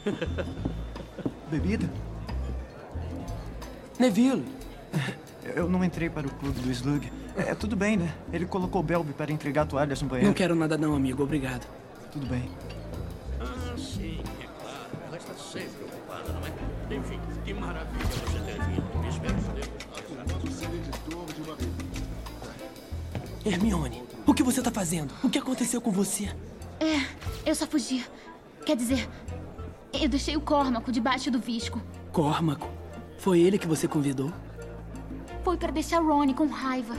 Bebida? 1.50 1.90
Neville. 4.00 4.46
Eu 5.56 5.70
não 5.70 5.84
entrei 5.84 6.10
para 6.10 6.28
o 6.28 6.32
clube 6.32 6.60
do 6.60 6.72
Slug. 6.72 7.12
É, 7.36 7.54
tudo 7.54 7.76
bem, 7.76 7.98
né? 7.98 8.14
Ele 8.32 8.46
colocou 8.46 8.82
Belby 8.82 9.14
para 9.14 9.32
entregar 9.32 9.66
toalhas 9.66 10.02
no 10.02 10.08
banheiro. 10.08 10.28
Não 10.28 10.34
quero 10.34 10.56
nada 10.56 10.78
não, 10.78 10.96
amigo. 10.96 11.24
Obrigado. 11.24 11.68
Tudo 12.12 12.26
bem. 12.26 12.50
Ah, 13.40 13.78
sim, 13.78 14.20
é 14.42 14.48
claro. 14.62 14.90
Ela 15.08 15.18
está 15.18 15.34
sempre 15.34 15.84
ocupada, 15.84 16.34
não 16.34 16.42
é? 16.42 16.96
Enfim, 16.96 17.20
que 17.44 17.54
maravilha 17.54 18.06
você 18.06 18.40
ter 18.40 18.62
vindo. 18.64 19.08
Espero 19.08 19.36
que 19.36 19.66
Hermione, 23.48 24.02
o 24.26 24.34
que 24.34 24.42
você 24.42 24.60
tá 24.60 24.72
fazendo? 24.72 25.14
O 25.24 25.30
que 25.30 25.38
aconteceu 25.38 25.80
com 25.80 25.92
você? 25.92 26.34
É, 26.80 27.06
eu 27.46 27.54
só 27.54 27.68
fugi. 27.68 28.04
Quer 28.66 28.76
dizer, 28.76 29.08
eu 30.06 30.10
deixei 30.10 30.38
o 30.38 30.42
Cormaco 30.42 30.92
debaixo 30.92 31.32
do 31.32 31.40
visco. 31.40 31.82
Cormaco. 32.12 32.70
Foi 33.18 33.40
ele 33.40 33.58
que 33.58 33.68
você 33.68 33.88
convidou? 33.88 34.32
Foi 35.44 35.58
para 35.58 35.72
deixar 35.72 36.00
Ronnie 36.00 36.36
com 36.36 36.46
raiva. 36.48 36.96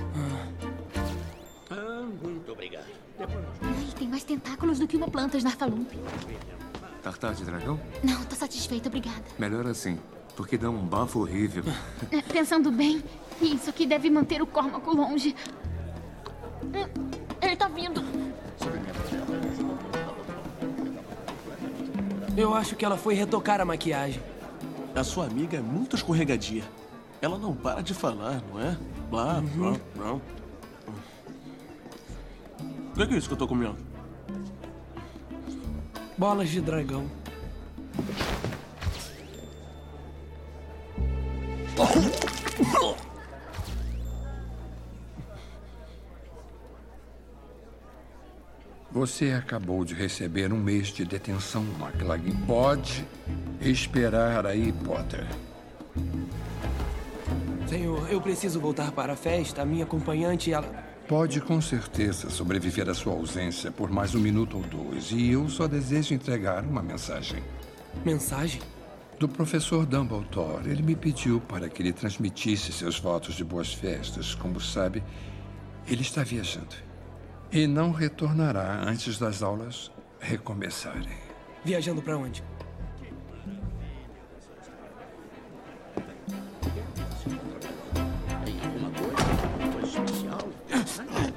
Ah, 1.70 2.07
muito 2.23 2.51
obrigado. 2.53 2.85
Ai, 3.19 3.87
tem 3.99 4.09
mais 4.09 4.24
tentáculos 4.24 4.78
do 4.78 4.87
que 4.89 4.97
uma 4.97 5.09
planta 5.09 5.37
Snarfalump. 5.37 5.89
Tartar 7.03 7.35
de 7.35 7.45
dragão? 7.45 7.81
Não, 8.03 8.24
tô 8.24 8.35
satisfeita, 8.35 8.89
obrigada. 8.89 9.23
Melhor 9.39 9.66
assim, 9.69 9.99
porque 10.37 10.59
dá 10.59 10.69
um 10.69 10.85
bafo 10.85 11.20
horrível. 11.20 11.62
É, 12.11 12.20
Pensando 12.23 12.73
bem, 12.73 13.03
isso 13.41 13.70
aqui 13.70 13.87
deve 13.87 14.11
manter 14.11 14.43
o 14.43 14.47
Cormaco 14.47 14.91
longe. 14.95 15.35
Hum, 16.65 17.09
Ele 17.41 17.57
tá 17.57 17.69
vindo. 17.69 18.03
Eu 22.36 22.54
acho 22.54 22.76
que 22.76 22.84
ela 22.84 22.98
foi 22.98 23.14
retocar 23.14 23.60
a 23.60 23.64
maquiagem. 23.64 24.20
A 24.94 25.02
sua 25.02 25.24
amiga 25.24 25.56
é 25.56 25.60
muito 25.60 25.96
escorregadia. 25.96 26.62
Ela 27.22 27.38
não 27.38 27.54
para 27.54 27.82
de 27.82 27.94
falar, 27.94 28.42
não 28.50 28.60
é? 28.60 28.76
Blá, 29.10 29.42
blá, 29.54 29.76
blá. 29.94 30.12
O 30.14 30.20
que 32.94 33.14
é 33.14 33.16
isso 33.16 33.28
que 33.28 33.34
eu 33.34 33.38
tô 33.38 33.48
comendo? 33.48 33.76
Bolas 36.18 36.50
de 36.50 36.60
dragão. 36.60 37.10
Você 49.07 49.31
acabou 49.31 49.85
de 49.85 49.95
receber 49.95 50.53
um 50.53 50.59
mês 50.59 50.89
de 50.89 51.05
detenção, 51.05 51.65
McLaggen. 51.81 52.35
Pode 52.45 53.07
esperar 53.61 54.45
aí, 54.45 54.73
Potter. 54.85 55.24
Senhor, 57.69 58.11
eu 58.11 58.20
preciso 58.20 58.59
voltar 58.59 58.91
para 58.91 59.12
a 59.12 59.16
festa. 59.16 59.62
A 59.62 59.65
minha 59.65 59.85
acompanhante, 59.85 60.53
ela. 60.53 60.66
Pode 61.07 61.41
com 61.41 61.61
certeza 61.61 62.28
sobreviver 62.31 62.89
à 62.89 62.95
sua 62.95 63.12
ausência 63.12 63.70
por 63.70 63.93
mais 63.93 64.12
um 64.12 64.19
minuto 64.19 64.57
ou 64.57 64.65
dois. 64.65 65.12
E 65.12 65.31
eu 65.31 65.49
só 65.49 65.69
desejo 65.69 66.12
entregar 66.12 66.65
uma 66.65 66.83
mensagem. 66.83 67.41
Mensagem? 68.05 68.61
Do 69.20 69.28
professor 69.28 69.87
Dumbledore. 69.87 70.69
Ele 70.69 70.83
me 70.83 70.97
pediu 70.97 71.41
para 71.43 71.69
que 71.69 71.81
lhe 71.81 71.93
transmitisse 71.93 72.73
seus 72.73 72.99
votos 72.99 73.37
de 73.37 73.45
boas 73.45 73.73
festas. 73.73 74.35
Como 74.35 74.61
sabe, 74.61 75.01
ele 75.87 76.03
está 76.03 76.24
viajando. 76.24 76.85
E 77.52 77.66
não 77.66 77.90
retornará 77.93 78.82
antes 78.86 79.18
das 79.18 79.43
aulas 79.43 79.90
recomeçarem. 80.20 81.16
Viajando 81.64 82.02
para 82.02 82.16
onde? 82.16 82.43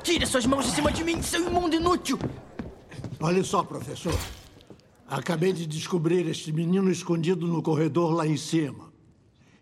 Tire 0.03 0.26
suas 0.26 0.45
mãos 0.45 0.65
de 0.65 0.72
cima 0.72 0.91
de 0.91 1.03
mim, 1.03 1.22
seu 1.22 1.45
imundo 1.48 1.76
inútil! 1.76 2.18
Olha 3.19 3.44
só, 3.44 3.64
professor. 3.64 4.18
Acabei 5.07 5.52
de 5.53 5.65
descobrir 5.65 6.27
este 6.27 6.52
menino 6.52 6.90
escondido 6.91 7.48
no 7.48 7.61
corredor 7.61 8.14
lá 8.14 8.26
em 8.26 8.38
cima. 8.38 8.90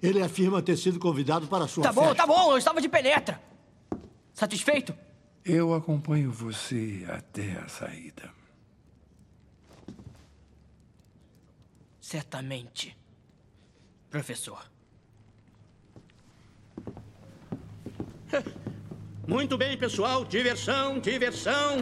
Ele 0.02 0.22
afirma 0.22 0.62
ter 0.62 0.78
sido 0.78 1.00
convidado 1.00 1.48
para 1.48 1.66
a 1.66 1.68
sua 1.68 1.84
Tá 1.84 1.92
bom, 1.92 2.02
festa. 2.02 2.16
tá 2.18 2.28
bom, 2.28 2.52
eu 2.52 2.58
estava 2.58 2.80
de 2.82 2.88
penetra. 2.88 3.42
Satisfeito? 4.34 4.94
Eu 5.50 5.74
acompanho 5.74 6.30
você 6.30 7.06
até 7.08 7.54
a 7.54 7.70
saída. 7.70 8.30
Certamente. 12.02 12.98
Professor. 14.10 14.70
Muito 19.26 19.58
bem, 19.58 19.78
pessoal. 19.78 20.26
Diversão, 20.26 21.00
diversão. 21.00 21.78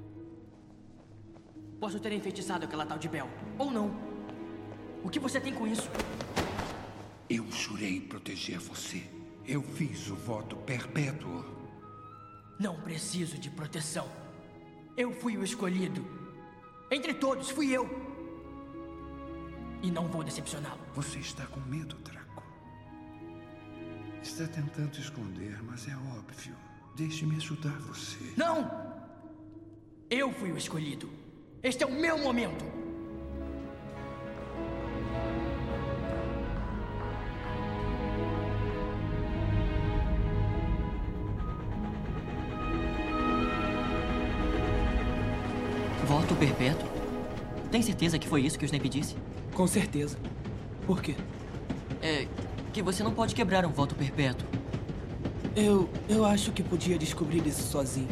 Posso 1.80 1.98
ter 1.98 2.12
enfeitiçado 2.12 2.66
aquela 2.66 2.84
tal 2.84 2.98
de 2.98 3.08
Bel. 3.08 3.30
Ou 3.58 3.70
não. 3.70 3.90
O 5.02 5.08
que 5.08 5.18
você 5.18 5.40
tem 5.40 5.54
com 5.54 5.66
isso? 5.66 5.88
Eu 7.26 7.50
jurei 7.50 8.02
proteger 8.02 8.58
você. 8.58 9.02
Eu 9.46 9.62
fiz 9.62 10.10
o 10.10 10.14
voto 10.14 10.56
perpétuo. 10.56 11.59
Não 12.60 12.78
preciso 12.78 13.38
de 13.38 13.48
proteção. 13.48 14.06
Eu 14.94 15.14
fui 15.14 15.38
o 15.38 15.42
escolhido. 15.42 16.04
Entre 16.90 17.14
todos, 17.14 17.48
fui 17.48 17.70
eu. 17.70 17.88
E 19.82 19.90
não 19.90 20.06
vou 20.08 20.22
decepcioná-lo. 20.22 20.80
Você 20.94 21.20
está 21.20 21.46
com 21.46 21.58
medo, 21.60 21.96
Draco. 22.04 22.42
Está 24.22 24.46
tentando 24.46 24.98
esconder, 24.98 25.62
mas 25.62 25.88
é 25.88 25.96
óbvio. 25.96 26.54
Deixe-me 26.94 27.36
ajudar 27.36 27.78
você. 27.78 28.34
Não! 28.36 28.70
Eu 30.10 30.30
fui 30.30 30.52
o 30.52 30.58
escolhido. 30.58 31.08
Este 31.62 31.82
é 31.82 31.86
o 31.86 31.92
meu 31.92 32.18
momento. 32.18 32.79
Tem 47.80 47.86
certeza 47.86 48.18
que 48.18 48.28
foi 48.28 48.42
isso 48.42 48.58
que 48.58 48.64
o 48.64 48.66
Snape 48.66 48.90
disse? 48.90 49.16
Com 49.54 49.66
certeza. 49.66 50.18
Por 50.86 51.00
quê? 51.00 51.14
É 52.02 52.28
que 52.74 52.82
você 52.82 53.02
não 53.02 53.10
pode 53.10 53.34
quebrar 53.34 53.64
um 53.64 53.72
voto 53.72 53.94
perpétuo. 53.94 54.46
Eu. 55.56 55.88
eu 56.06 56.26
acho 56.26 56.52
que 56.52 56.62
podia 56.62 56.98
descobrir 56.98 57.42
isso 57.46 57.62
sozinho. 57.62 58.10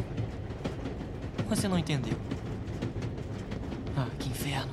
Você 1.50 1.68
não 1.68 1.78
entendeu. 1.78 2.16
Ah, 3.94 4.08
que 4.18 4.30
inferno. 4.30 4.72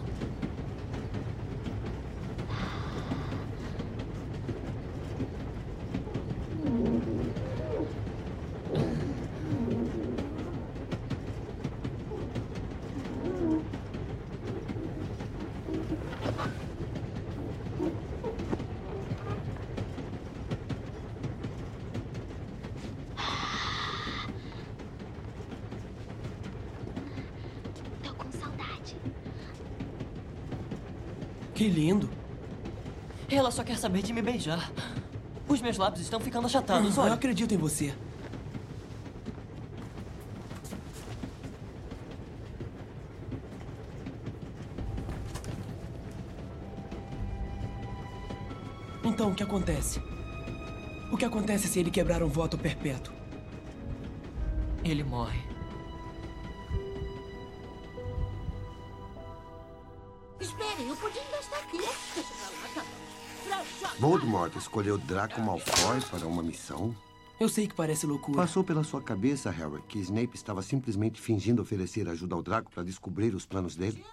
Tô 28.04 28.14
com 28.14 28.32
saudade. 28.32 28.96
Que 31.54 31.68
lindo. 31.68 32.10
Ela 33.46 33.52
só 33.52 33.64
quer 33.64 33.78
saber 33.78 34.02
de 34.02 34.12
me 34.12 34.24
beijar. 34.24 34.72
Os 35.48 35.62
meus 35.62 35.78
lábios 35.78 36.02
estão 36.02 36.20
ficando 36.20 36.48
achatados, 36.48 36.98
Eu 36.98 37.04
olha. 37.04 37.14
acredito 37.14 37.54
em 37.54 37.58
você. 37.58 37.94
Então, 49.04 49.30
o 49.32 49.36
que 49.36 49.44
acontece? 49.44 50.02
O 51.12 51.18
que 51.18 51.26
acontece 51.26 51.68
se 51.68 51.80
ele 51.80 51.92
quebrar 51.92 52.24
um 52.24 52.28
voto 52.28 52.58
perpétuo? 52.58 53.14
Ele 54.84 55.04
morre. 55.04 55.45
Voldemort 64.06 64.56
escolheu 64.56 65.00
Draco 65.00 65.42
Malfoy 65.42 66.00
para 66.12 66.28
uma 66.28 66.44
missão? 66.44 66.96
Eu 67.40 67.50
sei 67.50 67.66
que 67.68 67.74
parece 67.74 68.06
loucura. 68.06 68.38
Passou 68.38 68.64
pela 68.64 68.84
sua 68.84 69.02
cabeça, 69.02 69.50
Harry, 69.50 69.82
que 69.90 69.98
Snape 69.98 70.36
estava 70.36 70.62
simplesmente 70.62 71.20
fingindo 71.20 71.60
oferecer 71.60 72.08
ajuda 72.08 72.36
ao 72.36 72.44
Draco 72.44 72.70
para 72.70 72.84
descobrir 72.84 73.34
os 73.34 73.48
planos 73.48 73.76
dele? 73.76 74.06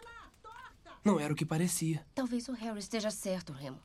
Não 1.05 1.21
era 1.21 1.31
o 1.31 1.37
que 1.37 1.45
parecia. 1.45 2.03
Talvez 2.15 2.49
o 2.49 2.53
Harry 2.55 2.79
esteja 2.79 3.11
certo, 3.11 3.53
Remo. 3.53 3.77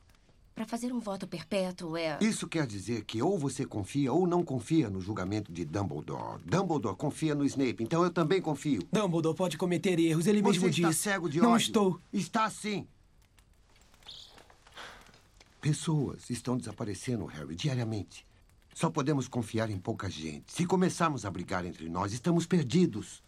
Para 0.54 0.64
fazer 0.64 0.94
um 0.94 0.98
voto 0.98 1.28
perpétuo 1.28 1.94
é. 1.94 2.16
Isso 2.22 2.48
quer 2.48 2.66
dizer 2.66 3.04
que 3.04 3.20
ou 3.20 3.38
você 3.38 3.66
confia 3.66 4.10
ou 4.10 4.26
não 4.26 4.42
confia 4.42 4.88
no 4.88 5.02
julgamento 5.02 5.52
de 5.52 5.66
Dumbledore. 5.66 6.40
Dumbledore 6.42 6.96
confia 6.96 7.34
no 7.34 7.44
Snape, 7.44 7.84
então 7.84 8.02
eu 8.02 8.10
também 8.10 8.40
confio. 8.40 8.80
Dumbledore 8.90 9.36
pode 9.36 9.58
cometer 9.58 10.00
erros, 10.00 10.26
ele 10.26 10.40
Você 10.40 10.52
mesmo 10.52 10.68
está 10.70 10.88
disse. 10.88 11.02
cego 11.02 11.28
de 11.28 11.38
Não 11.38 11.50
ódio. 11.52 11.64
estou. 11.66 12.00
Está 12.10 12.48
sim. 12.48 12.86
Pessoas 15.60 16.30
estão 16.30 16.56
desaparecendo, 16.56 17.26
Harry, 17.26 17.56
diariamente. 17.56 18.24
Só 18.72 18.88
podemos 18.88 19.26
confiar 19.26 19.70
em 19.70 19.78
pouca 19.78 20.08
gente. 20.08 20.52
Se 20.52 20.64
começarmos 20.64 21.24
a 21.24 21.30
brigar 21.30 21.64
entre 21.64 21.88
nós, 21.88 22.12
estamos 22.12 22.46
perdidos. 22.46 23.24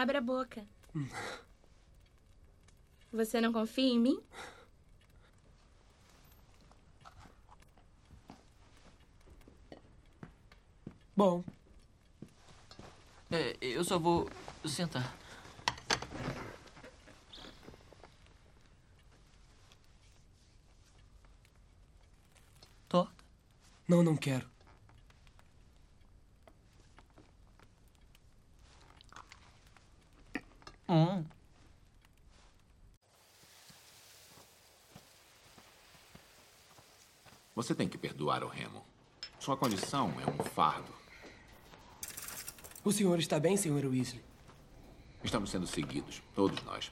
Abre 0.00 0.16
a 0.16 0.20
boca. 0.22 0.66
Você 3.12 3.38
não 3.38 3.52
confia 3.52 3.92
em 3.92 3.98
mim? 4.00 4.18
Bom, 11.14 11.44
É, 13.30 13.56
eu 13.60 13.84
só 13.84 13.98
vou 13.98 14.28
sentar. 14.64 15.14
Torta? 22.88 23.12
não, 23.86 24.02
não 24.02 24.16
quero. 24.16 24.48
Hum. 30.90 31.24
Você 37.54 37.76
tem 37.76 37.88
que 37.88 37.96
perdoar 37.96 38.42
o 38.42 38.48
Remo. 38.48 38.84
Sua 39.38 39.56
condição 39.56 40.12
é 40.20 40.28
um 40.28 40.44
fardo. 40.44 40.92
O 42.84 42.90
senhor 42.90 43.20
está 43.20 43.38
bem, 43.38 43.56
senhor 43.56 43.84
Weasley? 43.84 44.24
Estamos 45.22 45.50
sendo 45.50 45.66
seguidos, 45.66 46.22
todos 46.34 46.60
nós. 46.64 46.90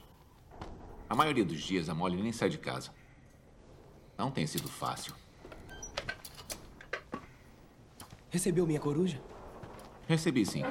A 1.09 1.16
maioria 1.16 1.45
dos 1.45 1.61
dias 1.61 1.89
a 1.89 1.95
Molly 1.95 2.23
nem 2.23 2.33
sai 2.33 2.51
de 2.51 2.59
casa. 2.59 2.95
Não 4.16 4.31
tem 4.31 4.47
sido 4.47 4.69
fácil. 4.69 5.12
Recebeu 8.31 8.65
minha 8.65 8.79
coruja? 8.79 9.20
Recebi 10.07 10.47
sim. 10.47 10.62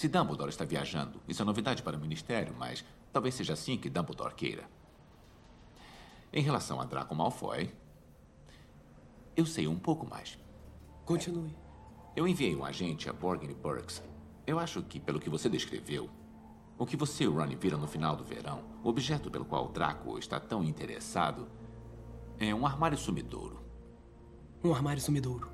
Se 0.00 0.08
Dumbledore 0.08 0.48
está 0.48 0.64
viajando, 0.64 1.20
isso 1.28 1.42
é 1.42 1.44
novidade 1.44 1.82
para 1.82 1.94
o 1.94 2.00
Ministério, 2.00 2.54
mas 2.58 2.82
talvez 3.12 3.34
seja 3.34 3.52
assim 3.52 3.76
que 3.76 3.90
Dumbledore 3.90 4.34
queira. 4.34 4.64
Em 6.32 6.42
relação 6.42 6.80
a 6.80 6.86
Draco 6.86 7.14
Malfoy, 7.14 7.70
eu 9.36 9.44
sei 9.44 9.68
um 9.68 9.78
pouco 9.78 10.08
mais. 10.08 10.38
Continue. 11.04 11.54
Eu 12.16 12.26
enviei 12.26 12.56
um 12.56 12.64
agente 12.64 13.10
a 13.10 13.12
Borgin 13.12 13.52
Burks. 13.52 14.02
Eu 14.46 14.58
acho 14.58 14.82
que, 14.84 14.98
pelo 14.98 15.20
que 15.20 15.28
você 15.28 15.50
descreveu, 15.50 16.08
o 16.78 16.86
que 16.86 16.96
você 16.96 17.24
e 17.24 17.28
o 17.28 17.34
Ronnie 17.34 17.54
viram 17.54 17.78
no 17.78 17.86
final 17.86 18.16
do 18.16 18.24
verão, 18.24 18.64
o 18.82 18.88
objeto 18.88 19.30
pelo 19.30 19.44
qual 19.44 19.66
o 19.66 19.70
Draco 19.70 20.18
está 20.18 20.40
tão 20.40 20.64
interessado, 20.64 21.46
é 22.38 22.54
um 22.54 22.64
armário 22.64 22.96
sumidouro. 22.96 23.62
Um 24.64 24.72
armário 24.72 25.02
sumidouro. 25.02 25.50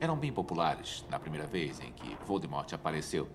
Eram 0.00 0.16
bem 0.16 0.32
populares 0.32 1.04
na 1.10 1.18
primeira 1.18 1.46
vez 1.46 1.80
em 1.80 1.92
que 1.92 2.16
Voldemort 2.24 2.72
apareceu. 2.72 3.28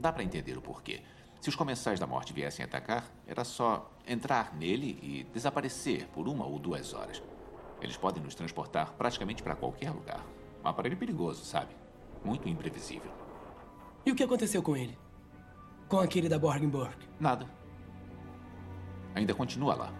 Dá 0.00 0.10
pra 0.10 0.24
entender 0.24 0.56
o 0.56 0.62
porquê. 0.62 1.02
Se 1.42 1.50
os 1.50 1.54
comensais 1.54 2.00
da 2.00 2.06
morte 2.06 2.32
viessem 2.32 2.64
atacar, 2.64 3.04
era 3.26 3.44
só 3.44 3.90
entrar 4.06 4.54
nele 4.54 4.98
e 5.02 5.24
desaparecer 5.32 6.08
por 6.08 6.26
uma 6.26 6.46
ou 6.46 6.58
duas 6.58 6.94
horas. 6.94 7.22
Eles 7.82 7.98
podem 7.98 8.22
nos 8.22 8.34
transportar 8.34 8.92
praticamente 8.92 9.42
para 9.42 9.54
qualquer 9.54 9.90
lugar. 9.90 10.24
Um 10.64 10.68
aparelho 10.68 10.96
perigoso, 10.96 11.44
sabe? 11.44 11.74
Muito 12.24 12.48
imprevisível. 12.48 13.10
E 14.04 14.10
o 14.10 14.14
que 14.14 14.22
aconteceu 14.22 14.62
com 14.62 14.74
ele? 14.74 14.98
Com 15.86 15.98
aquele 16.00 16.30
da 16.30 16.38
Borgenburg? 16.38 16.96
Nada. 17.18 17.46
Ainda 19.14 19.34
continua 19.34 19.74
lá. 19.74 19.92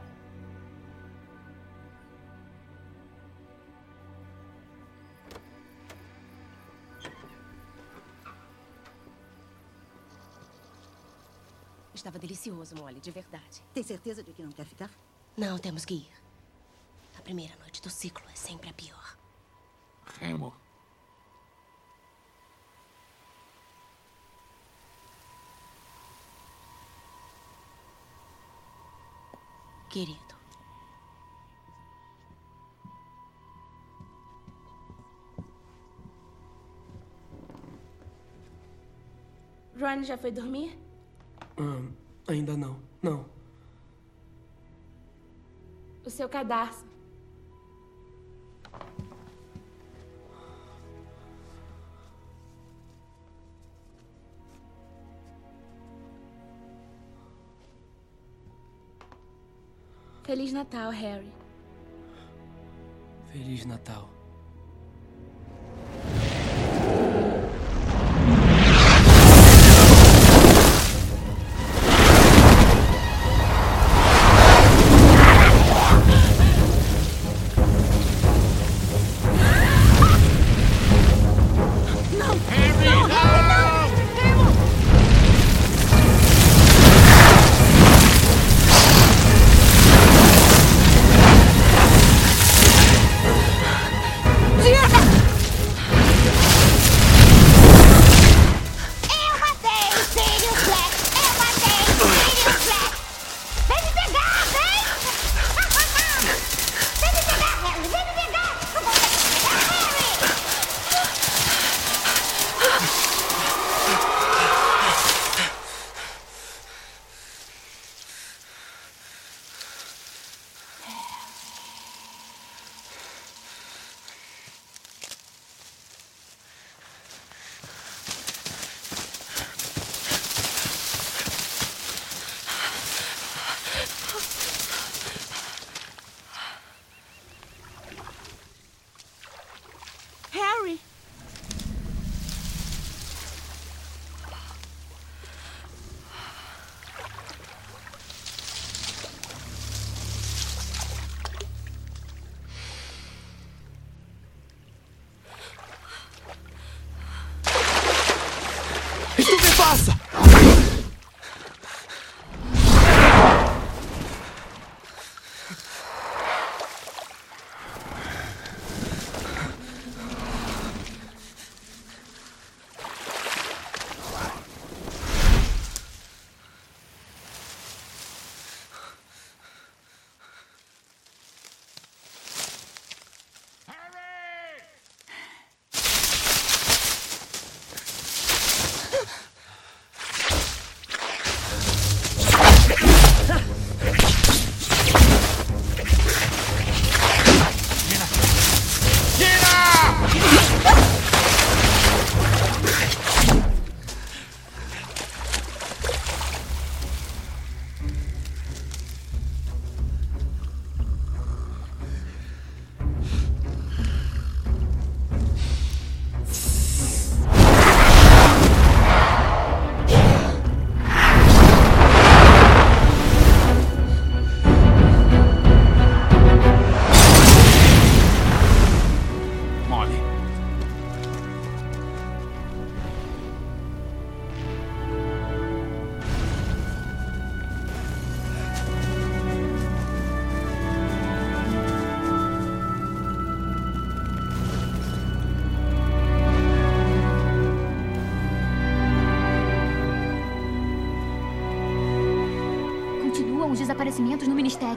Estava 12.00 12.18
delicioso, 12.18 12.74
Molly, 12.76 12.98
de 12.98 13.10
verdade. 13.10 13.62
Tem 13.74 13.82
certeza 13.82 14.22
de 14.22 14.32
que 14.32 14.42
não 14.42 14.50
quer 14.52 14.64
ficar? 14.64 14.90
Não, 15.36 15.58
temos 15.58 15.84
que 15.84 15.92
ir. 15.92 16.10
A 17.18 17.20
primeira 17.20 17.54
noite 17.56 17.82
do 17.82 17.90
ciclo 17.90 18.24
é 18.30 18.34
sempre 18.34 18.70
a 18.70 18.72
pior. 18.72 19.18
Remo. 20.18 20.54
Querido. 29.90 30.34
Ron 39.78 40.02
já 40.02 40.16
foi 40.16 40.30
dormir? 40.32 40.89
Hum, 41.60 41.92
ainda 42.26 42.56
não. 42.56 42.80
Não. 43.02 43.26
O 46.06 46.08
seu 46.08 46.26
cadarço. 46.26 46.86
Feliz 60.22 60.54
Natal, 60.54 60.90
Harry. 60.90 61.30
Feliz 63.30 63.66
Natal. 63.66 64.08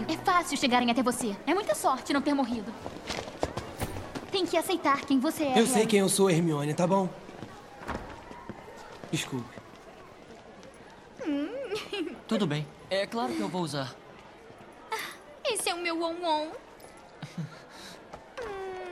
É 0.08 0.18
fácil 0.24 0.58
chegarem 0.58 0.90
até 0.90 1.04
você. 1.04 1.36
É 1.46 1.54
muita 1.54 1.76
sorte 1.76 2.14
não 2.14 2.22
ter 2.22 2.34
morrido. 2.34 2.74
Tem 4.32 4.46
que 4.46 4.58
aceitar 4.58 5.02
quem 5.02 5.20
você 5.20 5.44
é. 5.44 5.60
Eu 5.60 5.68
sei 5.68 5.86
quem 5.86 6.00
eu 6.00 6.10
sou, 6.10 6.30
Hermione, 6.30 6.74
tá 6.74 6.88
bom? 6.88 7.10
Desculpe. 9.12 9.60
Hum. 11.28 11.50
Tudo 12.28 12.48
bem. 12.48 12.66
É 12.90 13.06
claro 13.06 13.34
que 13.34 13.42
eu 13.42 13.50
vou 13.50 13.62
usar. 13.62 13.94
Esse 15.46 15.70
é 15.70 15.74
o 15.74 15.82
meu 15.82 16.02
on-on. 16.02 16.48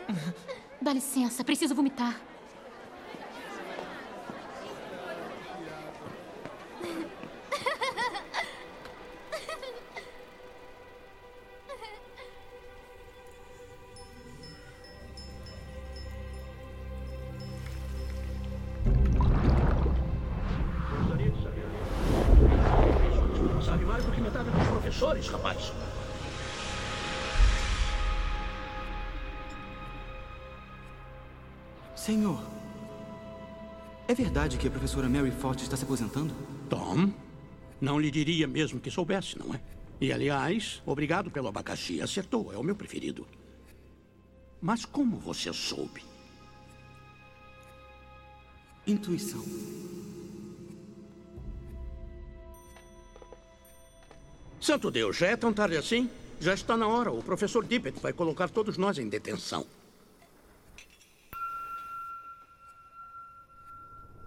Dá 0.81 0.93
licença, 0.93 1.43
preciso 1.43 1.73
vomitar. 1.73 2.19
Senhor, 31.95 32.43
é 34.07 34.13
verdade 34.13 34.57
que 34.57 34.67
a 34.67 34.71
professora 34.71 35.07
Mary 35.07 35.31
Forte 35.31 35.63
está 35.63 35.77
se 35.77 35.83
aposentando? 35.83 36.33
Tom, 36.69 37.13
não 37.79 37.99
lhe 37.99 38.11
diria 38.11 38.47
mesmo 38.47 38.79
que 38.79 38.91
soubesse, 38.91 39.37
não 39.37 39.53
é? 39.53 39.61
E, 40.01 40.11
aliás, 40.11 40.81
obrigado 40.85 41.29
pelo 41.29 41.47
abacaxi. 41.47 42.01
Acertou, 42.01 42.51
é 42.51 42.57
o 42.57 42.63
meu 42.63 42.75
preferido. 42.75 43.27
Mas 44.59 44.83
como 44.83 45.17
você 45.17 45.53
soube? 45.53 46.03
Intuição. 48.85 49.45
Santo 54.71 54.89
Deus, 54.89 55.17
já 55.17 55.27
é 55.27 55.35
tão 55.35 55.51
tarde 55.51 55.75
assim? 55.75 56.09
Já 56.39 56.53
está 56.53 56.77
na 56.77 56.87
hora. 56.87 57.11
O 57.11 57.21
professor 57.21 57.65
Dippet 57.65 57.99
vai 57.99 58.13
colocar 58.13 58.47
todos 58.47 58.77
nós 58.77 58.97
em 58.97 59.09
detenção. 59.09 59.65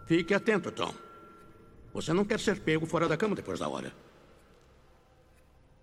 Fique 0.07 0.35
atento, 0.35 0.71
Tom. 0.71 0.95
Você 1.95 2.13
não 2.13 2.27
quer 2.27 2.39
ser 2.39 2.61
pego 2.61 2.85
fora 2.85 3.09
da 3.09 3.17
cama 3.17 3.35
depois 3.35 3.59
da 3.59 3.71
hora. 3.71 3.91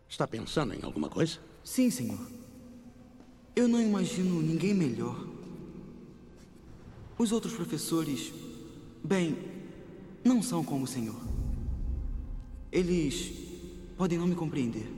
Está 0.07 0.27
pensando 0.27 0.75
em 0.75 0.83
alguma 0.83 1.09
coisa? 1.09 1.39
Sim, 1.63 1.89
senhor. 1.89 2.19
Eu 3.55 3.67
não 3.67 3.81
imagino 3.81 4.43
ninguém 4.43 4.75
melhor. 4.75 5.25
Os 7.17 7.31
outros 7.31 7.55
professores, 7.55 8.31
bem, 9.03 9.35
não 10.23 10.39
são 10.43 10.63
como 10.63 10.83
o 10.83 10.88
senhor. 10.88 11.19
Eles 12.71 13.51
podem 14.02 14.18
não 14.18 14.26
me 14.26 14.34
compreender. 14.34 14.91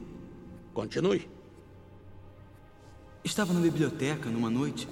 Continue. 0.73 1.27
Estava 3.21 3.51
na 3.51 3.59
biblioteca 3.59 4.29
numa 4.29 4.49
noite, 4.49 4.87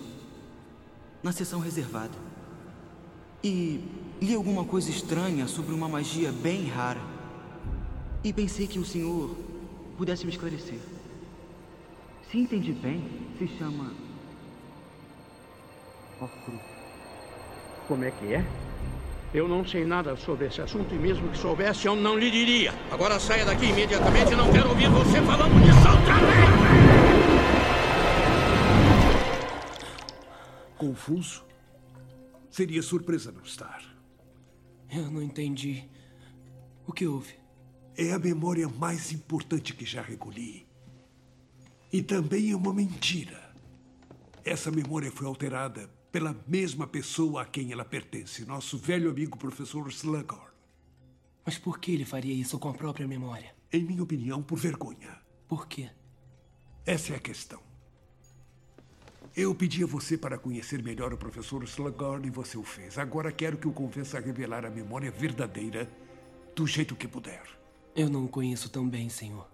na 1.23 1.31
sessão 1.31 1.61
reservada, 1.61 2.11
e 3.41 3.79
li 4.21 4.35
alguma 4.35 4.65
coisa 4.65 4.89
estranha 4.89 5.47
sobre 5.47 5.73
uma 5.73 5.87
magia 5.87 6.29
bem 6.29 6.67
rara. 6.67 6.99
E 8.21 8.33
pensei 8.33 8.67
que 8.67 8.79
o 8.79 8.83
senhor 8.83 9.33
pudesse 9.97 10.25
me 10.25 10.31
esclarecer. 10.33 10.79
Se 12.29 12.37
entendi 12.37 12.73
bem, 12.73 13.09
se 13.39 13.47
chama. 13.57 13.93
Horcrux. 16.19 16.59
Como 17.87 18.03
é 18.03 18.11
que 18.11 18.33
é? 18.33 18.45
Eu 19.33 19.47
não 19.47 19.65
sei 19.65 19.85
nada 19.85 20.17
sobre 20.17 20.47
esse 20.47 20.61
assunto 20.61 20.93
e 20.93 20.99
mesmo 20.99 21.29
que 21.29 21.37
soubesse, 21.37 21.87
eu 21.87 21.95
não 21.95 22.19
lhe 22.19 22.29
diria. 22.29 22.73
Agora 22.91 23.17
saia 23.17 23.45
daqui 23.45 23.67
imediatamente, 23.67 24.35
não 24.35 24.51
quero 24.51 24.69
ouvir 24.69 24.89
você 24.89 25.21
falando 25.21 25.53
disso 25.63 25.87
outra 25.87 26.15
vez! 26.19 26.51
Confuso? 30.77 31.45
Seria 32.49 32.81
surpresa 32.81 33.31
não 33.31 33.43
estar. 33.43 33.81
Eu 34.93 35.09
não 35.09 35.21
entendi. 35.21 35.89
O 36.85 36.91
que 36.91 37.07
houve? 37.07 37.35
É 37.95 38.11
a 38.11 38.19
memória 38.19 38.67
mais 38.67 39.13
importante 39.13 39.73
que 39.73 39.85
já 39.85 40.01
recolhi. 40.01 40.67
E 41.93 42.01
também 42.01 42.51
é 42.51 42.55
uma 42.55 42.73
mentira. 42.73 43.53
Essa 44.43 44.69
memória 44.69 45.09
foi 45.09 45.25
alterada 45.25 45.89
pela 46.11 46.35
mesma 46.47 46.85
pessoa 46.85 47.41
a 47.41 47.45
quem 47.45 47.71
ela 47.71 47.85
pertence, 47.85 48.45
nosso 48.45 48.77
velho 48.77 49.09
amigo 49.09 49.37
professor 49.37 49.87
Slughorn. 49.89 50.51
Mas 51.45 51.57
por 51.57 51.79
que 51.79 51.93
ele 51.93 52.05
faria 52.05 52.33
isso 52.33 52.59
com 52.59 52.69
a 52.69 52.73
própria 52.73 53.07
memória? 53.07 53.55
Em 53.71 53.83
minha 53.83 54.03
opinião, 54.03 54.43
por 54.43 54.59
vergonha. 54.59 55.19
Por 55.47 55.67
quê? 55.67 55.89
Essa 56.85 57.13
é 57.13 57.15
a 57.15 57.19
questão. 57.19 57.61
Eu 59.35 59.55
pedi 59.55 59.83
a 59.83 59.87
você 59.87 60.17
para 60.17 60.37
conhecer 60.37 60.83
melhor 60.83 61.13
o 61.13 61.17
professor 61.17 61.63
Slughorn 61.63 62.27
e 62.27 62.31
você 62.31 62.57
o 62.57 62.63
fez. 62.63 62.97
Agora 62.97 63.31
quero 63.31 63.57
que 63.57 63.67
o 63.67 63.71
convença 63.71 64.17
a 64.17 64.21
revelar 64.21 64.65
a 64.65 64.69
memória 64.69 65.09
verdadeira 65.09 65.89
do 66.53 66.67
jeito 66.67 66.95
que 66.95 67.07
puder. 67.07 67.43
Eu 67.95 68.09
não 68.09 68.25
o 68.25 68.29
conheço 68.29 68.69
tão 68.69 68.87
bem, 68.87 69.09
senhor. 69.09 69.50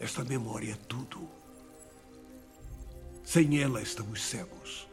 Esta 0.00 0.22
memória 0.24 0.72
é 0.72 0.76
tudo. 0.86 1.28
Sem 3.24 3.60
ela 3.60 3.82
estamos 3.82 4.22
cegos. 4.22 4.88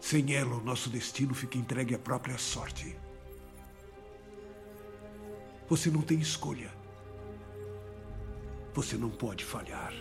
Sem 0.00 0.34
ela, 0.34 0.56
o 0.56 0.64
nosso 0.64 0.88
destino 0.88 1.34
fica 1.34 1.58
entregue 1.58 1.94
à 1.94 1.98
própria 1.98 2.38
sorte. 2.38 2.96
Você 5.68 5.90
não 5.90 6.02
tem 6.02 6.20
escolha. 6.20 6.72
Você 8.74 8.96
não 8.96 9.10
pode 9.10 9.44
falhar. 9.44 9.92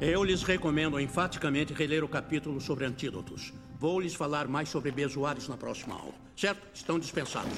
Eu 0.00 0.24
lhes 0.24 0.42
recomendo 0.42 1.00
enfaticamente 1.00 1.72
reler 1.72 2.04
o 2.04 2.08
capítulo 2.08 2.60
sobre 2.60 2.84
antídotos. 2.84 3.54
Vou 3.84 4.00
lhes 4.00 4.14
falar 4.14 4.48
mais 4.48 4.70
sobre 4.70 4.90
bezoares 4.90 5.46
na 5.46 5.58
próxima 5.58 5.94
aula. 5.94 6.14
Certo? 6.34 6.66
Estão 6.72 6.98
dispensados. 6.98 7.52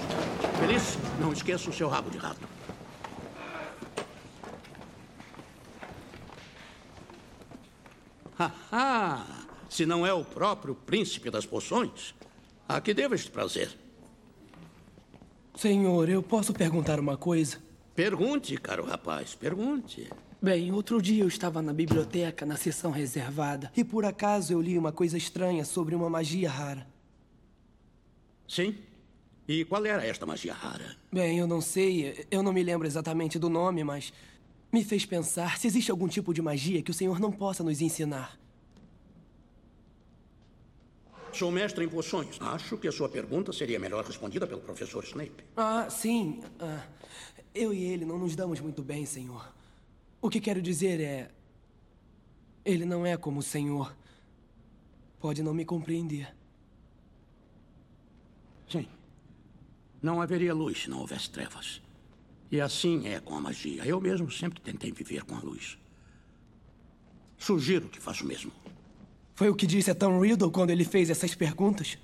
Feliz? 0.59 0.99
Não 1.21 1.33
esqueça 1.33 1.71
o 1.71 1.73
seu 1.73 1.89
rabo 1.89 2.11
de 2.11 2.19
rato. 2.19 2.41
Haha! 8.37 9.25
Se 9.71 9.87
não 9.87 10.05
é 10.05 10.13
o 10.13 10.25
próprio 10.25 10.75
príncipe 10.75 11.31
das 11.31 11.47
poções, 11.47 12.13
a 12.69 12.81
que 12.81 12.93
devo 12.93 13.15
este 13.15 13.31
prazer? 13.31 13.71
Senhor, 15.55 16.09
eu 16.09 16.25
posso 16.25 16.53
perguntar 16.53 16.99
uma 16.99 17.17
coisa? 17.17 17.63
Pergunte, 17.95 18.57
caro 18.57 18.85
rapaz, 18.85 19.37
pergunte. 19.37 20.11
Bem, 20.41 20.71
outro 20.71 21.01
dia 21.01 21.25
eu 21.25 21.29
estava 21.29 21.63
na 21.63 21.73
biblioteca, 21.73 22.45
na 22.45 22.57
sessão 22.57 22.91
reservada, 22.91 23.73
e 23.75 23.83
por 23.83 24.05
acaso 24.05 24.53
eu 24.53 24.61
li 24.61 24.77
uma 24.77 24.93
coisa 24.93 25.17
estranha 25.17 25.65
sobre 25.65 25.95
uma 25.95 26.11
magia 26.11 26.51
rara. 26.51 26.87
Sim? 28.47 28.77
E 29.49 29.65
qual 29.65 29.85
era 29.87 30.05
esta 30.05 30.27
magia 30.27 30.53
rara? 30.53 30.95
Bem, 31.11 31.39
eu 31.39 31.47
não 31.47 31.61
sei, 31.61 32.27
eu 32.31 32.43
não 32.43 32.53
me 32.53 32.63
lembro 32.63 32.87
exatamente 32.87 33.39
do 33.39 33.49
nome, 33.49 33.83
mas 33.83 34.13
me 34.71 34.85
fez 34.85 35.07
pensar 35.07 35.57
se 35.59 35.67
existe 35.67 35.91
algum 35.91 36.07
tipo 36.07 36.35
de 36.35 36.43
magia 36.43 36.83
que 36.83 36.91
o 36.91 36.95
senhor 36.95 37.19
não 37.19 37.33
possa 37.33 37.65
nos 37.65 37.81
ensinar. 37.81 38.39
Sou 41.33 41.51
mestre 41.51 41.85
em 41.85 41.89
poções. 41.89 42.39
Acho 42.41 42.77
que 42.77 42.89
a 42.89 42.93
sua 42.93 43.09
pergunta 43.09 43.53
seria 43.53 43.79
melhor 43.79 44.05
respondida 44.05 44.47
pelo 44.47 44.61
professor 44.61 45.03
Snape. 45.05 45.45
Ah, 45.57 45.89
sim. 45.89 46.43
Ah, 46.59 46.83
eu 47.55 47.73
e 47.73 47.83
ele 47.85 48.05
não 48.05 48.19
nos 48.19 48.37
damos 48.37 48.61
muito 48.61 48.83
bem, 48.83 49.05
senhor. 49.07 49.56
O 50.21 50.31
que 50.31 50.41
quero 50.41 50.61
dizer 50.61 51.01
é. 51.01 51.31
Ele 52.65 52.85
não 52.85 53.07
é 53.07 53.17
como 53.17 53.41
o 53.41 53.43
senhor. 53.43 53.97
Pode 55.21 55.43
não 55.43 55.55
me 55.55 55.65
compreender. 55.65 56.35
Sim. 58.69 58.89
Não 60.03 60.21
haveria 60.21 60.53
luz 60.53 60.83
se 60.83 60.91
não 60.91 60.99
houvesse 60.99 61.31
trevas. 61.31 61.81
E 62.51 62.61
assim 62.61 63.07
é 63.07 63.21
com 63.21 63.35
a 63.35 63.41
magia. 63.41 63.85
Eu 63.85 64.01
mesmo 64.01 64.31
sempre 64.31 64.61
tentei 64.61 64.93
viver 64.93 65.23
com 65.25 65.37
a 65.37 65.41
luz. 65.41 65.79
Sugiro 67.39 67.89
que 67.89 68.01
faça 68.01 68.25
o 68.25 68.27
mesmo. 68.27 68.53
Foi 69.35 69.49
o 69.49 69.55
que 69.55 69.67
disse 69.67 69.91
a 69.91 69.95
Tom 69.95 70.21
Riddle 70.21 70.51
quando 70.51 70.71
ele 70.71 70.85
fez 70.85 71.11
essas 71.11 71.35
perguntas? 71.35 71.99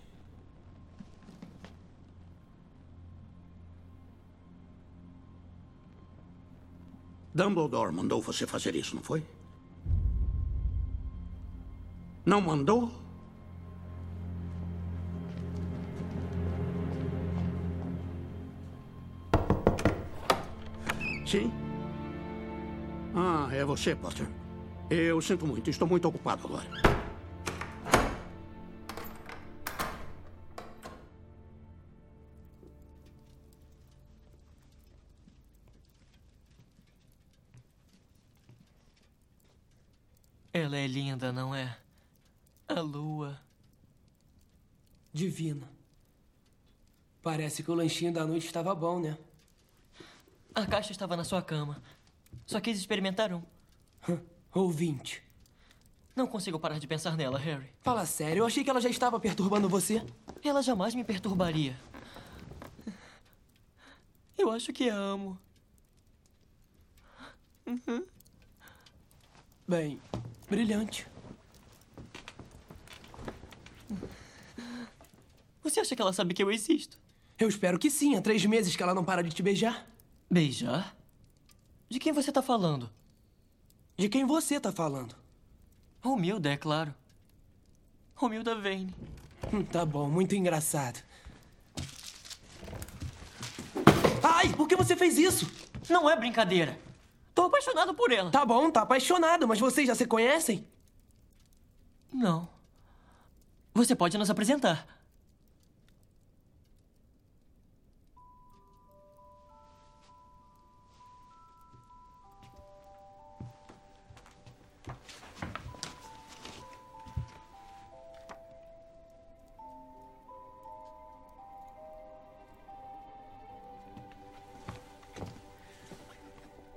Dumbledore 7.34 7.92
mandou 7.92 8.20
você 8.20 8.46
fazer 8.46 8.74
isso, 8.74 8.94
não 8.94 9.02
foi? 9.02 9.22
Não 12.24 12.40
mandou? 12.40 12.90
Sim? 21.26 21.50
Ah, 23.14 23.48
é 23.50 23.64
você, 23.64 23.94
Potter. 23.94 24.28
Eu 24.90 25.20
sinto 25.22 25.46
muito, 25.46 25.70
estou 25.70 25.88
muito 25.88 26.06
ocupado 26.06 26.46
agora. 26.46 27.01
Linda, 40.92 41.32
não 41.32 41.54
é? 41.54 41.76
A 42.68 42.80
lua. 42.80 43.40
Divina. 45.12 45.68
Parece 47.22 47.62
que 47.62 47.70
o 47.70 47.74
lanchinho 47.74 48.12
da 48.12 48.26
noite 48.26 48.46
estava 48.46 48.74
bom, 48.74 49.00
né? 49.00 49.16
A 50.54 50.66
caixa 50.66 50.92
estava 50.92 51.16
na 51.16 51.24
sua 51.24 51.40
cama. 51.40 51.82
Só 52.44 52.60
quis 52.60 52.78
experimentar 52.78 53.32
um. 53.32 53.42
Ou 54.52 54.70
vinte. 54.70 55.22
Não 56.14 56.26
consigo 56.26 56.58
parar 56.60 56.78
de 56.78 56.86
pensar 56.86 57.16
nela, 57.16 57.38
Harry. 57.38 57.72
Fala 57.80 58.04
sério, 58.04 58.40
eu 58.40 58.46
achei 58.46 58.62
que 58.62 58.68
ela 58.68 58.80
já 58.80 58.90
estava 58.90 59.18
perturbando 59.18 59.68
você. 59.68 60.04
Ela 60.44 60.60
jamais 60.62 60.94
me 60.94 61.04
perturbaria. 61.04 61.78
Eu 64.36 64.50
acho 64.50 64.72
que 64.72 64.90
a 64.90 64.94
amo. 64.94 65.38
Uhum. 67.66 68.04
Bem, 69.66 70.00
brilhante. 70.52 71.06
Você 75.62 75.80
acha 75.80 75.96
que 75.96 76.02
ela 76.02 76.12
sabe 76.12 76.34
que 76.34 76.42
eu 76.42 76.50
existo? 76.50 76.98
Eu 77.38 77.48
espero 77.48 77.78
que 77.78 77.90
sim. 77.90 78.16
Há 78.16 78.20
três 78.20 78.44
meses 78.44 78.76
que 78.76 78.82
ela 78.82 78.94
não 78.94 79.02
para 79.02 79.22
de 79.22 79.30
te 79.30 79.42
beijar. 79.42 79.86
Beijar? 80.30 80.94
De 81.88 81.98
quem 81.98 82.12
você 82.12 82.30
tá 82.30 82.42
falando? 82.42 82.90
De 83.96 84.10
quem 84.10 84.26
você 84.26 84.60
tá 84.60 84.70
falando? 84.70 85.14
Romilda, 86.02 86.50
é 86.50 86.56
claro. 86.58 86.94
Romilda 88.14 88.54
Vane. 88.54 88.94
Hum, 89.52 89.64
tá 89.64 89.86
bom, 89.86 90.08
muito 90.08 90.34
engraçado. 90.34 91.02
Ai, 94.22 94.52
por 94.54 94.68
que 94.68 94.76
você 94.76 94.94
fez 94.96 95.16
isso? 95.16 95.50
Não 95.88 96.10
é 96.10 96.16
brincadeira. 96.16 96.78
Tô 97.34 97.42
apaixonado 97.42 97.94
por 97.94 98.12
ela. 98.12 98.30
Tá 98.30 98.44
bom, 98.44 98.70
tá 98.70 98.82
apaixonado, 98.82 99.48
mas 99.48 99.58
vocês 99.58 99.86
já 99.86 99.94
se 99.94 100.06
conhecem? 100.06 100.66
Não. 102.12 102.48
Você 103.74 103.94
pode 103.96 104.18
nos 104.18 104.28
apresentar. 104.28 104.86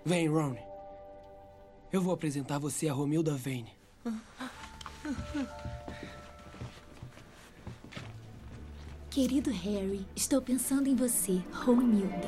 Vem, 0.06 0.28
Ron. 0.28 0.56
Eu 1.92 2.00
vou 2.00 2.14
apresentar 2.14 2.60
você 2.60 2.88
a 2.88 2.94
Romilda 2.94 3.36
Vane. 3.36 3.76
Querido 9.10 9.50
Harry, 9.50 10.06
estou 10.16 10.42
pensando 10.44 10.88
em 10.88 10.96
você, 10.96 11.42
Romilda. 11.52 12.28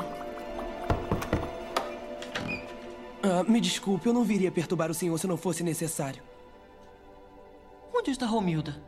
Ah, 3.21 3.43
me 3.43 3.61
desculpe, 3.61 4.07
eu 4.07 4.13
não 4.13 4.23
viria 4.23 4.51
perturbar 4.51 4.89
o 4.89 4.93
senhor 4.95 5.17
se 5.19 5.27
não 5.27 5.37
fosse 5.37 5.61
necessário. 5.63 6.23
Onde 7.93 8.09
está 8.09 8.25
Romilda? 8.25 8.81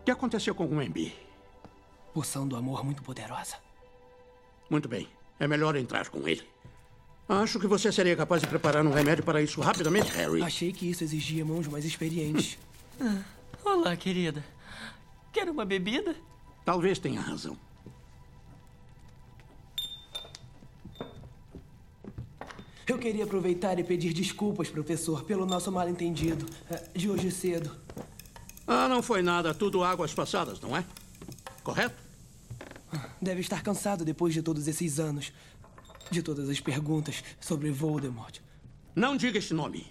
O 0.00 0.04
que 0.04 0.10
aconteceu 0.10 0.54
com 0.54 0.64
o 0.64 0.76
Wemby? 0.76 1.14
Poção 2.14 2.48
do 2.48 2.56
amor 2.56 2.82
muito 2.82 3.02
poderosa. 3.02 3.56
Muito 4.70 4.88
bem. 4.88 5.06
É 5.38 5.46
melhor 5.46 5.76
entrar 5.76 6.08
com 6.08 6.26
ele. 6.26 6.51
Acho 7.28 7.58
que 7.58 7.66
você 7.66 7.90
seria 7.90 8.16
capaz 8.16 8.42
de 8.42 8.48
preparar 8.48 8.84
um 8.84 8.90
remédio 8.90 9.24
para 9.24 9.40
isso 9.40 9.60
rapidamente, 9.60 10.10
Harry. 10.12 10.42
Achei 10.42 10.72
que 10.72 10.90
isso 10.90 11.04
exigia 11.04 11.44
mãos 11.44 11.66
mais 11.66 11.84
experientes. 11.84 12.58
Ah, 13.00 13.22
olá, 13.64 13.96
querida. 13.96 14.44
Quer 15.32 15.48
uma 15.48 15.64
bebida? 15.64 16.14
Talvez 16.64 16.98
tenha 16.98 17.20
razão. 17.20 17.56
Eu 22.86 22.98
queria 22.98 23.24
aproveitar 23.24 23.78
e 23.78 23.82
pedir 23.82 24.12
desculpas, 24.12 24.68
professor, 24.68 25.24
pelo 25.24 25.46
nosso 25.46 25.72
mal-entendido 25.72 26.44
eh, 26.70 26.82
de 26.94 27.08
hoje 27.08 27.30
cedo. 27.30 27.70
Ah, 28.66 28.86
não 28.88 29.02
foi 29.02 29.22
nada. 29.22 29.54
Tudo 29.54 29.82
águas 29.82 30.12
passadas, 30.12 30.60
não 30.60 30.76
é? 30.76 30.84
Correto? 31.64 31.94
Deve 33.20 33.40
estar 33.40 33.62
cansado 33.62 34.04
depois 34.04 34.34
de 34.34 34.42
todos 34.42 34.68
esses 34.68 35.00
anos. 35.00 35.32
De 36.12 36.22
todas 36.22 36.50
as 36.50 36.60
perguntas 36.60 37.24
sobre 37.40 37.70
Voldemort. 37.70 38.38
Não 38.94 39.16
diga 39.16 39.38
esse 39.38 39.54
nome. 39.54 39.86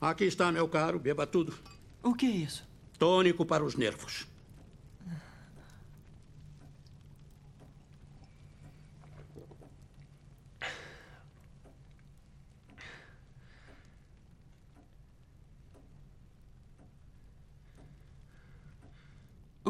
Aqui 0.00 0.24
está, 0.24 0.50
meu 0.50 0.68
caro. 0.68 0.98
Beba 0.98 1.28
tudo. 1.28 1.56
O 2.02 2.12
que 2.12 2.26
é 2.26 2.30
isso? 2.30 2.66
Tônico 2.98 3.46
para 3.46 3.64
os 3.64 3.76
nervos. 3.76 4.26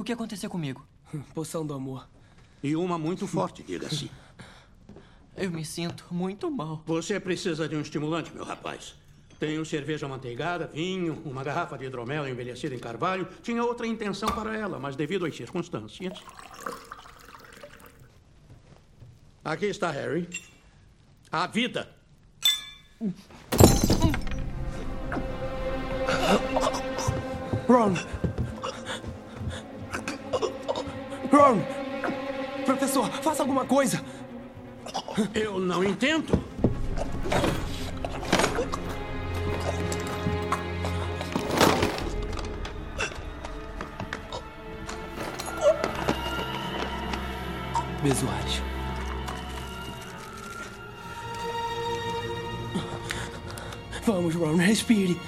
O 0.04 0.06
que 0.06 0.12
aconteceu 0.12 0.50
comigo? 0.50 0.86
Poção 1.32 1.64
do 1.64 1.72
amor. 1.72 2.06
E 2.62 2.76
uma 2.76 2.98
muito 2.98 3.26
forte, 3.26 3.62
diga-se. 3.62 4.10
Eu 5.34 5.50
me 5.50 5.64
sinto 5.64 6.04
muito 6.10 6.50
mal. 6.50 6.82
Você 6.84 7.18
precisa 7.18 7.66
de 7.66 7.74
um 7.74 7.80
estimulante, 7.80 8.30
meu 8.34 8.44
rapaz. 8.44 8.94
Tenho 9.40 9.64
cerveja 9.64 10.06
manteigada, 10.06 10.66
vinho, 10.66 11.22
uma 11.24 11.42
garrafa 11.42 11.78
de 11.78 11.86
hidromel 11.86 12.28
envelhecida 12.28 12.74
em 12.74 12.78
carvalho. 12.78 13.26
Tinha 13.42 13.64
outra 13.64 13.86
intenção 13.86 14.28
para 14.28 14.54
ela, 14.54 14.78
mas 14.78 14.94
devido 14.94 15.24
às 15.24 15.34
circunstâncias. 15.34 16.22
Aqui 19.42 19.64
está, 19.64 19.90
Harry. 19.90 20.28
A 21.32 21.46
vida. 21.46 21.88
Ron! 27.66 27.94
Ron! 31.34 31.58
Professor, 32.64 33.10
faça 33.10 33.42
alguma 33.42 33.64
coisa! 33.64 34.00
Eu 35.34 35.58
não 35.58 35.82
entendo. 35.82 36.38
Besoares. 48.00 48.62
Vamos, 54.04 54.36
Ron, 54.36 54.54
respire. 54.54 55.20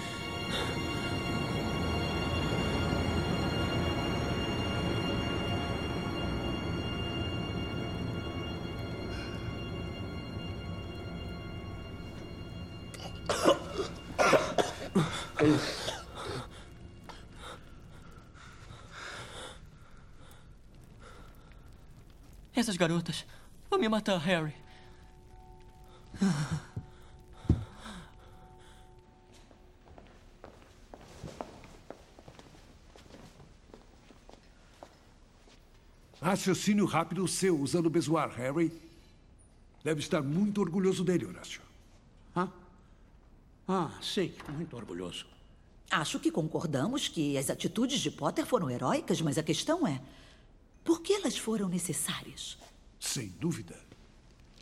Essas 22.77 22.89
garotas 22.89 23.25
vão 23.71 23.79
me 23.79 23.89
matar, 23.89 24.19
Harry. 24.19 24.53
Raciocínio 36.21 36.85
rápido 36.85 37.27
seu 37.27 37.59
usando 37.59 37.87
o 37.87 37.91
bezoar, 37.91 38.29
Harry. 38.37 38.71
Deve 39.83 40.01
estar 40.01 40.21
muito 40.23 40.61
orgulhoso 40.61 41.03
dele, 41.03 41.25
Horácio. 41.25 41.63
Ah? 42.35 42.49
Ah, 43.67 43.91
sim, 44.03 44.35
muito 44.51 44.77
orgulhoso. 44.77 45.25
Acho 45.91 46.21
que 46.21 46.31
concordamos 46.31 47.09
que 47.09 47.39
as 47.39 47.49
atitudes 47.49 48.01
de 48.01 48.11
Potter 48.11 48.45
foram 48.45 48.69
heróicas, 48.69 49.23
mas 49.23 49.39
a 49.39 49.43
questão 49.43 49.87
é: 49.87 50.03
por 50.87 51.03
que 51.03 51.13
elas 51.15 51.37
foram 51.37 51.69
necessárias? 51.69 52.57
Sem 53.01 53.29
dúvida. 53.41 53.77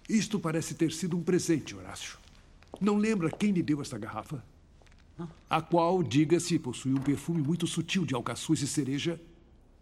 Isto 0.09 0.41
parece 0.41 0.75
ter 0.75 0.91
sido 0.91 1.17
um 1.19 1.23
presente, 1.23 1.77
Horácio. 1.77 2.19
Não 2.81 2.97
lembra 2.97 3.31
quem 3.31 3.53
lhe 3.53 3.63
deu 3.63 3.83
esta 3.83 3.99
garrafa? 3.99 4.43
A 5.49 5.61
qual, 5.61 6.03
diga-se, 6.03 6.59
possui 6.59 6.93
um 6.93 7.01
perfume 7.01 7.43
muito 7.43 7.67
sutil 7.67 8.07
de 8.07 8.15
alcaçuz 8.15 8.63
e 8.63 8.67
cereja, 8.67 9.21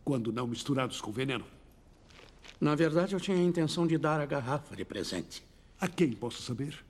quando 0.04 0.32
não 0.32 0.46
misturados 0.46 1.00
com 1.00 1.12
veneno. 1.12 1.44
Na 2.60 2.74
verdade, 2.74 3.14
eu 3.14 3.20
tinha 3.20 3.36
a 3.36 3.42
intenção 3.42 3.86
de 3.86 3.96
dar 3.96 4.20
a 4.20 4.26
garrafa 4.26 4.74
de 4.76 4.84
presente. 4.84 5.42
A 5.80 5.86
quem 5.86 6.12
posso 6.12 6.42
saber? 6.42 6.84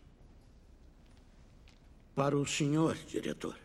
Para 2.14 2.36
o 2.36 2.46
senhor, 2.46 2.96
diretor. 3.06 3.56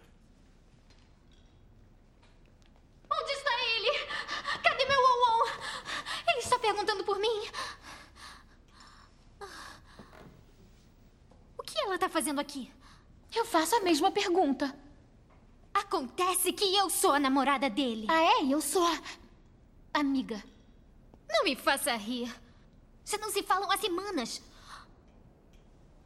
perguntando 6.88 7.03
por 7.03 7.19
mim? 7.19 7.43
O 11.57 11.64
que 11.64 11.77
ela 11.80 11.95
está 11.95 12.07
fazendo 12.07 12.39
aqui? 12.39 12.72
Eu 13.35 13.45
faço 13.45 13.76
a 13.76 13.81
mesma 13.81 14.09
pergunta. 14.09 14.73
Acontece 15.73 16.53
que 16.53 16.76
eu 16.76 16.89
sou 16.89 17.11
a 17.11 17.19
namorada 17.19 17.69
dele. 17.69 18.07
Ah, 18.09 18.22
é? 18.22 18.45
Eu 18.45 18.61
sou 18.61 18.84
a. 18.84 19.01
Amiga. 19.93 20.41
Não 21.30 21.43
me 21.43 21.55
faça 21.55 21.93
rir. 21.95 22.34
Vocês 23.03 23.22
não 23.22 23.30
se 23.30 23.43
falam 23.43 23.69
há 23.69 23.77
semanas. 23.77 24.41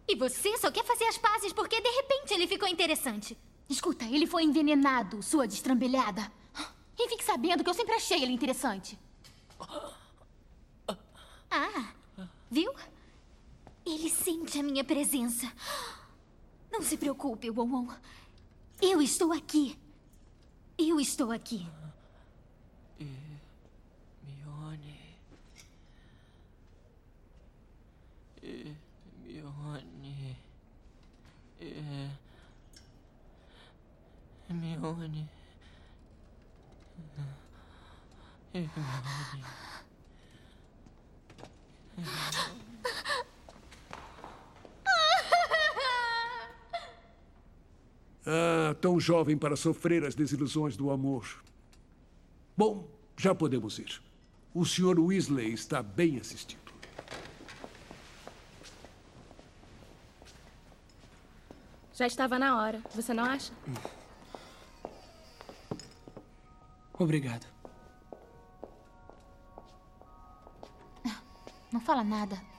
E 0.07 0.15
você 0.15 0.57
só 0.57 0.71
quer 0.71 0.83
fazer 0.83 1.05
as 1.05 1.17
pazes 1.17 1.53
porque 1.53 1.79
de 1.79 1.89
repente 1.89 2.33
ele 2.33 2.47
ficou 2.47 2.67
interessante. 2.67 3.37
Escuta, 3.69 4.03
ele 4.05 4.27
foi 4.27 4.43
envenenado, 4.43 5.21
sua 5.23 5.47
destrambelhada. 5.47 6.29
E 6.97 7.07
fique 7.07 7.23
sabendo 7.23 7.63
que 7.63 7.69
eu 7.69 7.73
sempre 7.73 7.95
achei 7.95 8.21
ele 8.21 8.33
interessante. 8.33 8.99
Ah. 9.59 10.00
Ah, 11.53 11.93
viu? 12.49 12.73
Ele 13.85 14.09
sente 14.09 14.57
a 14.57 14.63
minha 14.63 14.85
presença. 14.85 15.51
Não 16.71 16.81
se 16.81 16.95
preocupe, 16.95 17.51
Won 17.51 17.89
Eu 18.81 19.01
estou 19.01 19.33
aqui. 19.33 19.77
Eu 20.77 20.97
estou 20.97 21.29
aqui. 21.29 21.67
Hermione. 22.97 23.17
Hermione. 28.41 30.37
Hermione. 34.49 35.29
Hermione. 38.53 39.43
Ah, 48.25 48.75
tão 48.79 48.99
jovem 48.99 49.37
para 49.37 49.55
sofrer 49.55 50.05
as 50.05 50.15
desilusões 50.15 50.77
do 50.77 50.91
amor. 50.91 51.43
Bom, 52.55 52.87
já 53.17 53.33
podemos 53.33 53.79
ir. 53.79 54.01
O 54.53 54.65
Sr. 54.65 54.99
Weasley 54.99 55.53
está 55.53 55.81
bem 55.81 56.17
assistido. 56.17 56.61
Já 61.93 62.07
estava 62.07 62.39
na 62.39 62.57
hora, 62.57 62.81
você 62.95 63.13
não 63.13 63.23
acha? 63.23 63.51
Obrigado. 66.97 67.50
Não 71.71 71.79
fala 71.79 72.03
nada. 72.03 72.50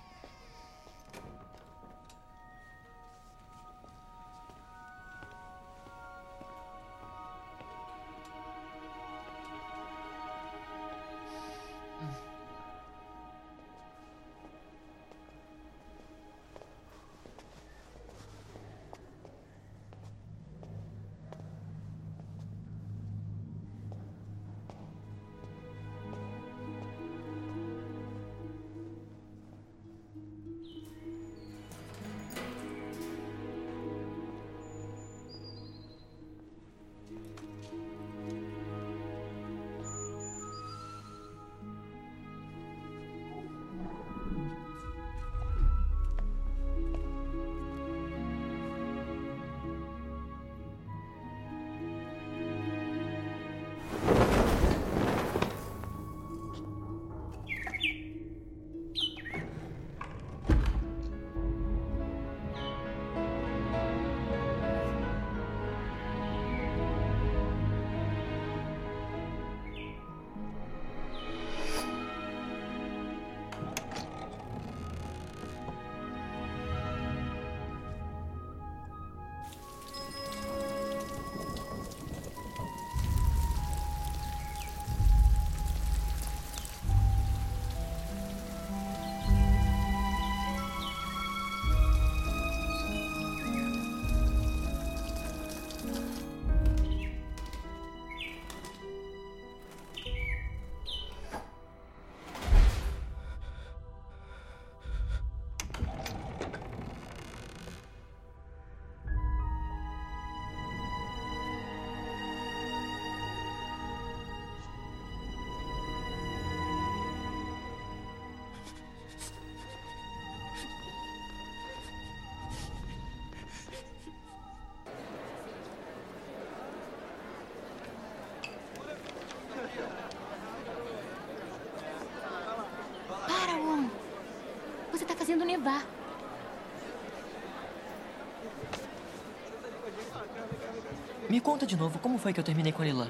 Conta 141.42 141.66
de 141.66 141.76
novo, 141.76 141.98
como 141.98 142.18
foi 142.18 142.32
que 142.32 142.40
eu 142.40 142.44
terminei 142.44 142.72
com 142.72 142.82
ele 142.82 142.94
lá? 142.94 143.08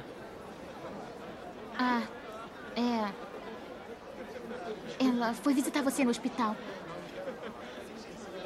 Ah, 1.79 2.03
é. 2.77 3.13
Ela 5.05 5.35
foi 5.35 5.55
visitar 5.55 5.83
você 5.83 6.03
no 6.05 6.11
hospital. 6.11 6.57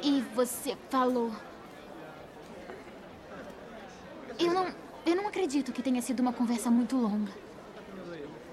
E 0.03 0.21
você 0.35 0.77
falou. 0.89 1.31
Eu 4.37 4.53
não. 4.53 4.87
Eu 5.05 5.15
não 5.15 5.27
acredito 5.27 5.71
que 5.71 5.81
tenha 5.81 6.01
sido 6.01 6.19
uma 6.19 6.33
conversa 6.33 6.69
muito 6.69 6.97
longa. 6.97 7.31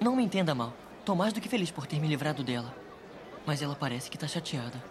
Não 0.00 0.14
me 0.14 0.24
entenda 0.24 0.54
mal. 0.54 0.72
Tô 1.04 1.14
mais 1.14 1.32
do 1.32 1.40
que 1.40 1.48
feliz 1.48 1.70
por 1.70 1.86
ter 1.86 1.98
me 1.98 2.06
livrado 2.06 2.44
dela. 2.44 2.72
Mas 3.44 3.60
ela 3.60 3.74
parece 3.74 4.08
que 4.10 4.16
tá 4.16 4.28
chateada. 4.28 4.82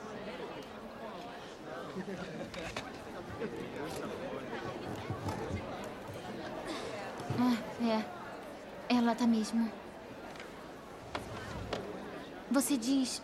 Ah, 7.39 7.57
é. 7.84 8.03
Ela 8.95 9.15
tá 9.15 9.26
mesmo. 9.26 9.72
Você 12.51 12.77
diz 12.77 13.22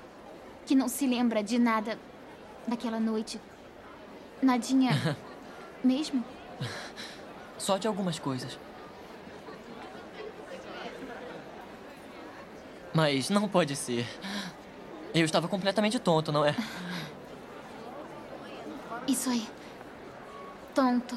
que 0.65 0.75
não 0.75 0.87
se 0.87 1.05
lembra 1.05 1.43
de 1.43 1.59
nada 1.59 1.99
daquela 2.67 2.99
noite. 2.99 3.39
Nadinha. 4.41 4.91
mesmo? 5.83 6.23
Só 7.57 7.77
de 7.77 7.87
algumas 7.87 8.19
coisas. 8.19 8.57
Mas 12.93 13.29
não 13.29 13.47
pode 13.47 13.75
ser. 13.75 14.07
Eu 15.13 15.25
estava 15.25 15.47
completamente 15.47 15.99
tonto, 15.99 16.31
não 16.31 16.45
é? 16.45 16.55
Isso 19.07 19.29
aí. 19.29 19.47
Tonto. 20.73 21.15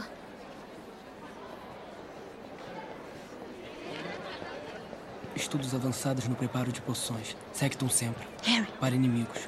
Estudos 5.53 5.75
avançados 5.75 6.27
no 6.27 6.35
preparo 6.35 6.73
de 6.73 6.81
poções. 6.81 7.37
Sectum 7.53 7.87
sempre. 7.87 8.27
Harry. 8.43 8.67
Para 8.81 8.95
inimigos. 8.95 9.47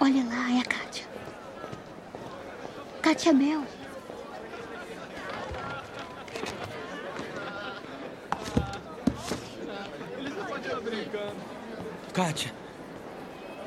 Olha 0.00 0.24
lá, 0.24 0.50
é 0.50 0.60
a 0.60 0.64
Kátia. 0.64 1.06
Katia 3.02 3.34
Bell. 3.34 3.62
Kátia, 12.14 12.54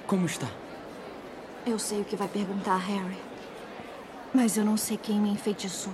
como 0.08 0.26
está? 0.26 0.48
Eu 1.68 1.78
sei 1.78 2.02
o 2.02 2.06
que 2.06 2.16
vai 2.16 2.28
perguntar, 2.28 2.78
Harry. 2.78 3.20
Mas 4.34 4.58
eu 4.58 4.66
não 4.66 4.76
sei 4.76 4.98
quem 4.98 5.22
me 5.22 5.30
enfeitiçou. 5.30 5.94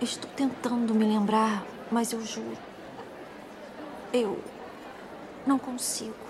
Estou 0.00 0.30
tentando 0.30 0.94
me 0.94 1.04
lembrar, 1.04 1.66
mas 1.92 2.14
eu 2.14 2.24
juro. 2.24 2.67
Eu 4.12 4.38
não 5.46 5.58
consigo. 5.58 6.27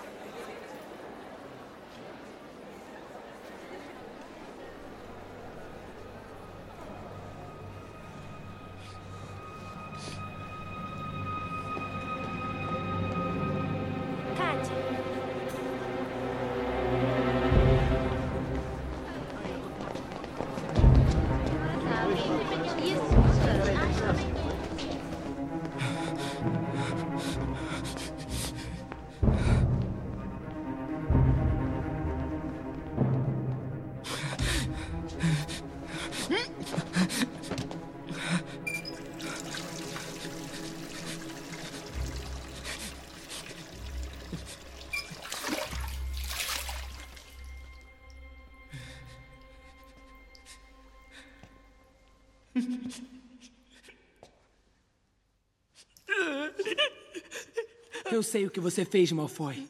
Eu 58.19 58.23
sei 58.23 58.45
o 58.45 58.51
que 58.51 58.59
você 58.59 58.83
fez, 58.83 59.13
Malfoy. 59.13 59.65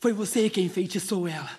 Foi 0.00 0.12
você 0.12 0.50
quem 0.50 0.64
enfeitiçou 0.64 1.28
ela. 1.28 1.56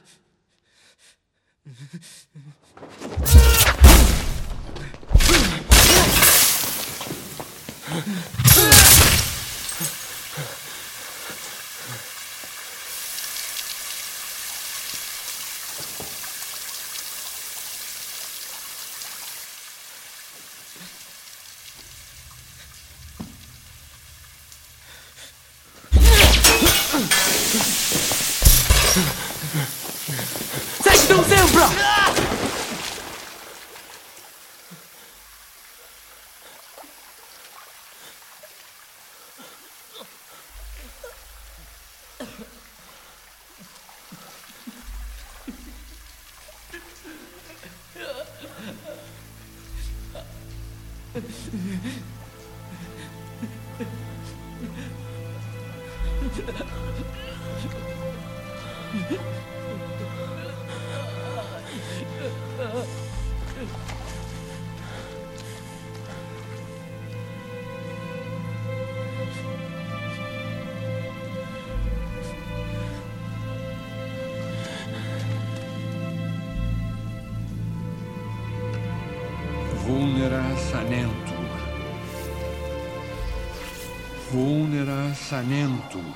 Sanentur. 85.33 86.13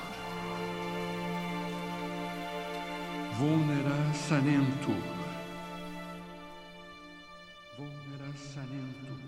Vulnera 3.36 4.14
sanentur. 4.14 5.02
Vulnera 7.76 8.32
sanentur. 8.36 9.18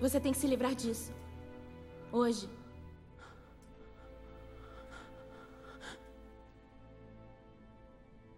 Você 0.00 0.18
tem 0.18 0.32
que 0.32 0.38
se 0.38 0.48
livrar 0.48 0.74
disso. 0.74 1.13
Hoje. 2.14 2.48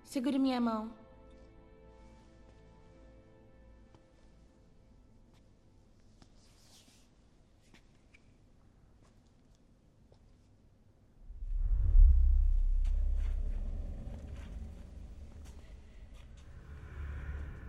Segure 0.03 0.39
minha 0.39 0.59
mão. 0.59 0.91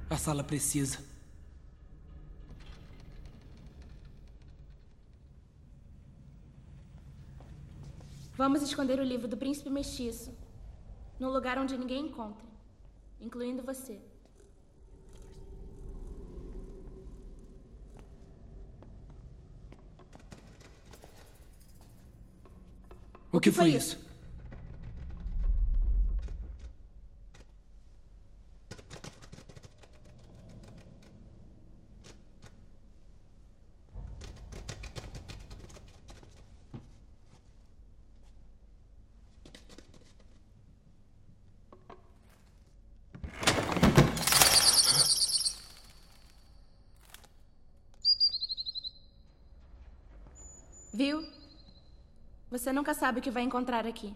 A 0.09 0.15
sala 0.17 0.41
precisa. 0.41 1.16
Vamos 8.37 8.61
esconder 8.61 8.99
o 8.99 9.03
livro 9.03 9.27
do 9.27 9.35
príncipe 9.35 9.67
mestiço 9.67 10.31
num 11.19 11.29
lugar 11.29 11.57
onde 11.57 11.75
ninguém 11.75 12.05
encontra, 12.05 12.45
incluindo 13.19 13.63
você. 13.63 13.99
O 23.31 23.39
que 23.39 23.51
foi 23.51 23.71
isso? 23.71 23.97
Viu? 23.97 24.06
Você 52.67 52.73
nunca 52.73 52.93
sabe 52.93 53.19
o 53.19 53.21
que 53.21 53.31
vai 53.31 53.43
encontrar 53.43 53.87
aqui. 53.87 54.13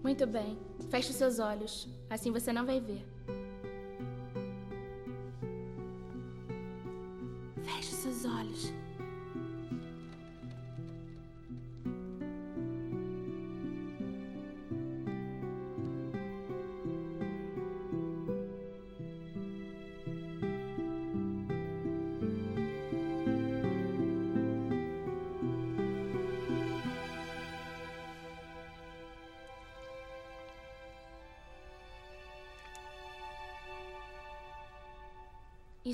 Muito 0.00 0.24
bem. 0.28 0.56
Feche 0.88 1.10
os 1.10 1.16
seus 1.16 1.40
olhos. 1.40 1.88
Assim 2.08 2.30
você 2.30 2.52
não 2.52 2.64
vai 2.64 2.78
ver. 2.78 3.04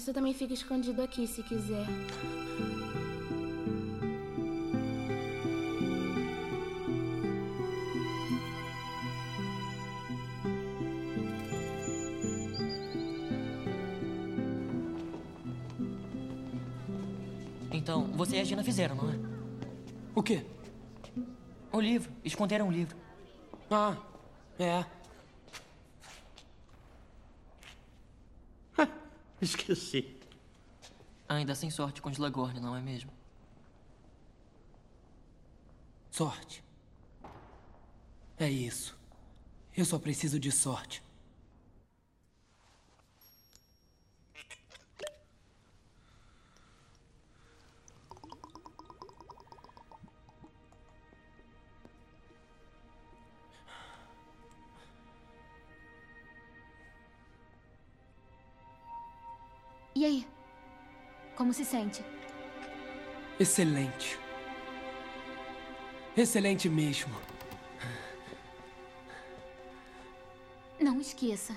Isso 0.06 0.14
também 0.14 0.32
fica 0.32 0.54
escondido 0.54 1.02
aqui, 1.02 1.26
se 1.26 1.42
quiser. 1.42 1.84
Então, 17.72 18.04
você 18.12 18.36
e 18.36 18.40
a 18.40 18.44
Gina 18.44 18.62
fizeram, 18.62 18.94
não 18.94 19.10
é? 19.10 19.18
O 20.14 20.22
quê? 20.22 20.46
O 21.72 21.80
livro. 21.80 22.12
Esconderam 22.24 22.68
o 22.68 22.70
livro. 22.70 22.96
Ah, 23.68 23.96
é. 24.56 24.84
Esqueci. 29.40 30.16
Ainda 31.28 31.54
sem 31.54 31.70
sorte 31.70 32.00
com 32.00 32.10
Slagorn, 32.10 32.60
não 32.60 32.76
é 32.76 32.80
mesmo? 32.80 33.10
Sorte. 36.10 36.64
É 38.38 38.48
isso. 38.48 38.96
Eu 39.76 39.84
só 39.84 39.98
preciso 39.98 40.38
de 40.38 40.50
sorte. 40.50 41.02
Sente? 61.66 62.04
Excelente. 63.38 64.18
Excelente 66.16 66.68
mesmo. 66.68 67.14
Não 70.80 71.00
esqueça. 71.00 71.56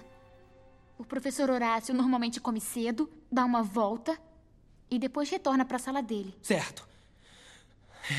O 0.98 1.06
professor 1.06 1.49
Horácio 1.49 1.94
normalmente 1.94 2.41
come 2.41 2.60
cedo, 2.60 3.10
dá 3.31 3.45
uma 3.45 3.64
volta 3.64 4.19
e 4.91 4.99
depois 4.99 5.30
retorna 5.30 5.64
para 5.64 5.77
a 5.77 5.80
sala 5.80 6.02
dele. 6.02 6.36
Certo. 6.41 6.88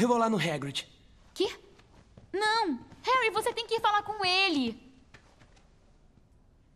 Eu 0.01 0.09
vou 0.09 0.17
lá 0.17 0.31
no 0.31 0.39
Hagrid. 0.39 0.89
Quê? 1.35 1.59
Não! 2.33 2.79
Harry, 3.03 3.31
você 3.31 3.53
tem 3.53 3.67
que 3.67 3.75
ir 3.75 3.81
falar 3.81 4.03
com 4.03 4.25
ele. 4.25 4.81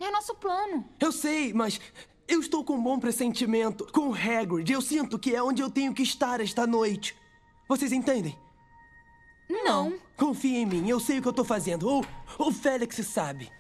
É 0.01 0.11
nosso 0.11 0.35
plano. 0.35 0.87
Eu 1.01 1.13
sei, 1.13 1.55
mas 1.55 1.81
eu 2.29 2.41
estou 2.41 2.65
com 2.65 2.75
um 2.75 2.83
bom 2.83 2.99
pressentimento. 2.99 3.87
Com 3.93 4.11
o 4.11 4.15
Hagrid, 4.15 4.73
eu 4.73 4.81
sinto 4.81 5.19
que 5.19 5.35
é 5.35 5.43
onde 5.43 5.63
eu 5.63 5.71
tenho 5.71 5.95
que 5.95 6.03
estar 6.03 6.41
esta 6.41 6.67
noite. 6.67 7.17
Vocês 7.69 7.93
entendem? 7.93 8.39
Não. 9.49 9.99
Confia 10.17 10.59
em 10.59 10.67
mim, 10.67 10.89
eu 10.89 11.01
sei 11.01 11.19
o 11.19 11.23
que 11.23 11.29
eu 11.29 11.33
tô 11.33 11.45
fazendo. 11.45 11.89
Ou 11.89 12.05
o 12.39 12.53
Félix 12.53 12.97
sabe. 13.07 13.51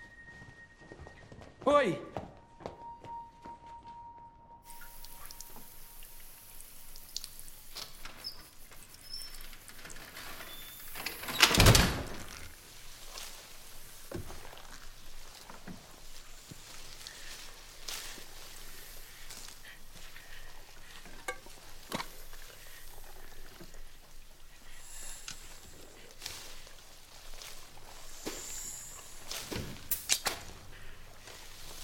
Oi. 1.64 1.98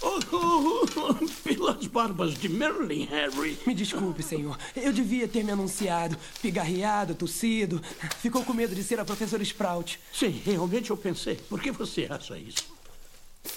Oh, 0.03 0.19
oh, 0.33 0.85
oh, 0.97 1.13
pelas 1.43 1.87
barbas 2.01 2.33
de 2.33 2.49
Merlin, 2.49 3.05
Harry. 3.05 3.59
Me 3.65 3.75
desculpe, 3.75 4.23
senhor. 4.23 4.57
Eu 4.75 4.91
devia 4.91 5.27
ter 5.27 5.43
me 5.43 5.51
anunciado. 5.51 6.17
Pigarreado, 6.41 7.13
tossido. 7.13 7.79
Ficou 8.17 8.43
com 8.43 8.55
medo 8.55 8.73
de 8.73 8.83
ser 8.83 8.99
a 8.99 9.05
professora 9.05 9.43
Sprout. 9.43 9.99
Sim, 10.11 10.41
realmente 10.43 10.89
eu 10.89 10.97
pensei. 10.97 11.35
Por 11.35 11.61
que 11.61 11.69
você 11.69 12.07
acha 12.09 12.39
isso? 12.39 12.73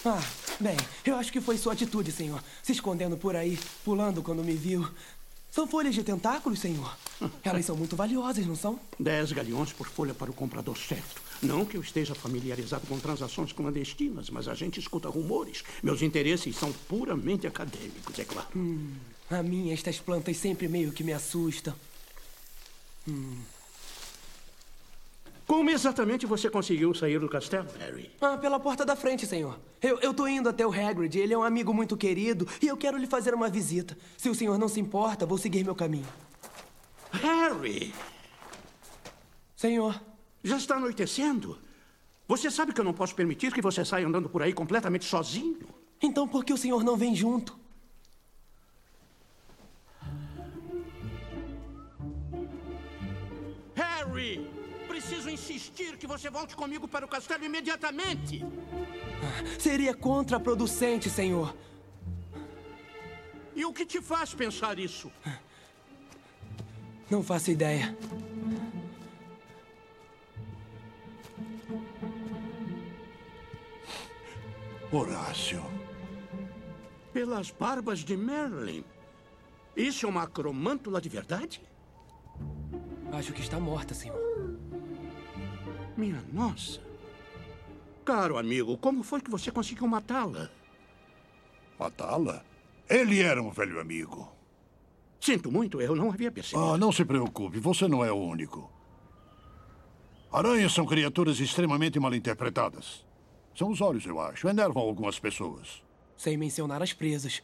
Ah, 0.04 0.22
bem, 0.60 0.76
eu 1.06 1.16
acho 1.16 1.32
que 1.32 1.40
foi 1.40 1.56
sua 1.56 1.72
atitude, 1.72 2.12
senhor. 2.12 2.42
Se 2.62 2.72
escondendo 2.72 3.16
por 3.16 3.34
aí, 3.34 3.58
pulando 3.82 4.22
quando 4.22 4.44
me 4.44 4.54
viu. 4.54 4.86
São 5.50 5.66
folhas 5.66 5.94
de 5.94 6.02
tentáculos, 6.02 6.58
senhor. 6.58 6.94
Elas 7.42 7.64
são 7.64 7.76
muito 7.76 7.96
valiosas, 7.96 8.46
não 8.46 8.56
são? 8.56 8.78
Dez 9.00 9.32
galeões 9.32 9.72
por 9.72 9.88
folha 9.88 10.12
para 10.12 10.30
o 10.30 10.34
comprador 10.34 10.76
certo. 10.76 11.22
Não 11.44 11.64
que 11.64 11.76
eu 11.76 11.80
esteja 11.82 12.14
familiarizado 12.14 12.86
com 12.86 12.98
transações 12.98 13.52
clandestinas, 13.52 14.30
mas 14.30 14.48
a 14.48 14.54
gente 14.54 14.80
escuta 14.80 15.08
rumores. 15.08 15.62
Meus 15.82 16.00
interesses 16.00 16.56
são 16.56 16.72
puramente 16.72 17.46
acadêmicos, 17.46 18.18
é 18.18 18.24
claro. 18.24 18.48
Hum, 18.56 18.94
a 19.30 19.42
mim, 19.42 19.70
estas 19.70 20.00
plantas 20.00 20.36
sempre 20.38 20.66
meio 20.68 20.90
que 20.90 21.04
me 21.04 21.12
assustam. 21.12 21.74
Hum. 23.06 23.36
Como 25.46 25.68
exatamente 25.68 26.24
você 26.24 26.48
conseguiu 26.48 26.94
sair 26.94 27.20
do 27.20 27.28
castelo, 27.28 27.68
Harry? 27.78 28.10
Ah, 28.20 28.38
pela 28.38 28.58
porta 28.58 28.84
da 28.84 28.96
frente, 28.96 29.26
senhor. 29.26 29.60
Eu, 29.82 30.00
eu 30.00 30.14
tô 30.14 30.26
indo 30.26 30.48
até 30.48 30.66
o 30.66 30.72
Hagrid. 30.72 31.18
Ele 31.18 31.34
é 31.34 31.38
um 31.38 31.42
amigo 31.42 31.74
muito 31.74 31.96
querido 31.98 32.48
e 32.62 32.66
eu 32.66 32.76
quero 32.76 32.96
lhe 32.96 33.06
fazer 33.06 33.34
uma 33.34 33.50
visita. 33.50 33.96
Se 34.16 34.30
o 34.30 34.34
senhor 34.34 34.56
não 34.56 34.68
se 34.68 34.80
importa, 34.80 35.26
vou 35.26 35.36
seguir 35.36 35.62
meu 35.62 35.74
caminho. 35.74 36.06
Harry! 37.12 37.92
Senhor. 39.54 40.00
Já 40.44 40.58
está 40.58 40.76
anoitecendo. 40.76 41.58
Você 42.28 42.50
sabe 42.50 42.74
que 42.74 42.80
eu 42.80 42.84
não 42.84 42.92
posso 42.92 43.14
permitir 43.14 43.50
que 43.52 43.62
você 43.62 43.82
saia 43.82 44.06
andando 44.06 44.28
por 44.28 44.42
aí 44.42 44.52
completamente 44.52 45.06
sozinho. 45.06 45.66
Então 46.02 46.28
por 46.28 46.44
que 46.44 46.52
o 46.52 46.58
senhor 46.58 46.84
não 46.84 46.98
vem 46.98 47.14
junto? 47.14 47.58
Harry! 53.74 54.50
Preciso 54.86 55.30
insistir 55.30 55.96
que 55.96 56.06
você 56.06 56.28
volte 56.28 56.54
comigo 56.54 56.86
para 56.86 57.06
o 57.06 57.08
castelo 57.08 57.44
imediatamente. 57.44 58.44
Seria 59.58 59.94
contraproducente, 59.94 61.08
senhor. 61.08 61.56
E 63.56 63.64
o 63.64 63.72
que 63.72 63.86
te 63.86 64.00
faz 64.02 64.34
pensar 64.34 64.78
isso? 64.78 65.10
Não 67.10 67.22
faço 67.22 67.50
ideia. 67.50 67.96
Horácio. 74.94 75.60
Pelas 77.12 77.50
barbas 77.50 77.98
de 77.98 78.16
Merlin. 78.16 78.84
Isso 79.76 80.06
é 80.06 80.08
uma 80.08 80.22
acromântula 80.22 81.00
de 81.00 81.08
verdade? 81.08 81.60
Acho 83.12 83.32
que 83.32 83.40
está 83.40 83.58
morta, 83.58 83.92
senhor. 83.92 84.16
Minha 85.96 86.22
nossa. 86.32 86.80
Caro 88.04 88.38
amigo, 88.38 88.78
como 88.78 89.02
foi 89.02 89.20
que 89.20 89.30
você 89.30 89.50
conseguiu 89.50 89.88
matá-la? 89.88 90.48
Matá-la? 91.76 92.44
Ele 92.88 93.20
era 93.20 93.42
um 93.42 93.50
velho 93.50 93.80
amigo. 93.80 94.30
Sinto 95.20 95.50
muito, 95.50 95.80
eu 95.80 95.96
não 95.96 96.12
havia 96.12 96.30
percebido. 96.30 96.70
Ah, 96.70 96.78
não 96.78 96.92
se 96.92 97.04
preocupe, 97.04 97.58
você 97.58 97.88
não 97.88 98.04
é 98.04 98.12
o 98.12 98.16
único. 98.16 98.70
Aranhas 100.30 100.72
são 100.72 100.86
criaturas 100.86 101.40
extremamente 101.40 101.98
mal 101.98 102.14
interpretadas. 102.14 103.03
São 103.54 103.70
os 103.70 103.80
olhos, 103.80 104.04
eu 104.04 104.20
acho. 104.20 104.48
Enervam 104.48 104.82
algumas 104.82 105.18
pessoas. 105.18 105.82
Sem 106.16 106.36
mencionar 106.36 106.82
as 106.82 106.92
presas. 106.92 107.42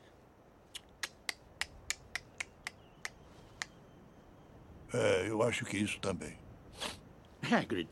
É, 4.92 5.28
eu 5.28 5.42
acho 5.42 5.64
que 5.64 5.76
isso 5.76 6.00
também. 6.00 6.36
Hagrid. 7.50 7.88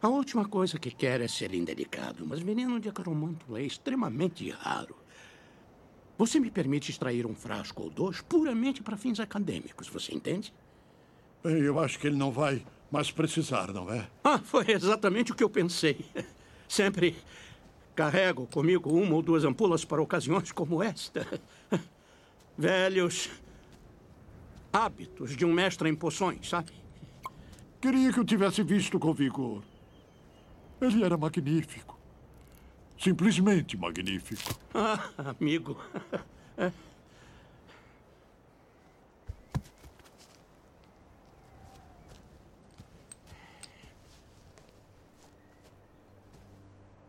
A 0.00 0.08
última 0.08 0.48
coisa 0.48 0.78
que 0.78 0.90
quer 0.90 1.20
é 1.20 1.28
ser 1.28 1.54
indelicado, 1.54 2.26
mas 2.26 2.40
veneno 2.40 2.80
de 2.80 2.88
acromântulo 2.88 3.56
é 3.56 3.62
extremamente 3.62 4.50
raro. 4.50 4.96
Você 6.18 6.40
me 6.40 6.50
permite 6.50 6.90
extrair 6.90 7.26
um 7.26 7.34
frasco 7.34 7.84
ou 7.84 7.90
dois 7.90 8.20
puramente 8.20 8.82
para 8.82 8.96
fins 8.96 9.20
acadêmicos, 9.20 9.88
você 9.88 10.14
entende? 10.14 10.52
Bem, 11.42 11.58
eu 11.58 11.78
acho 11.78 11.98
que 11.98 12.06
ele 12.06 12.16
não 12.16 12.32
vai 12.32 12.64
mais 12.90 13.10
precisar, 13.10 13.72
não 13.72 13.92
é? 13.92 14.08
Ah, 14.24 14.38
foi 14.38 14.70
exatamente 14.70 15.32
o 15.32 15.34
que 15.34 15.44
eu 15.44 15.50
pensei. 15.50 16.04
Sempre 16.72 17.14
carrego 17.94 18.46
comigo 18.46 18.98
uma 18.98 19.14
ou 19.16 19.20
duas 19.20 19.44
ampulas 19.44 19.84
para 19.84 20.00
ocasiões 20.00 20.52
como 20.52 20.82
esta. 20.82 21.26
Velhos 22.56 23.28
hábitos 24.72 25.36
de 25.36 25.44
um 25.44 25.52
mestre 25.52 25.90
em 25.90 25.94
poções, 25.94 26.48
sabe? 26.48 26.72
Queria 27.78 28.10
que 28.10 28.18
eu 28.18 28.24
tivesse 28.24 28.62
visto 28.62 28.98
com 28.98 29.12
vigor. 29.12 29.62
Ele 30.80 31.04
era 31.04 31.14
magnífico. 31.14 31.98
Simplesmente 32.98 33.76
magnífico. 33.76 34.58
Ah, 34.72 35.10
amigo. 35.18 35.76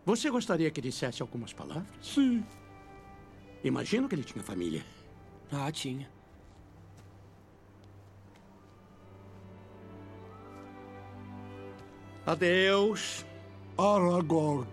Você 0.05 0.29
gostaria 0.29 0.69
que 0.69 0.81
dissesse 0.81 1.21
algumas 1.21 1.53
palavras? 1.53 1.87
Sim. 2.01 2.45
Imagino 3.63 4.09
que 4.09 4.15
ele 4.15 4.23
tinha 4.23 4.43
família. 4.43 4.83
Ah, 5.51 5.71
tinha. 5.71 6.09
Adeus. 12.25 13.25
Aragog. 13.77 14.67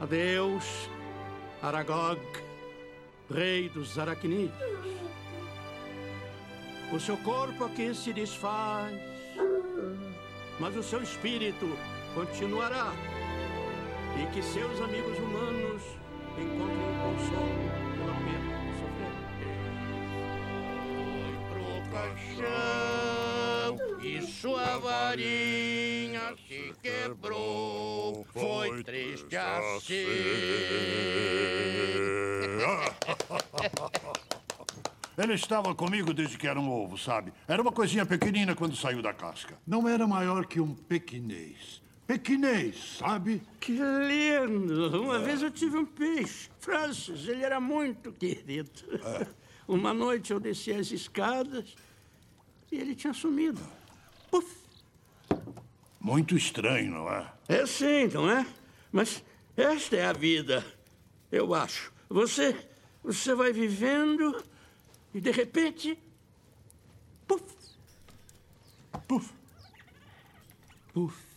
Adeus, 0.00 0.88
Aragog, 1.60 2.20
rei 3.30 3.68
dos 3.68 3.98
aracnídeos. 3.98 4.50
O 6.90 6.98
seu 6.98 7.18
corpo 7.18 7.64
aqui 7.64 7.94
se 7.94 8.10
desfaz, 8.10 8.94
mas 10.60 10.76
o 10.76 10.82
seu 10.82 11.02
espírito 11.02 11.66
continuará. 12.14 12.92
E 14.20 14.26
que 14.32 14.42
seus 14.42 14.78
amigos 14.80 15.18
humanos 15.18 15.82
encontrem 16.36 16.90
o 16.90 16.98
consolo 17.02 17.70
pela 17.96 18.14
perda 18.20 18.52
que 18.66 18.72
sofreram. 18.78 19.22
Foi 21.16 21.32
pro 21.48 21.72
caixão 21.90 23.72
e 24.02 24.20
sua 24.22 24.78
varinha 24.78 26.34
se 26.46 26.74
quebrou. 26.82 28.26
Foi 28.32 28.84
triste 28.84 29.36
assim. 29.36 30.04
Ele 35.20 35.34
estava 35.34 35.74
comigo 35.74 36.14
desde 36.14 36.38
que 36.38 36.48
era 36.48 36.58
um 36.58 36.70
ovo, 36.70 36.96
sabe? 36.96 37.30
Era 37.46 37.60
uma 37.60 37.70
coisinha 37.70 38.06
pequenina 38.06 38.54
quando 38.54 38.74
saiu 38.74 39.02
da 39.02 39.12
casca. 39.12 39.58
Não 39.66 39.86
era 39.86 40.06
maior 40.06 40.46
que 40.46 40.58
um 40.62 40.74
pequinês. 40.74 41.82
Pequinês, 42.06 42.96
sabe? 42.98 43.42
Que 43.60 43.72
lindo! 43.72 45.02
Uma 45.02 45.18
vez 45.18 45.42
eu 45.42 45.50
tive 45.50 45.76
um 45.76 45.84
peixe. 45.84 46.48
Francis, 46.58 47.28
ele 47.28 47.44
era 47.44 47.60
muito 47.60 48.10
querido. 48.12 48.70
Uma 49.68 49.92
noite 49.92 50.32
eu 50.32 50.40
desci 50.40 50.72
as 50.72 50.90
escadas 50.90 51.76
e 52.72 52.78
ele 52.78 52.94
tinha 52.94 53.12
sumido. 53.12 53.60
Puf! 54.30 54.56
Muito 56.00 56.34
estranho, 56.34 56.92
não 56.92 57.12
é? 57.12 57.30
É 57.46 57.66
sim, 57.66 58.06
não 58.06 58.30
é? 58.30 58.46
Mas 58.90 59.22
esta 59.54 59.96
é 59.96 60.06
a 60.06 60.14
vida, 60.14 60.64
eu 61.30 61.52
acho. 61.52 61.92
Você, 62.08 62.56
você 63.04 63.34
vai 63.34 63.52
vivendo 63.52 64.48
e 65.12 65.20
de 65.20 65.30
repente, 65.32 65.98
puf, 67.26 67.42
puf, 69.08 69.32
puf. 70.92 71.30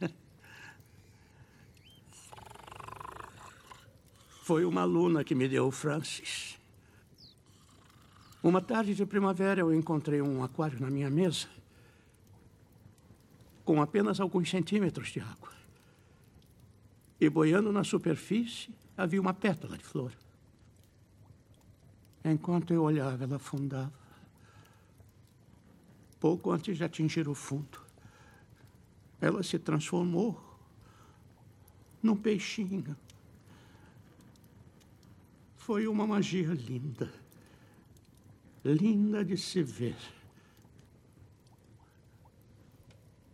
Foi 4.42 4.66
uma 4.66 4.82
aluna 4.82 5.24
que 5.24 5.34
me 5.34 5.48
deu 5.48 5.66
o 5.66 5.70
Francis. 5.70 6.58
Uma 8.42 8.60
tarde 8.60 8.94
de 8.94 9.06
primavera 9.06 9.60
eu 9.60 9.74
encontrei 9.74 10.20
um 10.20 10.44
aquário 10.44 10.78
na 10.78 10.90
minha 10.90 11.08
mesa 11.10 11.57
com 13.68 13.82
apenas 13.82 14.18
alguns 14.18 14.48
centímetros 14.48 15.08
de 15.08 15.20
água. 15.20 15.52
E 17.20 17.28
boiando 17.28 17.70
na 17.70 17.84
superfície 17.84 18.74
havia 18.96 19.20
uma 19.20 19.34
pétala 19.34 19.76
de 19.76 19.84
flor. 19.84 20.10
Enquanto 22.24 22.72
eu 22.72 22.82
olhava, 22.82 23.24
ela 23.24 23.36
afundava. 23.36 23.92
Pouco 26.18 26.50
antes 26.50 26.78
de 26.78 26.84
atingir 26.84 27.28
o 27.28 27.34
fundo, 27.34 27.78
ela 29.20 29.42
se 29.42 29.58
transformou 29.58 30.42
num 32.02 32.16
peixinho. 32.16 32.96
Foi 35.58 35.86
uma 35.86 36.06
magia 36.06 36.54
linda. 36.54 37.12
Linda 38.64 39.22
de 39.22 39.36
se 39.36 39.62
ver. 39.62 40.17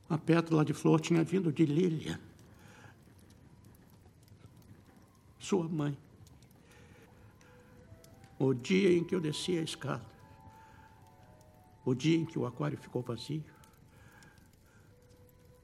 A 0.09 0.19
pétala 0.19 0.65
de 0.65 0.73
flor 0.73 1.01
tinha 1.01 1.25
vindo 1.25 1.53
de 1.53 1.65
Lilian, 1.65 2.21
sua 5.39 5.69
mãe. 5.69 5.97
O 8.39 8.53
dia 8.53 8.97
em 8.97 9.05
que 9.05 9.15
eu 9.15 9.21
desci 9.21 9.59
a 9.59 9.63
escada, 9.63 10.05
o 11.85 11.95
dia 11.95 12.19
em 12.19 12.25
que 12.25 12.39
o 12.39 12.47
aquário 12.47 12.77
ficou 12.77 13.03
vazio, 13.03 13.45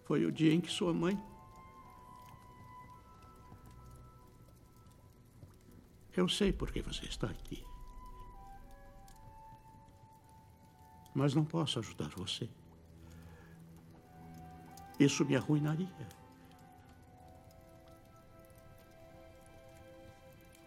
foi 0.05 0.25
o 0.25 0.33
dia 0.33 0.53
em 0.53 0.61
que 0.61 0.71
sua 0.71 0.93
mãe 0.93 1.21
Eu 6.17 6.29
sei 6.29 6.53
por 6.53 6.73
que 6.73 6.83
você 6.83 7.07
está 7.07 7.29
aqui. 7.29 7.65
Mas 11.15 11.35
não 11.35 11.45
posso 11.45 11.79
ajudar 11.79 12.09
você. 12.11 12.49
Isso 15.01 15.25
me 15.25 15.35
arruinaria. 15.35 15.89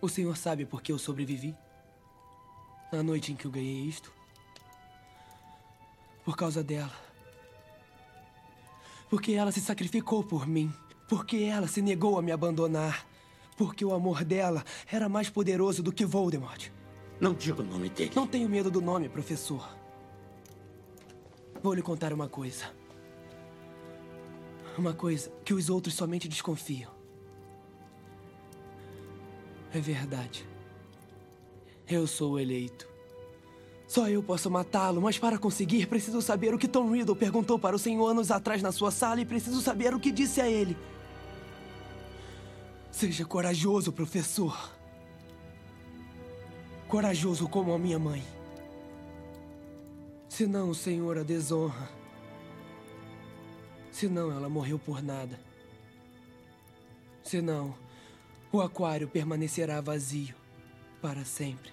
O 0.02 0.10
senhor 0.10 0.36
sabe 0.36 0.66
por 0.66 0.82
que 0.82 0.92
eu 0.92 0.98
sobrevivi? 0.98 1.56
Na 2.92 3.04
noite 3.04 3.32
em 3.32 3.36
que 3.36 3.46
eu 3.46 3.52
ganhei 3.52 3.86
isto? 3.86 4.12
Por 6.26 6.36
causa 6.36 6.64
dela. 6.64 6.92
Porque 9.08 9.34
ela 9.34 9.52
se 9.52 9.62
sacrificou 9.62 10.24
por 10.24 10.48
mim. 10.48 10.74
Porque 11.08 11.38
ela 11.38 11.68
se 11.68 11.82
negou 11.82 12.18
a 12.18 12.22
me 12.24 12.32
abandonar. 12.32 13.06
Porque 13.56 13.86
o 13.86 13.94
amor 13.94 14.24
dela 14.24 14.66
era 14.92 15.08
mais 15.08 15.30
poderoso 15.30 15.84
do 15.84 15.94
que 15.94 16.06
Voldemort. 16.06 16.70
Não 17.22 17.36
diga 17.36 17.62
o 17.62 17.66
nome 17.66 17.90
dele. 17.90 18.12
Não 18.16 18.26
tenho 18.26 18.50
medo 18.50 18.72
do 18.72 18.82
nome, 18.82 19.08
professor. 19.08 19.78
Vou 21.62 21.76
lhe 21.76 21.84
contar 21.84 22.12
uma 22.12 22.28
coisa. 22.28 22.83
Uma 24.78 24.94
coisa 24.94 25.32
que 25.46 25.54
os 25.54 25.70
outros 25.70 25.94
somente 25.94 26.28
desconfiam. 26.28 26.92
É 29.74 29.80
verdade. 29.80 30.48
Eu 31.88 32.08
sou 32.08 32.34
o 32.34 32.40
eleito. 32.40 32.88
Só 33.88 34.10
eu 34.10 34.24
posso 34.24 34.50
matá-lo, 34.50 35.02
mas 35.02 35.20
para 35.20 35.38
conseguir, 35.38 35.86
preciso 35.88 36.22
saber 36.22 36.54
o 36.54 36.58
que 36.58 36.68
Tom 36.68 36.90
Riddle 36.90 37.16
perguntou 37.16 37.60
para 37.60 37.76
o 37.76 37.80
senhor 37.80 38.08
anos 38.08 38.32
atrás 38.32 38.62
na 38.62 38.72
sua 38.72 38.90
sala 38.90 39.22
e 39.22 39.26
preciso 39.26 39.62
saber 39.62 39.94
o 39.94 40.00
que 40.00 40.12
disse 40.12 40.42
a 40.42 40.50
ele. 40.50 40.76
Seja 42.92 43.26
corajoso, 43.26 43.92
professor. 43.92 44.72
Corajoso 46.88 47.48
como 47.48 47.74
a 47.74 47.80
minha 47.80 48.00
mãe. 48.00 48.24
Senão 50.30 50.70
o 50.70 50.76
senhor 50.76 51.18
a 51.18 51.24
desonra. 51.24 52.03
Senão 53.94 54.32
ela 54.32 54.50
morreu 54.50 54.80
por 54.80 55.04
nada. 55.04 55.40
Senão, 57.24 57.76
o 58.52 58.60
aquário 58.60 59.08
permanecerá 59.08 59.80
vazio 59.80 60.36
para 61.00 61.24
sempre. 61.24 61.72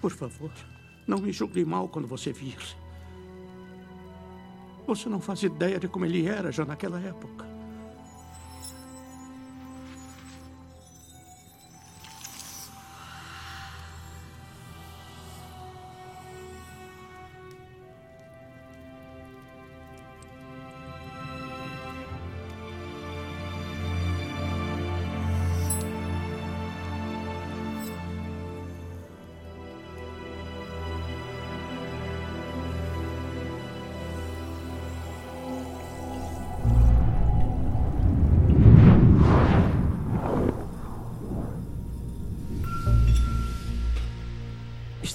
Por 0.00 0.10
favor, 0.10 0.52
não 1.06 1.18
me 1.18 1.30
julgue 1.30 1.64
mal 1.64 1.88
quando 1.88 2.08
você 2.08 2.32
vir. 2.32 2.58
Você 4.84 5.08
não 5.08 5.20
faz 5.20 5.44
ideia 5.44 5.78
de 5.78 5.86
como 5.86 6.04
ele 6.04 6.26
era 6.26 6.50
já 6.50 6.64
naquela 6.64 7.00
época. 7.00 7.49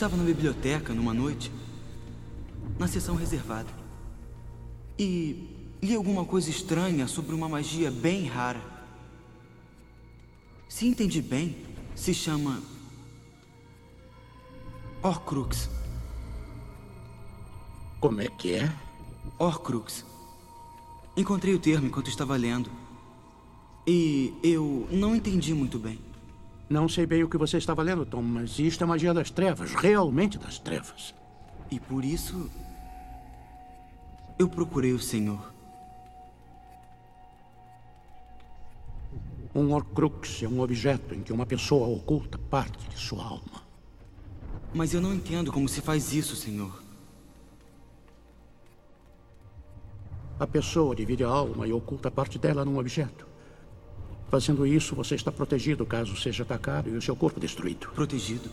Estava 0.06 0.22
na 0.22 0.30
biblioteca 0.30 0.94
numa 0.94 1.16
noite, 1.16 1.52
na 2.78 2.88
sessão 2.88 3.16
reservada. 3.16 3.70
E 5.00 5.50
li 5.82 5.96
alguma 5.96 6.24
coisa 6.24 6.48
estranha 6.48 7.08
sobre 7.08 7.34
uma 7.34 7.50
magia 7.50 7.90
bem 7.90 8.28
rara. 8.28 8.62
Se 10.70 10.86
entendi 10.86 11.24
bem, 11.24 11.58
se 11.96 12.14
chama. 12.14 12.62
Horcrux. 15.02 15.72
Como 18.00 18.22
é 18.22 18.28
que 18.28 18.54
é? 18.54 18.72
Horcrux. 19.40 20.06
Encontrei 21.18 21.56
o 21.56 21.60
termo 21.60 21.88
enquanto 21.88 22.12
estava 22.12 22.36
lendo. 22.36 22.70
E 23.88 24.36
eu 24.44 24.88
não 24.92 25.16
entendi 25.16 25.52
muito 25.56 25.80
bem. 25.80 26.00
Não 26.68 26.90
sei 26.90 27.06
bem 27.06 27.24
o 27.24 27.30
que 27.30 27.38
você 27.38 27.58
estava 27.58 27.84
lendo, 27.84 28.06
Tom, 28.06 28.24
mas 28.24 28.58
isto 28.58 28.84
é 28.84 28.88
magia 28.88 29.14
das 29.14 29.30
trevas, 29.30 29.74
realmente 29.74 30.40
das 30.40 30.58
trevas. 30.58 31.14
E 31.70 31.80
por 31.80 32.04
isso. 32.04 32.50
Eu 34.38 34.50
procurei 34.50 34.92
o 34.92 35.00
Senhor. 35.00 35.54
Um 39.54 39.72
Horcrux 39.72 40.44
é 40.44 40.48
um 40.48 40.60
objeto 40.60 41.14
em 41.16 41.22
que 41.22 41.32
uma 41.32 41.46
pessoa 41.46 41.88
oculta 41.88 42.38
parte 42.38 42.90
de 42.90 42.98
sua 42.98 43.24
alma. 43.24 43.64
Mas 44.74 44.94
eu 44.94 45.00
não 45.00 45.14
entendo 45.14 45.54
como 45.54 45.70
se 45.70 45.80
faz 45.80 46.12
isso, 46.12 46.36
Senhor. 46.36 46.84
A 50.38 50.46
pessoa 50.46 50.94
divide 50.94 51.24
a 51.24 51.30
alma 51.30 51.66
e 51.66 51.72
oculta 51.72 52.12
parte 52.12 52.38
dela 52.38 52.66
num 52.66 52.78
objeto. 52.78 53.35
Fazendo 54.36 54.68
isso, 54.68 54.94
você 54.94 55.16
está 55.16 55.32
protegido 55.32 55.86
caso 55.86 56.14
seja 56.18 56.44
atacado 56.44 56.90
e 56.90 56.98
o 56.98 57.02
seu 57.02 57.16
corpo 57.16 57.40
destruído. 57.40 57.88
Protegido? 57.96 58.50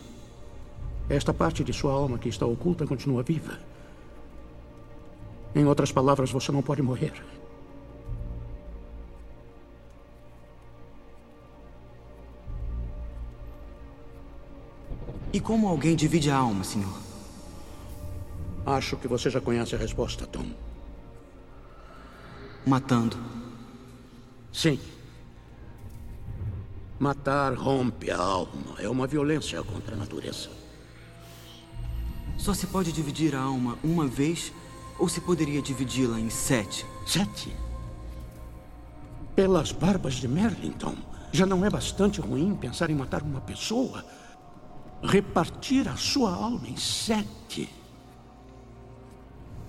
Esta 1.09 1.33
parte 1.33 1.61
de 1.61 1.73
sua 1.73 1.91
alma 1.91 2.17
que 2.17 2.29
está 2.29 2.45
oculta 2.45 2.87
continua 2.87 3.21
viva. 3.21 3.59
Em 5.53 5.65
outras 5.65 5.91
palavras, 5.91 6.31
você 6.31 6.53
não 6.53 6.61
pode 6.61 6.81
morrer. 6.81 7.11
E 15.33 15.39
como 15.41 15.67
alguém 15.67 15.97
divide 15.97 16.31
a 16.31 16.37
alma, 16.37 16.63
senhor? 16.63 16.97
Acho 18.65 18.95
que 18.95 19.07
você 19.09 19.29
já 19.29 19.41
conhece 19.41 19.75
a 19.75 19.77
resposta, 19.77 20.25
Tom. 20.25 20.45
Matando. 22.65 23.17
Sim. 24.53 24.79
Matar 27.03 27.53
rompe 27.53 28.09
a 28.11 28.17
alma. 28.17 28.77
É 28.79 28.87
uma 28.87 29.05
violência 29.05 29.61
contra 29.61 29.93
a 29.93 29.97
natureza. 29.97 30.49
Só 32.37 32.53
se 32.53 32.65
pode 32.65 32.93
dividir 32.93 33.35
a 33.35 33.41
alma 33.41 33.77
uma 33.83 34.07
vez 34.07 34.53
ou 34.97 35.09
se 35.09 35.19
poderia 35.19 35.61
dividi-la 35.61 36.17
em 36.17 36.29
sete? 36.29 36.85
Sete? 37.05 37.53
Pelas 39.35 39.73
barbas 39.73 40.13
de 40.13 40.29
Merlin, 40.29 40.71
Tom. 40.71 40.95
Já 41.33 41.45
não 41.45 41.65
é 41.65 41.69
bastante 41.69 42.21
ruim 42.21 42.55
pensar 42.55 42.89
em 42.89 42.95
matar 42.95 43.21
uma 43.21 43.41
pessoa? 43.41 44.05
Repartir 45.03 45.89
a 45.89 45.97
sua 45.97 46.33
alma 46.33 46.69
em 46.69 46.77
sete. 46.77 47.69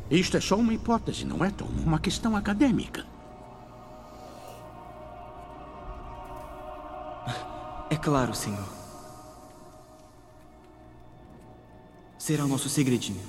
Isto 0.08 0.36
é 0.36 0.40
só 0.40 0.54
uma 0.54 0.72
hipótese, 0.72 1.24
não 1.24 1.44
é, 1.44 1.50
Tom? 1.50 1.66
Uma 1.84 1.98
questão 1.98 2.36
acadêmica. 2.36 3.04
É 7.90 7.96
claro, 7.96 8.34
senhor. 8.34 8.68
Será 12.18 12.44
o 12.44 12.48
nosso 12.48 12.68
segredinho. 12.68 13.20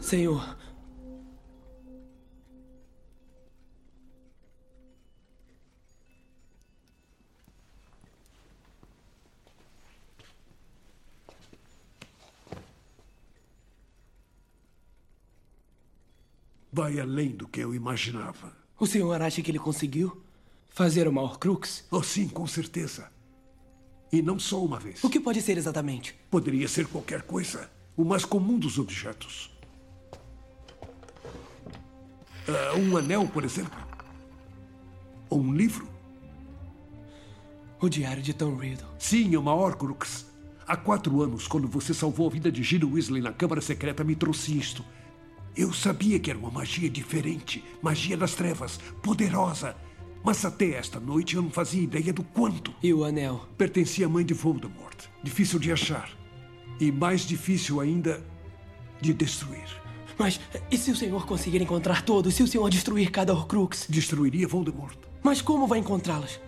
Senhor. 0.00 0.63
Vai 16.74 16.98
além 16.98 17.28
do 17.30 17.46
que 17.46 17.60
eu 17.60 17.72
imaginava. 17.72 18.52
O 18.80 18.84
senhor 18.84 19.22
acha 19.22 19.40
que 19.40 19.48
ele 19.48 19.60
conseguiu 19.60 20.20
fazer 20.70 21.06
uma 21.06 21.22
Horcrux? 21.22 21.84
Oh, 21.88 22.02
sim, 22.02 22.26
com 22.26 22.48
certeza. 22.48 23.12
E 24.10 24.20
não 24.20 24.40
só 24.40 24.60
uma 24.60 24.80
vez. 24.80 25.04
O 25.04 25.08
que 25.08 25.20
pode 25.20 25.40
ser 25.40 25.56
exatamente? 25.56 26.16
Poderia 26.28 26.66
ser 26.66 26.88
qualquer 26.88 27.22
coisa. 27.22 27.70
O 27.96 28.04
mais 28.04 28.24
comum 28.24 28.58
dos 28.58 28.76
objetos. 28.76 29.56
Uh, 32.48 32.80
um 32.80 32.96
anel, 32.96 33.28
por 33.28 33.44
exemplo. 33.44 33.78
Ou 35.30 35.40
um 35.40 35.54
livro. 35.54 35.88
O 37.80 37.88
diário 37.88 38.20
de 38.20 38.34
Tom 38.34 38.56
Riddle. 38.56 38.88
Sim, 38.98 39.32
é 39.32 39.38
uma 39.38 39.54
Horcrux. 39.54 40.26
Há 40.66 40.76
quatro 40.76 41.22
anos, 41.22 41.46
quando 41.46 41.68
você 41.68 41.94
salvou 41.94 42.26
a 42.26 42.30
vida 42.30 42.50
de 42.50 42.64
Gino 42.64 42.92
Weasley 42.92 43.22
na 43.22 43.32
Câmara 43.32 43.60
Secreta, 43.60 44.02
me 44.02 44.16
trouxe 44.16 44.58
isto. 44.58 44.84
Eu 45.56 45.72
sabia 45.72 46.18
que 46.18 46.30
era 46.30 46.38
uma 46.38 46.50
magia 46.50 46.90
diferente, 46.90 47.62
magia 47.80 48.16
das 48.16 48.34
trevas, 48.34 48.80
poderosa. 49.00 49.76
Mas 50.24 50.44
até 50.44 50.70
esta 50.70 50.98
noite 50.98 51.36
eu 51.36 51.42
não 51.42 51.50
fazia 51.50 51.82
ideia 51.82 52.12
do 52.12 52.24
quanto. 52.24 52.74
E 52.82 52.92
o 52.92 53.04
anel? 53.04 53.46
Pertencia 53.56 54.06
à 54.06 54.08
mãe 54.08 54.24
de 54.24 54.34
Voldemort. 54.34 55.04
Difícil 55.22 55.60
de 55.60 55.70
achar. 55.70 56.10
E 56.80 56.90
mais 56.90 57.20
difícil 57.20 57.78
ainda 57.78 58.24
de 59.00 59.14
destruir. 59.14 59.68
Mas 60.18 60.40
e 60.70 60.76
se 60.76 60.90
o 60.90 60.96
senhor 60.96 61.24
conseguir 61.24 61.62
encontrar 61.62 62.02
todos? 62.02 62.34
Se 62.34 62.42
o 62.42 62.48
senhor 62.48 62.68
destruir 62.68 63.10
cada 63.10 63.32
Horcrux? 63.32 63.86
Destruiria 63.88 64.48
Voldemort. 64.48 64.98
Mas 65.22 65.40
como 65.40 65.68
vai 65.68 65.78
encontrá-las? 65.78 66.40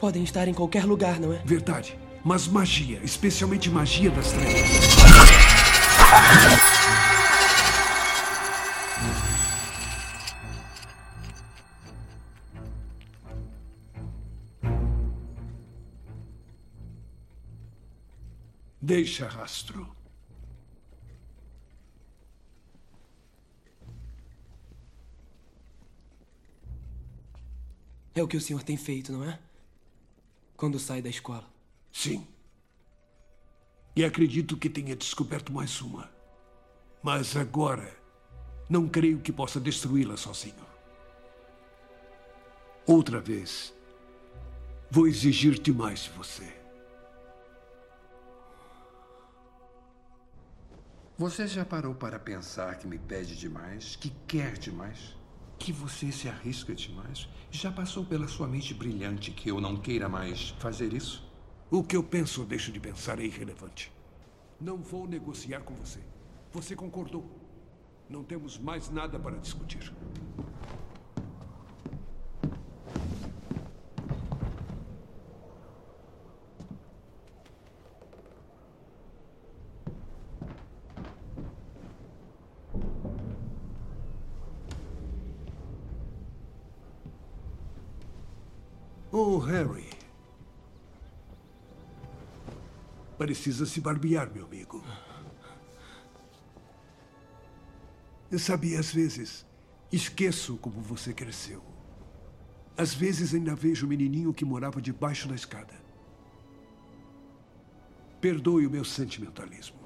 Podem 0.00 0.24
estar 0.24 0.48
em 0.48 0.54
qualquer 0.54 0.84
lugar, 0.84 1.20
não 1.20 1.32
é? 1.32 1.42
Verdade. 1.44 1.98
Mas 2.24 2.48
magia, 2.48 3.00
especialmente 3.04 3.68
magia 3.70 4.10
das 4.10 4.32
trevas. 4.32 4.70
Deixa 18.86 19.26
rastro. 19.26 19.84
É 28.14 28.22
o 28.22 28.28
que 28.28 28.36
o 28.36 28.40
senhor 28.40 28.62
tem 28.62 28.76
feito, 28.76 29.10
não 29.10 29.24
é? 29.24 29.40
Quando 30.56 30.78
sai 30.78 31.02
da 31.02 31.08
escola. 31.08 31.50
Sim. 31.92 32.24
E 33.96 34.04
acredito 34.04 34.56
que 34.56 34.70
tenha 34.70 34.94
descoberto 34.94 35.52
mais 35.52 35.80
uma. 35.80 36.08
Mas 37.02 37.36
agora, 37.36 37.92
não 38.68 38.88
creio 38.88 39.18
que 39.20 39.32
possa 39.32 39.58
destruí-la 39.58 40.16
sozinho. 40.16 40.64
Outra 42.86 43.18
vez, 43.18 43.74
vou 44.88 45.08
exigir 45.08 45.58
demais 45.58 46.04
de 46.04 46.10
você. 46.10 46.55
Você 51.18 51.46
já 51.46 51.64
parou 51.64 51.94
para 51.94 52.18
pensar 52.18 52.76
que 52.76 52.86
me 52.86 52.98
pede 52.98 53.36
demais, 53.36 53.96
que 53.96 54.10
quer 54.26 54.58
demais? 54.58 55.16
que 55.58 55.72
você 55.72 56.12
se 56.12 56.28
arrisca 56.28 56.74
demais? 56.74 57.28
Já 57.50 57.72
passou 57.72 58.04
pela 58.04 58.28
sua 58.28 58.46
mente 58.46 58.74
brilhante 58.74 59.30
que 59.30 59.50
eu 59.50 59.60
não 59.60 59.76
queira 59.76 60.08
mais 60.08 60.50
fazer 60.58 60.92
isso? 60.92 61.26
O 61.70 61.82
que 61.82 61.96
eu 61.96 62.02
penso 62.02 62.42
ou 62.42 62.46
deixo 62.46 62.70
de 62.70 62.78
pensar 62.78 63.18
é 63.18 63.24
irrelevante. 63.24 63.92
Não 64.60 64.76
vou 64.76 65.08
negociar 65.08 65.60
com 65.60 65.74
você. 65.74 66.00
Você 66.52 66.76
concordou. 66.76 67.24
Não 68.08 68.22
temos 68.22 68.58
mais 68.58 68.90
nada 68.90 69.18
para 69.18 69.38
discutir. 69.38 69.92
Oh, 89.18 89.38
Harry. 89.38 89.88
Precisa 93.16 93.64
se 93.64 93.80
barbear, 93.80 94.30
meu 94.30 94.44
amigo. 94.44 94.84
Eu 98.30 98.38
sabia, 98.38 98.78
às 98.78 98.92
vezes, 98.92 99.46
esqueço 99.90 100.58
como 100.58 100.82
você 100.82 101.14
cresceu. 101.14 101.62
Às 102.76 102.92
vezes 102.92 103.32
ainda 103.32 103.54
vejo 103.54 103.86
o 103.86 103.88
menininho 103.88 104.34
que 104.34 104.44
morava 104.44 104.82
debaixo 104.82 105.26
da 105.26 105.34
escada. 105.34 105.72
Perdoe 108.20 108.66
o 108.66 108.70
meu 108.70 108.84
sentimentalismo. 108.84 109.78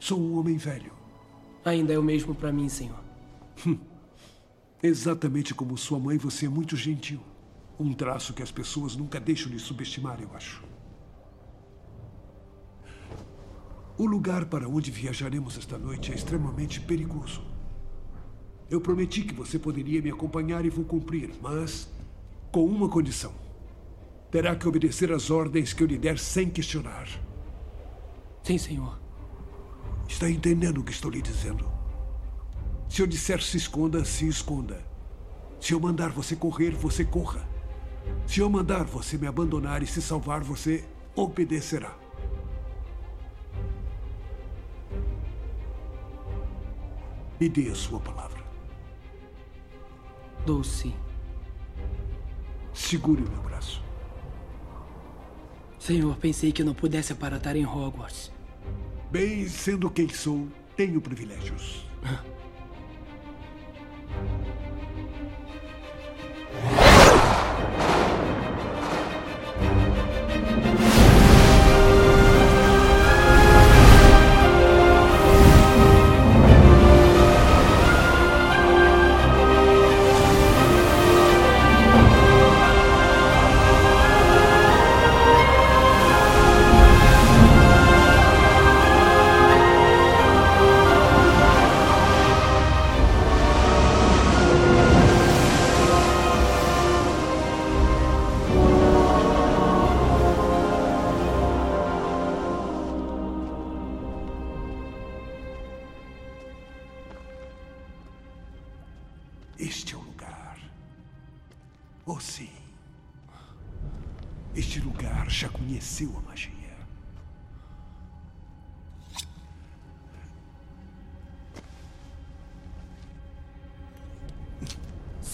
Sou 0.00 0.18
um 0.18 0.38
homem 0.38 0.56
velho. 0.56 0.94
Ainda 1.66 1.92
é 1.92 1.98
o 1.98 2.02
mesmo 2.02 2.34
para 2.34 2.50
mim, 2.50 2.70
senhor. 2.70 3.04
Exatamente 4.82 5.52
como 5.52 5.76
sua 5.76 5.98
mãe, 5.98 6.16
você 6.16 6.46
é 6.46 6.48
muito 6.48 6.76
gentil. 6.76 7.20
Um 7.78 7.92
traço 7.92 8.32
que 8.32 8.42
as 8.42 8.50
pessoas 8.50 8.96
nunca 8.96 9.20
deixam 9.20 9.50
de 9.50 9.58
subestimar, 9.58 10.20
eu 10.20 10.34
acho. 10.34 10.62
O 13.98 14.06
lugar 14.06 14.46
para 14.46 14.68
onde 14.68 14.90
viajaremos 14.90 15.56
esta 15.56 15.78
noite 15.78 16.12
é 16.12 16.14
extremamente 16.14 16.80
perigoso. 16.80 17.42
Eu 18.68 18.80
prometi 18.80 19.22
que 19.22 19.34
você 19.34 19.58
poderia 19.58 20.02
me 20.02 20.10
acompanhar 20.10 20.64
e 20.64 20.70
vou 20.70 20.84
cumprir, 20.84 21.30
mas 21.40 21.88
com 22.50 22.64
uma 22.64 22.88
condição. 22.88 23.32
Terá 24.30 24.56
que 24.56 24.66
obedecer 24.66 25.12
às 25.12 25.30
ordens 25.30 25.72
que 25.72 25.82
eu 25.82 25.86
lhe 25.86 25.96
der 25.96 26.18
sem 26.18 26.50
questionar. 26.50 27.08
Sim, 28.42 28.58
senhor. 28.58 28.98
Está 30.08 30.30
entendendo 30.30 30.78
o 30.78 30.84
que 30.84 30.92
estou 30.92 31.10
lhe 31.10 31.22
dizendo? 31.22 31.66
Se 32.88 33.02
eu 33.02 33.06
disser 33.06 33.42
se 33.42 33.56
esconda, 33.56 34.04
se 34.04 34.26
esconda. 34.26 34.84
Se 35.60 35.72
eu 35.72 35.80
mandar 35.80 36.10
você 36.10 36.36
correr, 36.36 36.70
você 36.70 37.04
corra. 37.04 37.55
Se 38.26 38.40
eu 38.40 38.50
mandar 38.50 38.84
você 38.84 39.16
me 39.16 39.26
abandonar 39.26 39.82
e 39.82 39.86
se 39.86 40.02
salvar, 40.02 40.42
você 40.42 40.84
obedecerá. 41.14 41.96
Me 47.40 47.48
dê 47.48 47.70
a 47.70 47.74
sua 47.74 48.00
palavra. 48.00 48.44
Dou 50.44 50.64
sim. 50.64 50.94
Segure 52.72 53.22
o 53.22 53.30
meu 53.30 53.42
braço. 53.42 53.82
Senhor, 55.78 56.16
pensei 56.16 56.52
que 56.52 56.64
não 56.64 56.74
pudesse 56.74 57.12
aparatar 57.12 57.56
em 57.56 57.64
Hogwarts. 57.64 58.32
Bem, 59.10 59.48
sendo 59.48 59.90
quem 59.90 60.08
sou, 60.08 60.48
tenho 60.76 61.00
privilégios. 61.00 61.86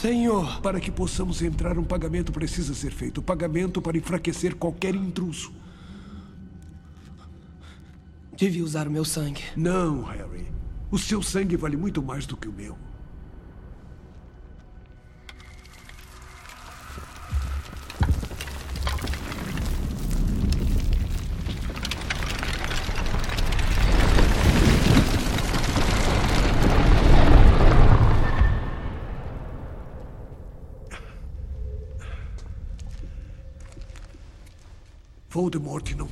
Senhor! 0.02 0.60
Para 0.60 0.80
que 0.80 0.90
possamos 0.90 1.40
entrar, 1.42 1.78
um 1.78 1.84
pagamento 1.84 2.32
precisa 2.32 2.74
ser 2.74 2.90
feito. 2.90 3.22
Pagamento 3.22 3.80
para 3.80 3.96
enfraquecer 3.96 4.56
qualquer 4.56 4.96
intruso. 4.96 5.52
Devia 8.36 8.64
usar 8.64 8.88
o 8.88 8.90
meu 8.90 9.04
sangue. 9.04 9.44
Não, 9.54 10.02
Harry. 10.02 10.48
O 10.90 10.98
seu 10.98 11.22
sangue 11.22 11.56
vale 11.56 11.76
muito 11.76 12.02
mais 12.02 12.26
do 12.26 12.36
que 12.36 12.48
o 12.48 12.52
meu. 12.52 12.76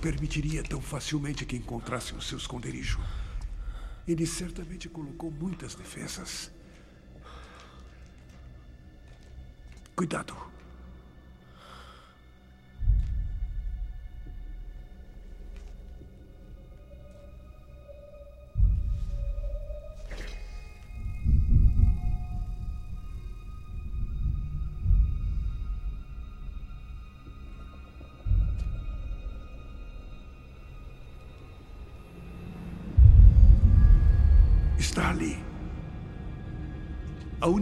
Permitiria 0.01 0.63
tão 0.63 0.81
facilmente 0.81 1.45
que 1.45 1.57
encontrassem 1.57 2.17
o 2.17 2.23
seu 2.23 2.39
esconderijo. 2.39 2.99
Ele 4.09 4.27
certamente 4.27 4.89
colocou 4.89 5.31
muitas 5.31 5.75
defesas. 5.75 6.51
Cuidado. 9.95 10.35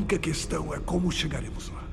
Única 0.08 0.18
questão 0.18 0.72
é 0.72 0.80
como 0.80 1.12
chegaremos 1.12 1.68
lá. 1.68 1.84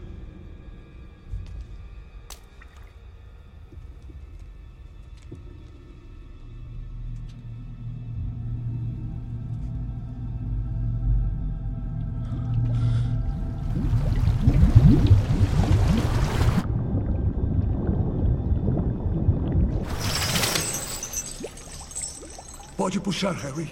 Pode 22.78 22.98
puxar, 23.02 23.34
Harry. 23.34 23.70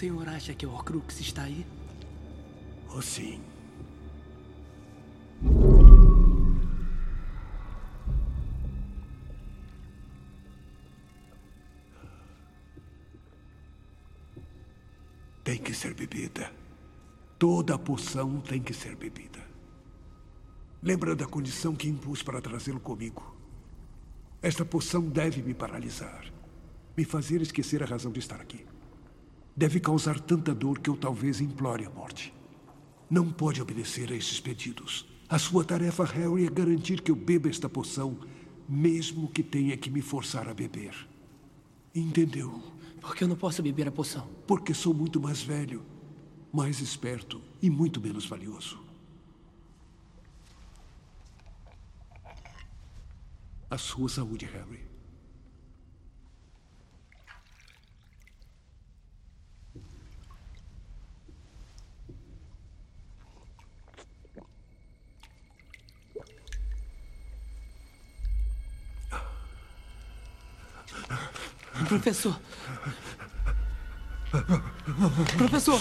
Senhor 0.00 0.26
acha 0.30 0.54
que 0.54 0.64
o 0.64 0.72
Horcrux 0.72 1.20
está 1.20 1.42
aí? 1.42 1.66
Oh, 2.88 3.02
sim. 3.02 3.38
Tem 15.44 15.58
que 15.58 15.74
ser 15.74 15.92
bebida. 15.92 16.50
Toda 17.38 17.78
poção 17.78 18.40
tem 18.40 18.62
que 18.62 18.72
ser 18.72 18.96
bebida. 18.96 19.38
Lembra 20.82 21.14
da 21.14 21.26
condição 21.26 21.76
que 21.76 21.90
impus 21.90 22.22
para 22.22 22.40
trazê-lo 22.40 22.80
comigo? 22.80 23.36
Esta 24.40 24.64
poção 24.64 25.02
deve 25.02 25.42
me 25.42 25.52
paralisar. 25.52 26.24
Me 26.96 27.04
fazer 27.04 27.42
esquecer 27.42 27.82
a 27.82 27.86
razão 27.86 28.10
de 28.10 28.20
estar 28.20 28.40
aqui. 28.40 28.64
Deve 29.60 29.78
causar 29.78 30.18
tanta 30.18 30.54
dor 30.54 30.78
que 30.78 30.88
eu 30.88 30.96
talvez 30.96 31.38
implore 31.38 31.84
a 31.84 31.90
morte. 31.90 32.32
Não 33.10 33.30
pode 33.30 33.60
obedecer 33.60 34.10
a 34.10 34.16
esses 34.16 34.40
pedidos. 34.40 35.06
A 35.28 35.38
sua 35.38 35.62
tarefa, 35.62 36.02
Harry, 36.02 36.46
é 36.46 36.50
garantir 36.50 37.02
que 37.02 37.10
eu 37.10 37.14
beba 37.14 37.46
esta 37.46 37.68
poção, 37.68 38.18
mesmo 38.66 39.28
que 39.28 39.42
tenha 39.42 39.76
que 39.76 39.90
me 39.90 40.00
forçar 40.00 40.48
a 40.48 40.54
beber. 40.54 40.94
Entendeu? 41.94 42.58
Por 43.02 43.14
que 43.14 43.22
eu 43.22 43.28
não 43.28 43.36
posso 43.36 43.62
beber 43.62 43.86
a 43.86 43.92
poção? 43.92 44.30
Porque 44.46 44.72
sou 44.72 44.94
muito 44.94 45.20
mais 45.20 45.42
velho, 45.42 45.84
mais 46.50 46.80
esperto 46.80 47.38
e 47.60 47.68
muito 47.68 48.00
menos 48.00 48.24
valioso. 48.24 48.80
A 53.68 53.76
sua 53.76 54.08
saúde, 54.08 54.46
Harry. 54.46 54.89
Professor. 71.90 72.40
Professor. 75.36 75.80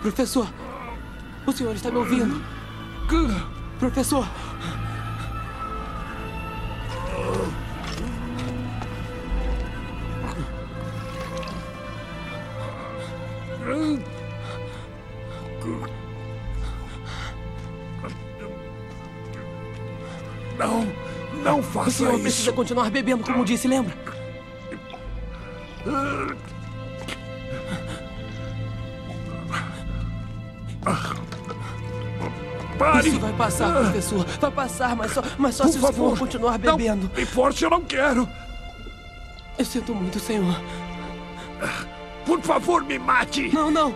Professor. 0.00 0.48
O 1.46 1.52
senhor 1.52 1.74
está 1.76 1.90
me 1.90 1.98
ouvindo? 1.98 2.42
Professor. 3.78 4.26
Senhor 21.96 22.14
isso. 22.14 22.22
precisa 22.22 22.52
continuar 22.52 22.90
bebendo, 22.90 23.24
como 23.24 23.44
disse, 23.44 23.66
lembra? 23.68 23.94
Pare! 32.78 33.08
Isso 33.08 33.20
vai 33.20 33.32
passar, 33.32 33.72
professor. 33.72 34.24
Vai 34.24 34.50
passar, 34.50 34.96
mas 34.96 35.12
só, 35.12 35.22
mas 35.38 35.54
só 35.54 35.64
Por 35.64 35.72
se 35.72 35.78
o 35.78 35.92
senhor 35.92 36.18
continuar 36.18 36.58
não 36.58 36.76
bebendo. 36.76 37.10
me 37.16 37.24
force, 37.24 37.62
eu 37.64 37.70
não 37.70 37.82
quero. 37.82 38.28
Eu 39.58 39.64
sinto 39.64 39.94
muito, 39.94 40.20
senhor. 40.20 40.60
Por 42.26 42.40
favor, 42.42 42.84
me 42.84 42.98
mate. 42.98 43.48
Não, 43.54 43.70
não. 43.70 43.94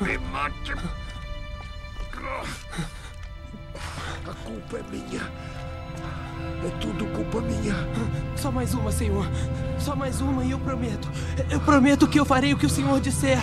Me 0.00 0.18
mate. 0.18 0.72
A 4.26 4.34
culpa 4.44 4.78
é 4.78 4.82
minha. 4.90 5.49
É 6.64 6.68
tudo 6.80 7.06
culpa 7.14 7.40
minha. 7.40 7.74
Só 8.36 8.50
mais 8.50 8.74
uma, 8.74 8.92
senhor. 8.92 9.26
Só 9.78 9.96
mais 9.96 10.20
uma 10.20 10.44
e 10.44 10.50
eu 10.50 10.58
prometo. 10.58 11.08
Eu 11.50 11.60
prometo 11.60 12.06
que 12.06 12.20
eu 12.20 12.24
farei 12.24 12.52
o 12.52 12.56
que 12.58 12.66
o 12.66 12.70
senhor 12.70 13.00
disser. 13.00 13.38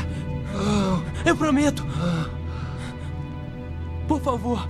Eu 1.25 1.35
prometo. 1.35 1.85
Por 4.07 4.21
favor. 4.21 4.67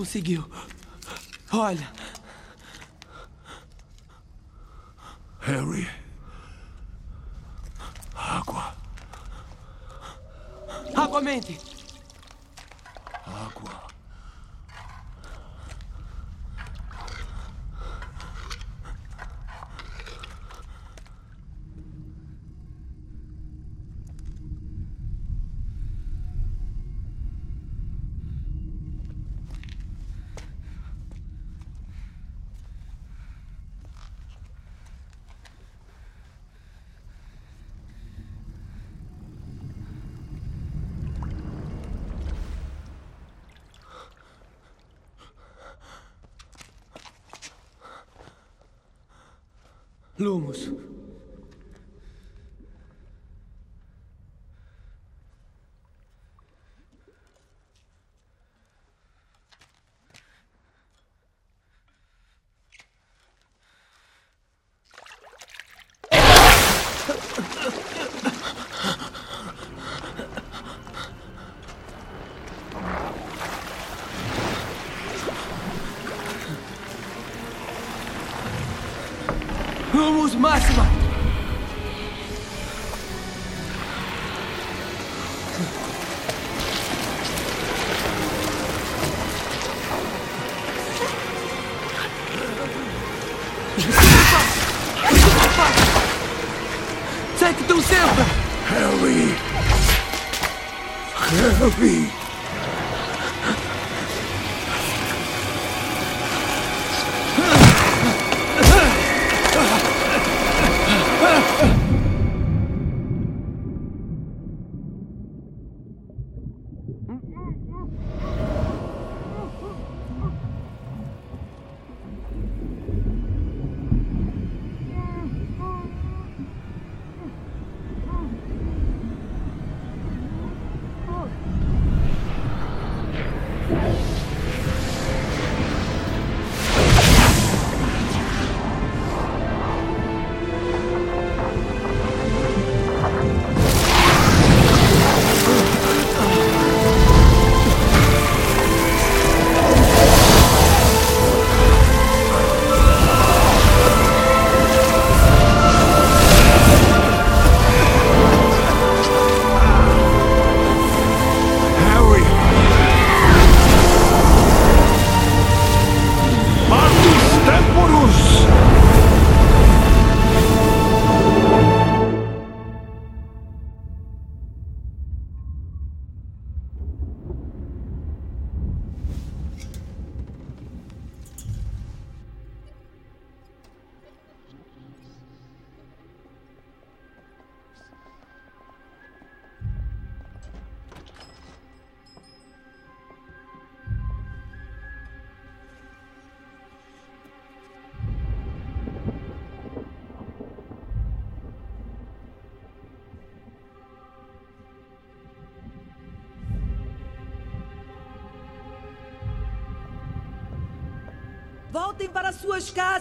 Conseguiu. 0.00 0.50
Olha. 1.52 1.92
Harry. 5.40 5.86
Água. 8.14 8.74
Água. 10.94 11.20
Lumos. 50.20 50.70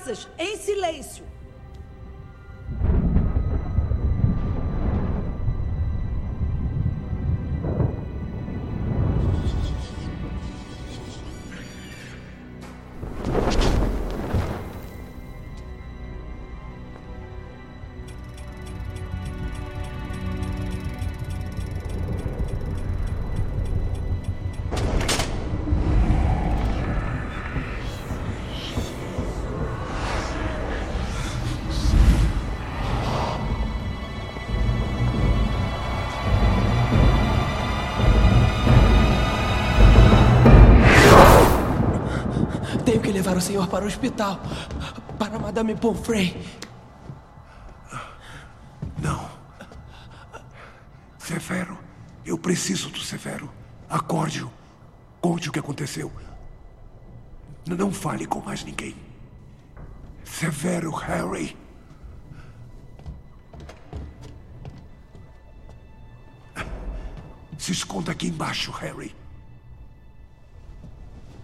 Suas 0.09 0.25
casas, 0.25 0.27
em 0.37 0.48
levar 43.19 43.35
o 43.35 43.41
senhor 43.41 43.67
para 43.67 43.83
o 43.83 43.87
hospital. 43.87 44.39
Para 45.17 45.37
Madame 45.37 45.75
Pomfrey. 45.75 46.41
Não. 48.97 49.29
Severo, 51.17 51.77
eu 52.25 52.37
preciso 52.37 52.89
do 52.89 52.99
Severo. 52.99 53.49
Acorde-o. 53.89 54.49
Conte 55.19 55.49
o 55.49 55.51
que 55.51 55.59
aconteceu. 55.59 56.11
Não 57.67 57.91
fale 57.91 58.25
com 58.25 58.39
mais 58.39 58.63
ninguém. 58.63 58.95
Severo, 60.23 60.91
Harry. 60.91 61.57
Se 67.57 67.73
esconda 67.73 68.13
aqui 68.13 68.27
embaixo, 68.27 68.71
Harry. 68.71 69.13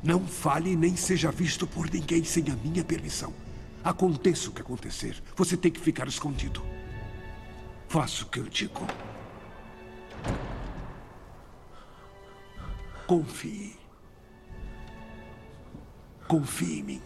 Não 0.05 0.23
fale 0.27 0.75
nem 0.75 0.95
seja 0.95 1.31
visto 1.31 1.65
por 1.65 1.89
ninguém 1.89 2.23
sem 2.23 2.43
a 2.51 2.55
minha 2.55 2.85
permissão. 2.85 3.33
Aconteça 3.83 4.51
o 4.51 4.53
que 4.53 4.61
acontecer, 4.61 5.19
você 5.35 5.57
tem 5.57 5.71
que 5.71 5.79
ficar 5.79 6.07
escondido. 6.07 6.63
Faça 7.87 8.23
o 8.23 8.27
que 8.27 8.39
eu 8.39 8.43
digo. 8.43 8.85
Confie. 13.07 13.75
Confie 16.27 16.79
em 16.79 16.83
mim. 16.83 17.01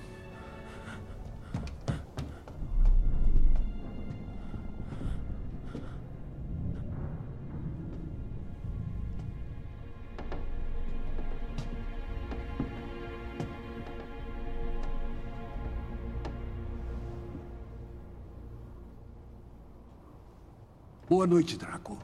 Boa 21.09 21.25
noite, 21.25 21.57
Draco. 21.57 21.97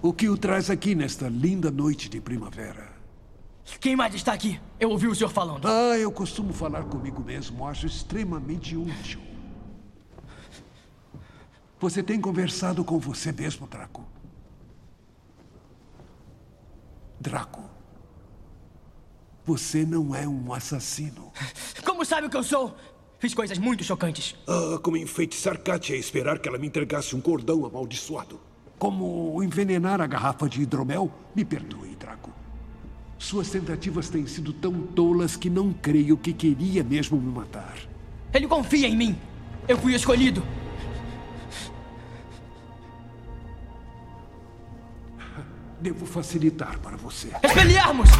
O 0.00 0.10
que 0.10 0.26
o 0.26 0.38
traz 0.38 0.70
aqui 0.70 0.94
nesta 0.94 1.28
linda 1.28 1.70
noite 1.70 2.08
de 2.08 2.18
primavera? 2.18 2.96
Quem 3.78 3.94
mais 3.94 4.14
está 4.14 4.32
aqui? 4.32 4.58
Eu 4.80 4.88
ouvi 4.88 5.06
o 5.06 5.14
senhor 5.14 5.28
falando. 5.28 5.68
Ah, 5.68 5.98
eu 5.98 6.10
costumo 6.10 6.54
falar 6.54 6.84
comigo 6.84 7.22
mesmo. 7.22 7.66
Acho 7.68 7.86
extremamente 7.86 8.74
útil. 8.74 9.20
Você 11.78 12.02
tem 12.02 12.18
conversado 12.18 12.82
com 12.82 12.98
você 12.98 13.30
mesmo, 13.32 13.66
Draco? 13.66 14.02
Draco. 17.20 17.68
Você 19.44 19.84
não 19.84 20.14
é 20.14 20.26
um 20.26 20.54
assassino. 20.54 21.30
Como 21.84 22.02
sabe 22.02 22.28
o 22.28 22.30
que 22.30 22.36
eu 22.38 22.42
sou? 22.42 22.74
Fiz 23.18 23.32
coisas 23.32 23.58
muito 23.58 23.82
chocantes. 23.82 24.36
Ah, 24.46 24.78
como 24.82 24.96
enfeitiçar 24.96 25.58
Katia 25.58 25.96
e 25.96 26.00
esperar 26.00 26.38
que 26.38 26.48
ela 26.48 26.58
me 26.58 26.66
entregasse 26.66 27.16
um 27.16 27.20
cordão 27.20 27.64
amaldiçoado. 27.64 28.38
Como 28.78 29.42
envenenar 29.42 30.00
a 30.02 30.06
garrafa 30.06 30.48
de 30.48 30.60
hidromel? 30.60 31.10
Me 31.34 31.44
perdoe, 31.44 31.96
Draco. 31.96 32.30
Suas 33.18 33.48
tentativas 33.48 34.10
têm 34.10 34.26
sido 34.26 34.52
tão 34.52 34.72
tolas 34.72 35.34
que 35.34 35.48
não 35.48 35.72
creio 35.72 36.16
que 36.18 36.34
queria 36.34 36.84
mesmo 36.84 37.18
me 37.18 37.32
matar. 37.32 37.74
Ele 38.34 38.46
confia 38.46 38.86
em 38.86 38.96
mim. 38.96 39.18
Eu 39.66 39.78
fui 39.78 39.94
escolhido. 39.94 40.42
Devo 45.80 46.04
facilitar 46.04 46.78
para 46.80 46.96
você. 46.98 47.30
Espelharmos! 47.42 48.10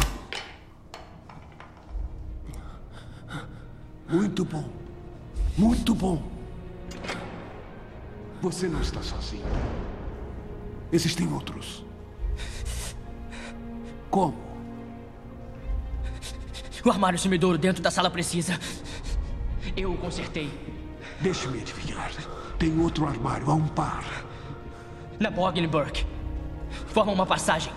Muito 4.09 4.43
bom. 4.45 4.86
Muito 5.57 5.95
bom. 5.95 6.21
Você 8.41 8.67
não 8.67 8.79
está 8.81 9.01
sozinho. 9.01 9.45
Existem 10.91 11.27
outros. 11.33 11.83
Como? 14.11 14.37
O 16.85 16.89
armário 16.91 17.17
sumidouro 17.17 17.57
dentro 17.57 17.81
da 17.81 17.89
sala 17.89 18.09
precisa. 18.09 18.59
Eu 19.75 19.91
o 19.91 19.97
consertei. 19.97 20.49
Deixe-me 21.19 21.59
adivinhar. 21.59 22.11
Tem 22.59 22.79
outro 22.79 23.07
armário, 23.07 23.49
há 23.49 23.55
um 23.55 23.67
par. 23.67 24.05
Na 25.19 25.31
Boggenburg. 25.31 26.05
Forma 26.87 27.11
uma 27.11 27.25
passagem. 27.25 27.73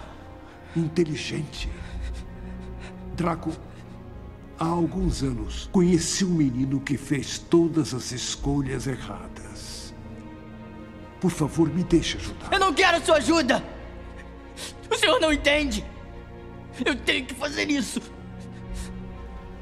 Inteligente. 0.77 1.69
Draco, 3.17 3.51
há 4.61 4.67
alguns 4.67 5.23
anos 5.23 5.71
conheci 5.73 6.23
um 6.23 6.35
menino 6.35 6.79
que 6.81 6.99
fez 6.99 7.39
todas 7.39 7.95
as 7.95 8.13
escolhas 8.13 8.87
erradas. 8.87 9.95
Por 11.19 11.31
favor, 11.31 11.69
me 11.69 11.83
deixe 11.83 12.19
ajudar. 12.19 12.53
Eu 12.53 12.61
não 12.61 12.73
quero 12.73 13.05
sua 13.05 13.17
ajuda! 13.17 13.65
O 14.91 14.97
senhor 14.97 15.19
não 15.19 15.33
entende! 15.33 15.85
Eu 16.85 16.95
tenho 16.95 17.25
que 17.25 17.35
fazer 17.35 17.71
isso! 17.71 18.01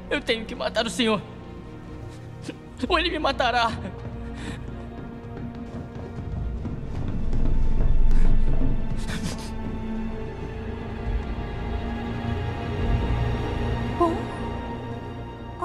Eu 0.09 0.21
tenho 0.21 0.45
que 0.45 0.55
matar 0.55 0.85
o 0.85 0.89
senhor! 0.89 1.21
Ou 2.87 2.99
ele 2.99 3.09
me 3.09 3.19
matará! 3.19 3.71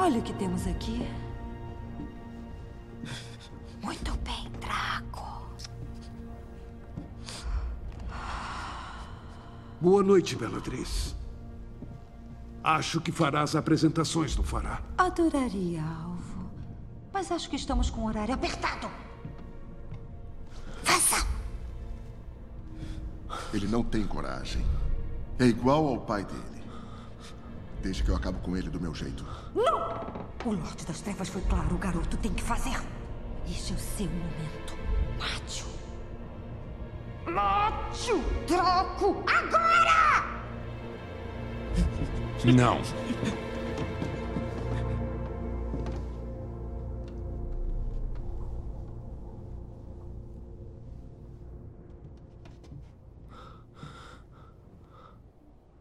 Olha 0.05 0.19
o 0.19 0.23
que 0.23 0.35
temos 0.35 0.67
aqui. 0.67 1.09
Muito 3.83 4.13
bem, 4.19 4.51
Draco. 4.61 5.49
Boa 9.81 10.03
noite, 10.03 10.37
Bellatrix. 10.37 11.17
Acho 12.63 13.01
que 13.01 13.11
farás 13.11 13.57
apresentações, 13.57 14.37
não 14.37 14.45
fará? 14.45 14.83
Adoraria, 14.99 15.83
Alvo. 15.83 16.51
Mas 17.13 17.33
acho 17.33 17.49
que 17.49 17.57
estamos 17.57 17.89
com 17.89 18.03
o 18.03 18.07
horário 18.07 18.35
apertado. 18.35 18.91
Ele 23.53 23.69
não 23.69 23.85
tem 23.85 24.05
coragem. 24.05 24.65
É 25.39 25.47
igual 25.47 25.87
ao 25.87 26.01
pai 26.01 26.25
dele. 26.25 26.54
Desde 27.85 28.03
que 28.03 28.09
eu 28.09 28.17
acabo 28.17 28.39
com 28.39 28.57
ele 28.57 28.71
do 28.71 28.81
meu 28.81 28.95
jeito. 28.95 29.27
Não! 29.55 30.27
O 30.43 30.53
Lorde 30.55 30.87
das 30.87 31.03
Trevas 31.03 31.29
foi 31.29 31.43
claro. 31.43 31.75
O 31.75 31.79
garoto 31.79 32.17
tem 32.17 32.33
que 32.33 32.43
fazer. 32.43 32.81
Este 33.47 33.75
é 33.75 33.77
o 33.77 33.79
seu 33.79 34.07
momento. 34.07 34.75
Mate-o. 35.19 35.67
Mate-o, 37.31 38.23
Draco! 38.49 39.23
Agora! 39.27 40.25
Não. 42.57 42.81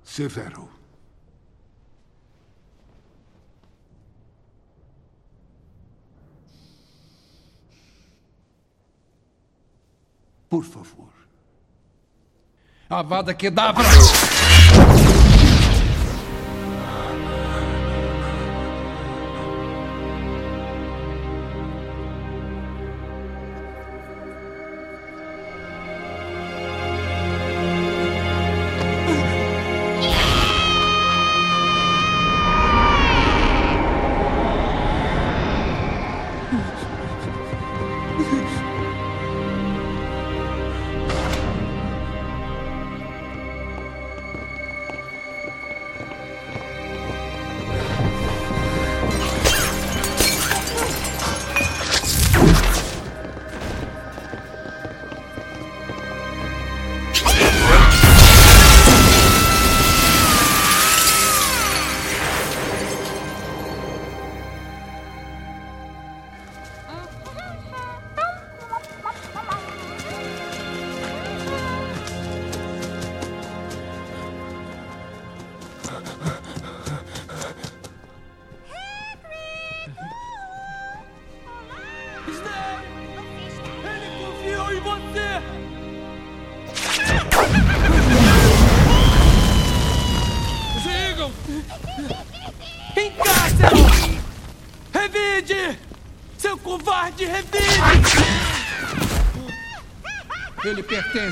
Severo. 0.03 0.72
Por 10.53 10.63
favor. 10.63 11.09
Avada 12.87 13.33
Kedavra! 13.33 13.83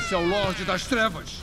Ele 0.02 0.08
pertence 0.08 0.14
ao 0.14 0.24
Lorde 0.24 0.64
das 0.64 0.86
Trevas. 0.86 1.41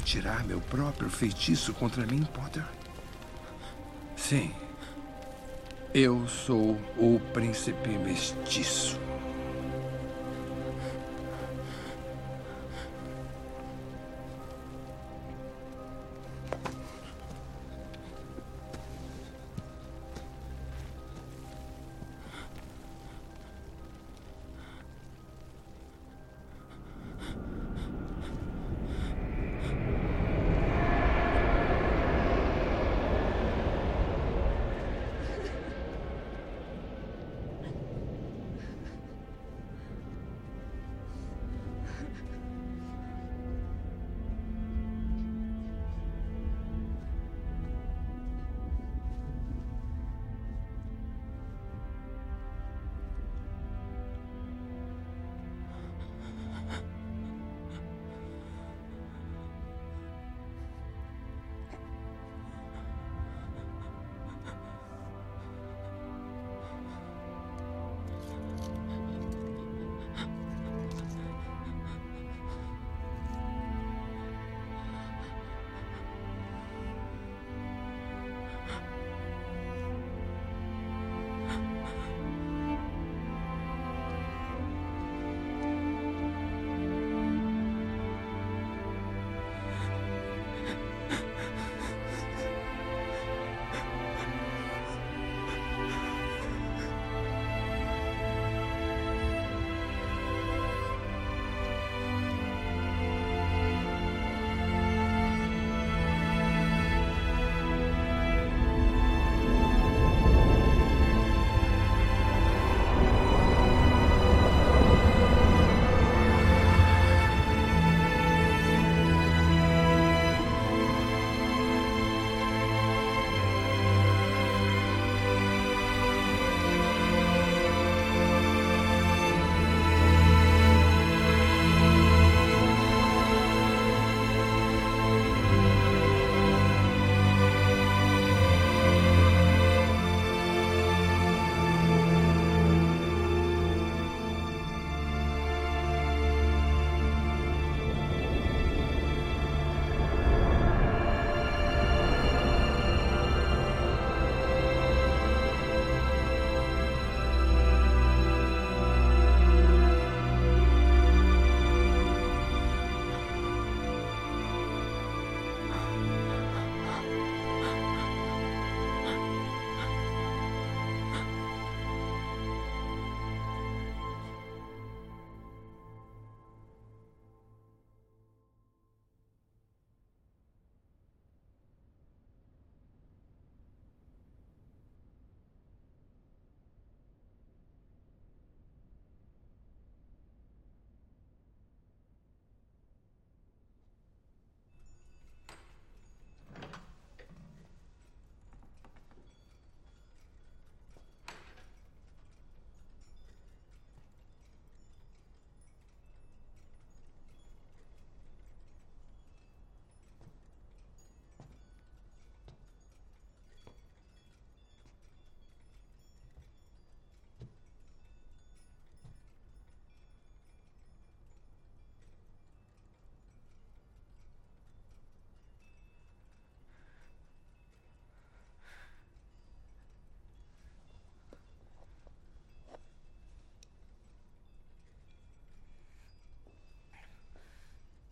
Atirar 0.00 0.44
meu 0.44 0.60
próprio 0.62 1.10
feitiço 1.10 1.72
contra 1.74 2.06
mim, 2.06 2.24
Potter? 2.34 2.64
Sim. 4.16 4.52
Eu 5.94 6.26
sou 6.28 6.78
o 6.96 7.20
príncipe 7.32 7.90
mestiço. 7.90 8.98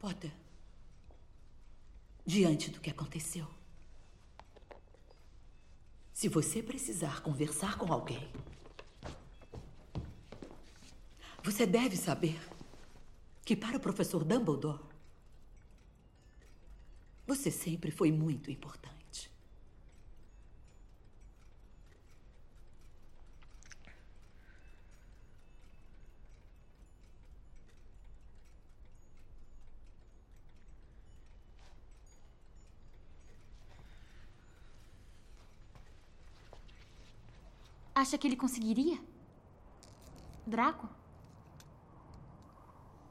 Potter, 0.08 0.32
diante 2.24 2.70
do 2.70 2.80
que 2.80 2.88
aconteceu, 2.88 3.46
se 6.14 6.30
você 6.30 6.62
precisar 6.62 7.20
conversar 7.20 7.76
com 7.76 7.92
alguém, 7.92 8.26
você 11.44 11.66
deve 11.66 11.94
saber 11.94 12.40
que 13.44 13.54
para 13.54 13.76
o 13.76 13.80
professor 13.80 14.24
Dumbledore, 14.24 14.80
você 17.26 17.50
sempre 17.50 17.90
foi 17.90 18.10
muito 18.10 18.50
importante. 18.50 18.97
Acha 37.98 38.16
que 38.16 38.28
ele 38.28 38.36
conseguiria? 38.36 38.96
Draco? 40.46 40.88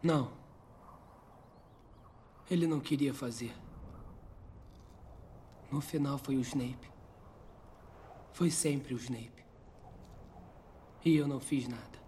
Não. 0.02 0.32
Ele 2.50 2.66
não 2.66 2.80
queria 2.80 3.14
fazer. 3.14 3.54
No 5.70 5.82
final 5.82 6.18
foi 6.18 6.38
o 6.38 6.40
Snape. 6.40 6.90
Foi 8.32 8.50
sempre 8.50 8.94
o 8.94 8.98
Snape. 8.98 9.46
E 11.04 11.18
eu 11.18 11.28
não 11.28 11.42
fiz 11.42 11.68
nada. 11.68 12.00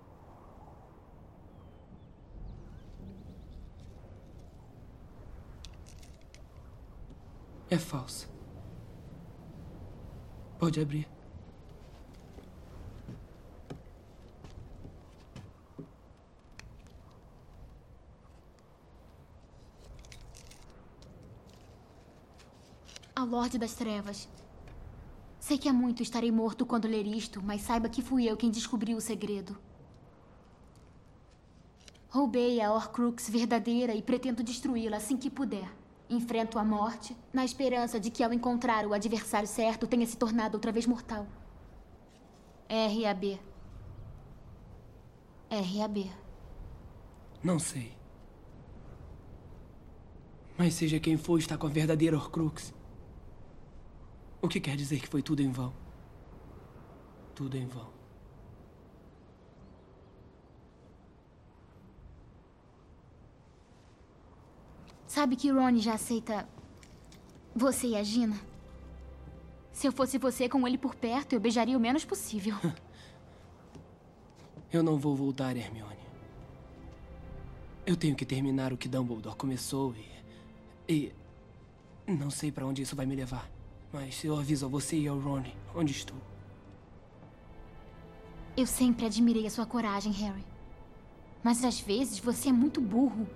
É 7.69 7.77
falsa. 7.77 8.29
Pode 10.57 10.79
abrir. 10.79 11.18
Lorde 23.29 23.59
das 23.59 23.75
Trevas. 23.75 24.27
Sei 25.39 25.55
que 25.55 25.69
há 25.69 25.73
muito 25.73 26.01
estarei 26.01 26.31
morto 26.31 26.65
quando 26.65 26.87
ler 26.87 27.05
isto, 27.05 27.41
mas 27.43 27.61
saiba 27.61 27.87
que 27.87 28.01
fui 28.01 28.25
eu 28.25 28.35
quem 28.35 28.49
descobriu 28.49 28.97
o 28.97 29.01
segredo. 29.01 29.55
Roubei 32.09 32.59
a 32.59 32.73
Horcrux 32.73 33.29
verdadeira 33.29 33.93
e 33.93 34.01
pretendo 34.01 34.41
destruí-la 34.41 34.97
assim 34.97 35.15
que 35.15 35.29
puder. 35.29 35.69
Enfrento 36.09 36.57
a 36.57 36.63
morte, 36.63 37.15
na 37.31 37.45
esperança 37.45 37.99
de 37.99 38.09
que 38.09 38.23
ao 38.23 38.33
encontrar 38.33 38.87
o 38.87 38.95
adversário 38.95 39.47
certo 39.47 39.85
tenha 39.85 40.07
se 40.07 40.17
tornado 40.17 40.55
outra 40.55 40.71
vez 40.71 40.87
mortal. 40.87 41.27
R.A.B. 42.67 43.39
R.A.B. 45.51 46.09
Não 47.43 47.59
sei. 47.59 47.93
Mas 50.57 50.73
seja 50.73 50.99
quem 50.99 51.15
for, 51.15 51.37
está 51.37 51.55
com 51.55 51.67
a 51.67 51.69
verdadeira 51.69 52.17
Horcrux. 52.17 52.73
O 54.41 54.47
que 54.47 54.59
quer 54.59 54.75
dizer 54.75 54.99
que 54.99 55.07
foi 55.07 55.21
tudo 55.21 55.41
em 55.41 55.51
vão? 55.51 55.73
Tudo 57.35 57.57
em 57.57 57.67
vão. 57.67 57.89
Sabe 65.05 65.35
que 65.35 65.51
Ron 65.51 65.77
já 65.77 65.95
aceita 65.95 66.47
você 67.55 67.87
e 67.87 67.95
a 67.97 68.03
Gina? 68.03 68.39
Se 69.71 69.87
eu 69.87 69.91
fosse 69.91 70.17
você 70.17 70.47
com 70.47 70.67
ele 70.67 70.77
por 70.77 70.95
perto, 70.95 71.33
eu 71.33 71.39
beijaria 71.39 71.77
o 71.77 71.79
menos 71.79 72.05
possível. 72.05 72.55
Eu 74.71 74.83
não 74.83 74.99
vou 74.99 75.15
voltar, 75.15 75.57
Hermione. 75.57 75.97
Eu 77.87 77.97
tenho 77.97 78.15
que 78.15 78.23
terminar 78.23 78.71
o 78.71 78.77
que 78.77 78.87
Dumbledore 78.87 79.35
começou 79.35 79.95
e. 79.95 80.07
E. 80.87 81.13
Não 82.05 82.29
sei 82.29 82.51
para 82.51 82.67
onde 82.67 82.83
isso 82.83 82.95
vai 82.95 83.07
me 83.07 83.15
levar. 83.15 83.49
Mas 83.91 84.23
eu 84.23 84.37
aviso 84.37 84.65
a 84.65 84.69
você 84.69 84.97
e 84.97 85.07
ao 85.07 85.17
Ron 85.19 85.43
onde 85.75 85.91
estou. 85.91 86.17
Eu 88.55 88.67
sempre 88.67 89.05
admirei 89.05 89.47
a 89.47 89.49
sua 89.49 89.65
coragem, 89.65 90.11
Harry. 90.11 90.45
Mas 91.43 91.63
às 91.63 91.79
vezes 91.79 92.19
você 92.19 92.49
é 92.49 92.51
muito 92.51 92.79
burro. 92.79 93.27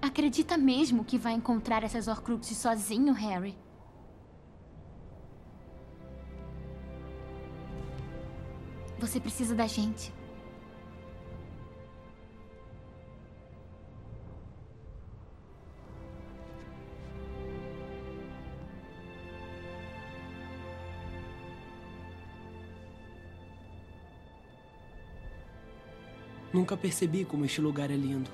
Acredita 0.00 0.56
mesmo 0.56 1.04
que 1.04 1.18
vai 1.18 1.32
encontrar 1.32 1.82
essas 1.82 2.06
Horcruxes 2.06 2.56
sozinho, 2.56 3.12
Harry? 3.12 3.56
Você 9.00 9.18
precisa 9.18 9.54
da 9.54 9.66
gente. 9.66 10.13
Nunca 26.54 26.76
percebi 26.76 27.24
como 27.24 27.44
este 27.44 27.60
lugar 27.60 27.90
é 27.90 27.96
lindo. 27.96 28.30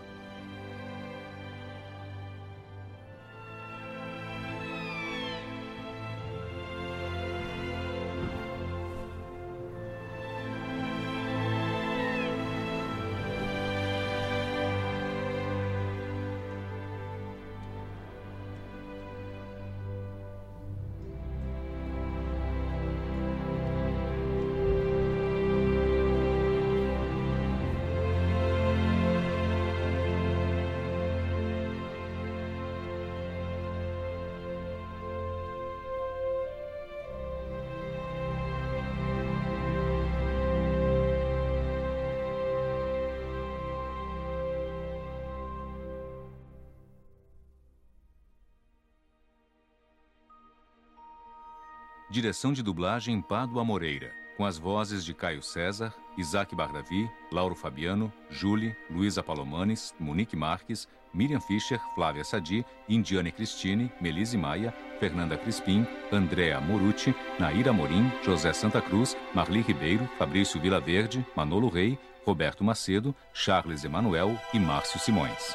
Direção 52.10 52.52
de 52.52 52.60
dublagem 52.60 53.22
Pádua 53.22 53.62
Moreira, 53.62 54.10
com 54.36 54.44
as 54.44 54.58
vozes 54.58 55.04
de 55.04 55.14
Caio 55.14 55.44
César, 55.44 55.94
Isaac 56.18 56.56
Bardavi, 56.56 57.08
Lauro 57.30 57.54
Fabiano, 57.54 58.12
Julie, 58.28 58.74
Luísa 58.90 59.22
Palomanes, 59.22 59.94
Monique 59.96 60.34
Marques, 60.34 60.88
Miriam 61.14 61.40
Fischer, 61.40 61.80
Flávia 61.94 62.24
Sadi, 62.24 62.66
Indiane 62.88 63.30
Cristine, 63.30 63.92
Melise 64.00 64.36
Maia, 64.36 64.74
Fernanda 64.98 65.38
Crispim, 65.38 65.86
Andréa 66.12 66.60
Morucci, 66.60 67.14
Naira 67.38 67.72
Morim, 67.72 68.10
José 68.24 68.52
Santa 68.52 68.82
Cruz, 68.82 69.16
Marli 69.32 69.60
Ribeiro, 69.60 70.08
Fabrício 70.18 70.60
Vilaverde, 70.60 71.24
Manolo 71.36 71.68
Rei, 71.68 71.96
Roberto 72.26 72.64
Macedo, 72.64 73.14
Charles 73.32 73.84
Emanuel 73.84 74.36
e 74.52 74.58
Márcio 74.58 74.98
Simões. 74.98 75.54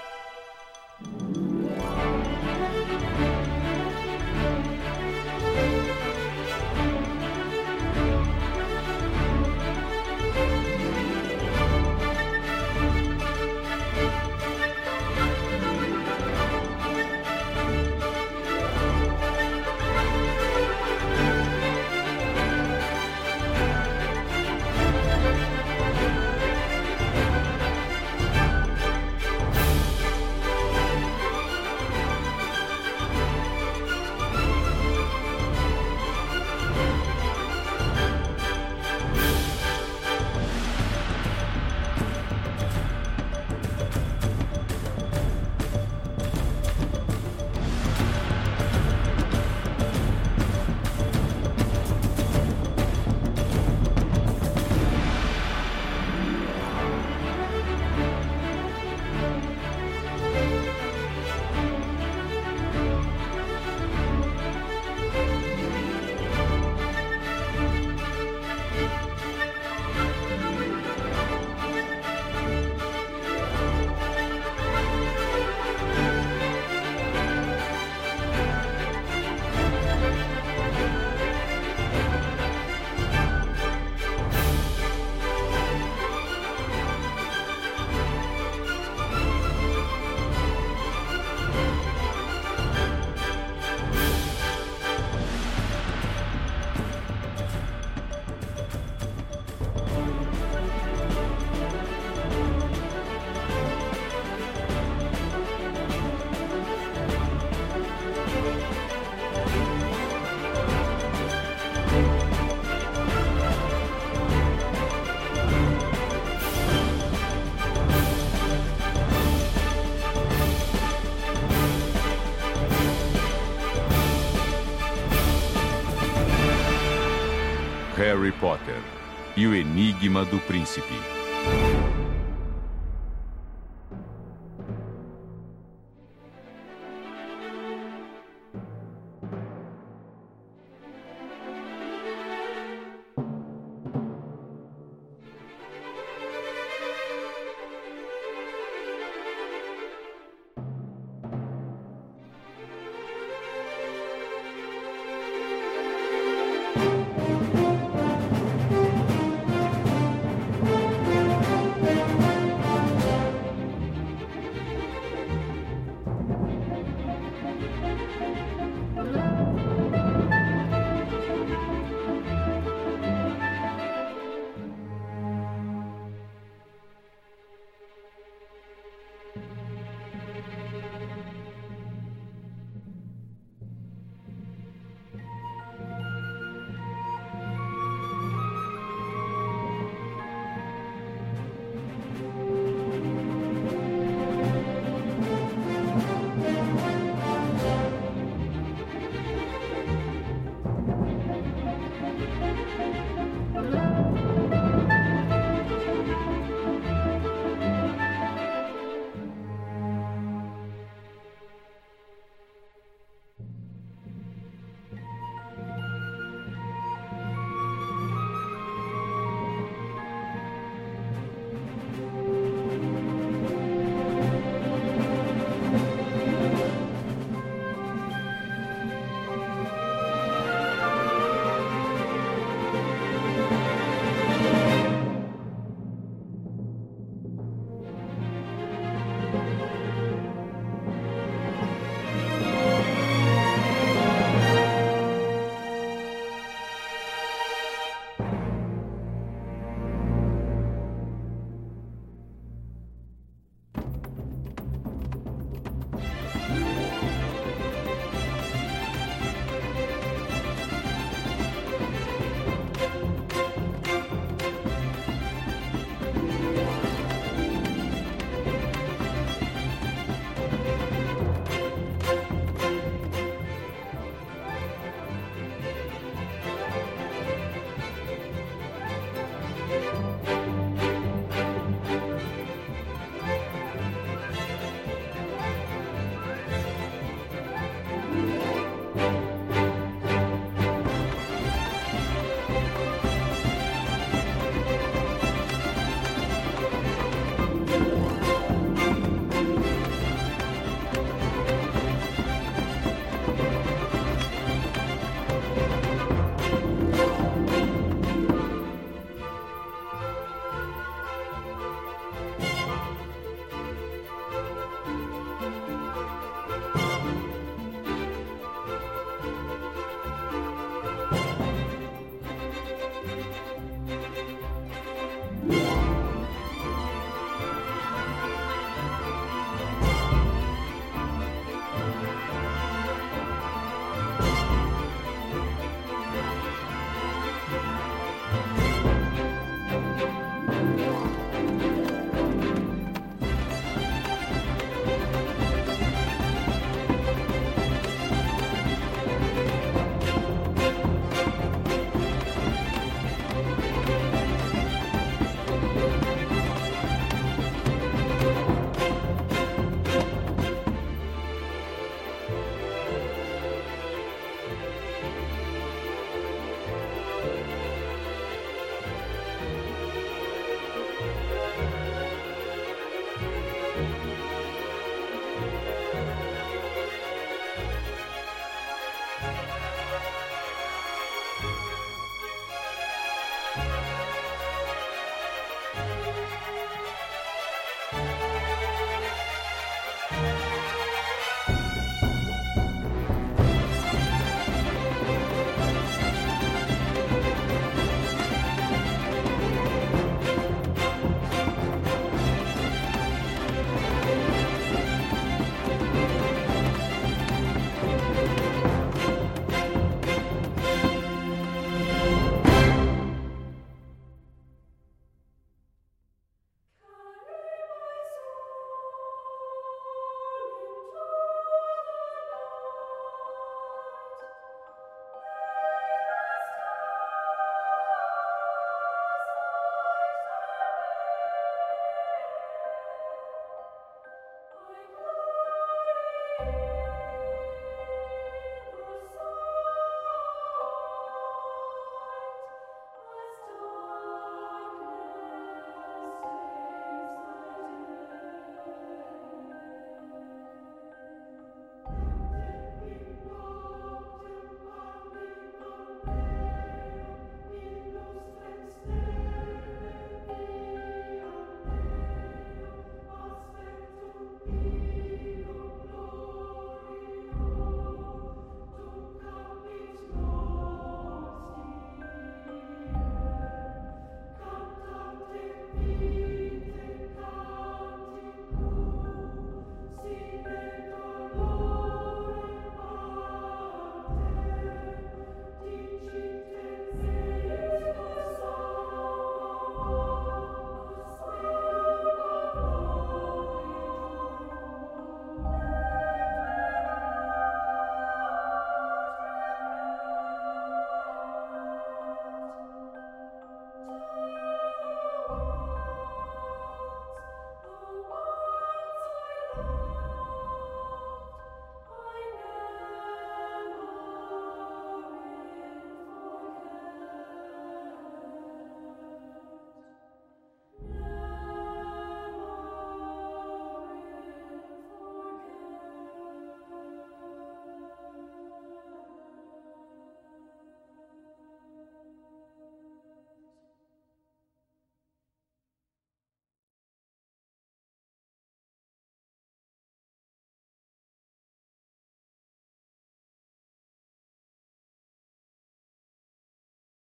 Enigma 129.96 130.26
do 130.26 130.40
Príncipe. 130.40 131.15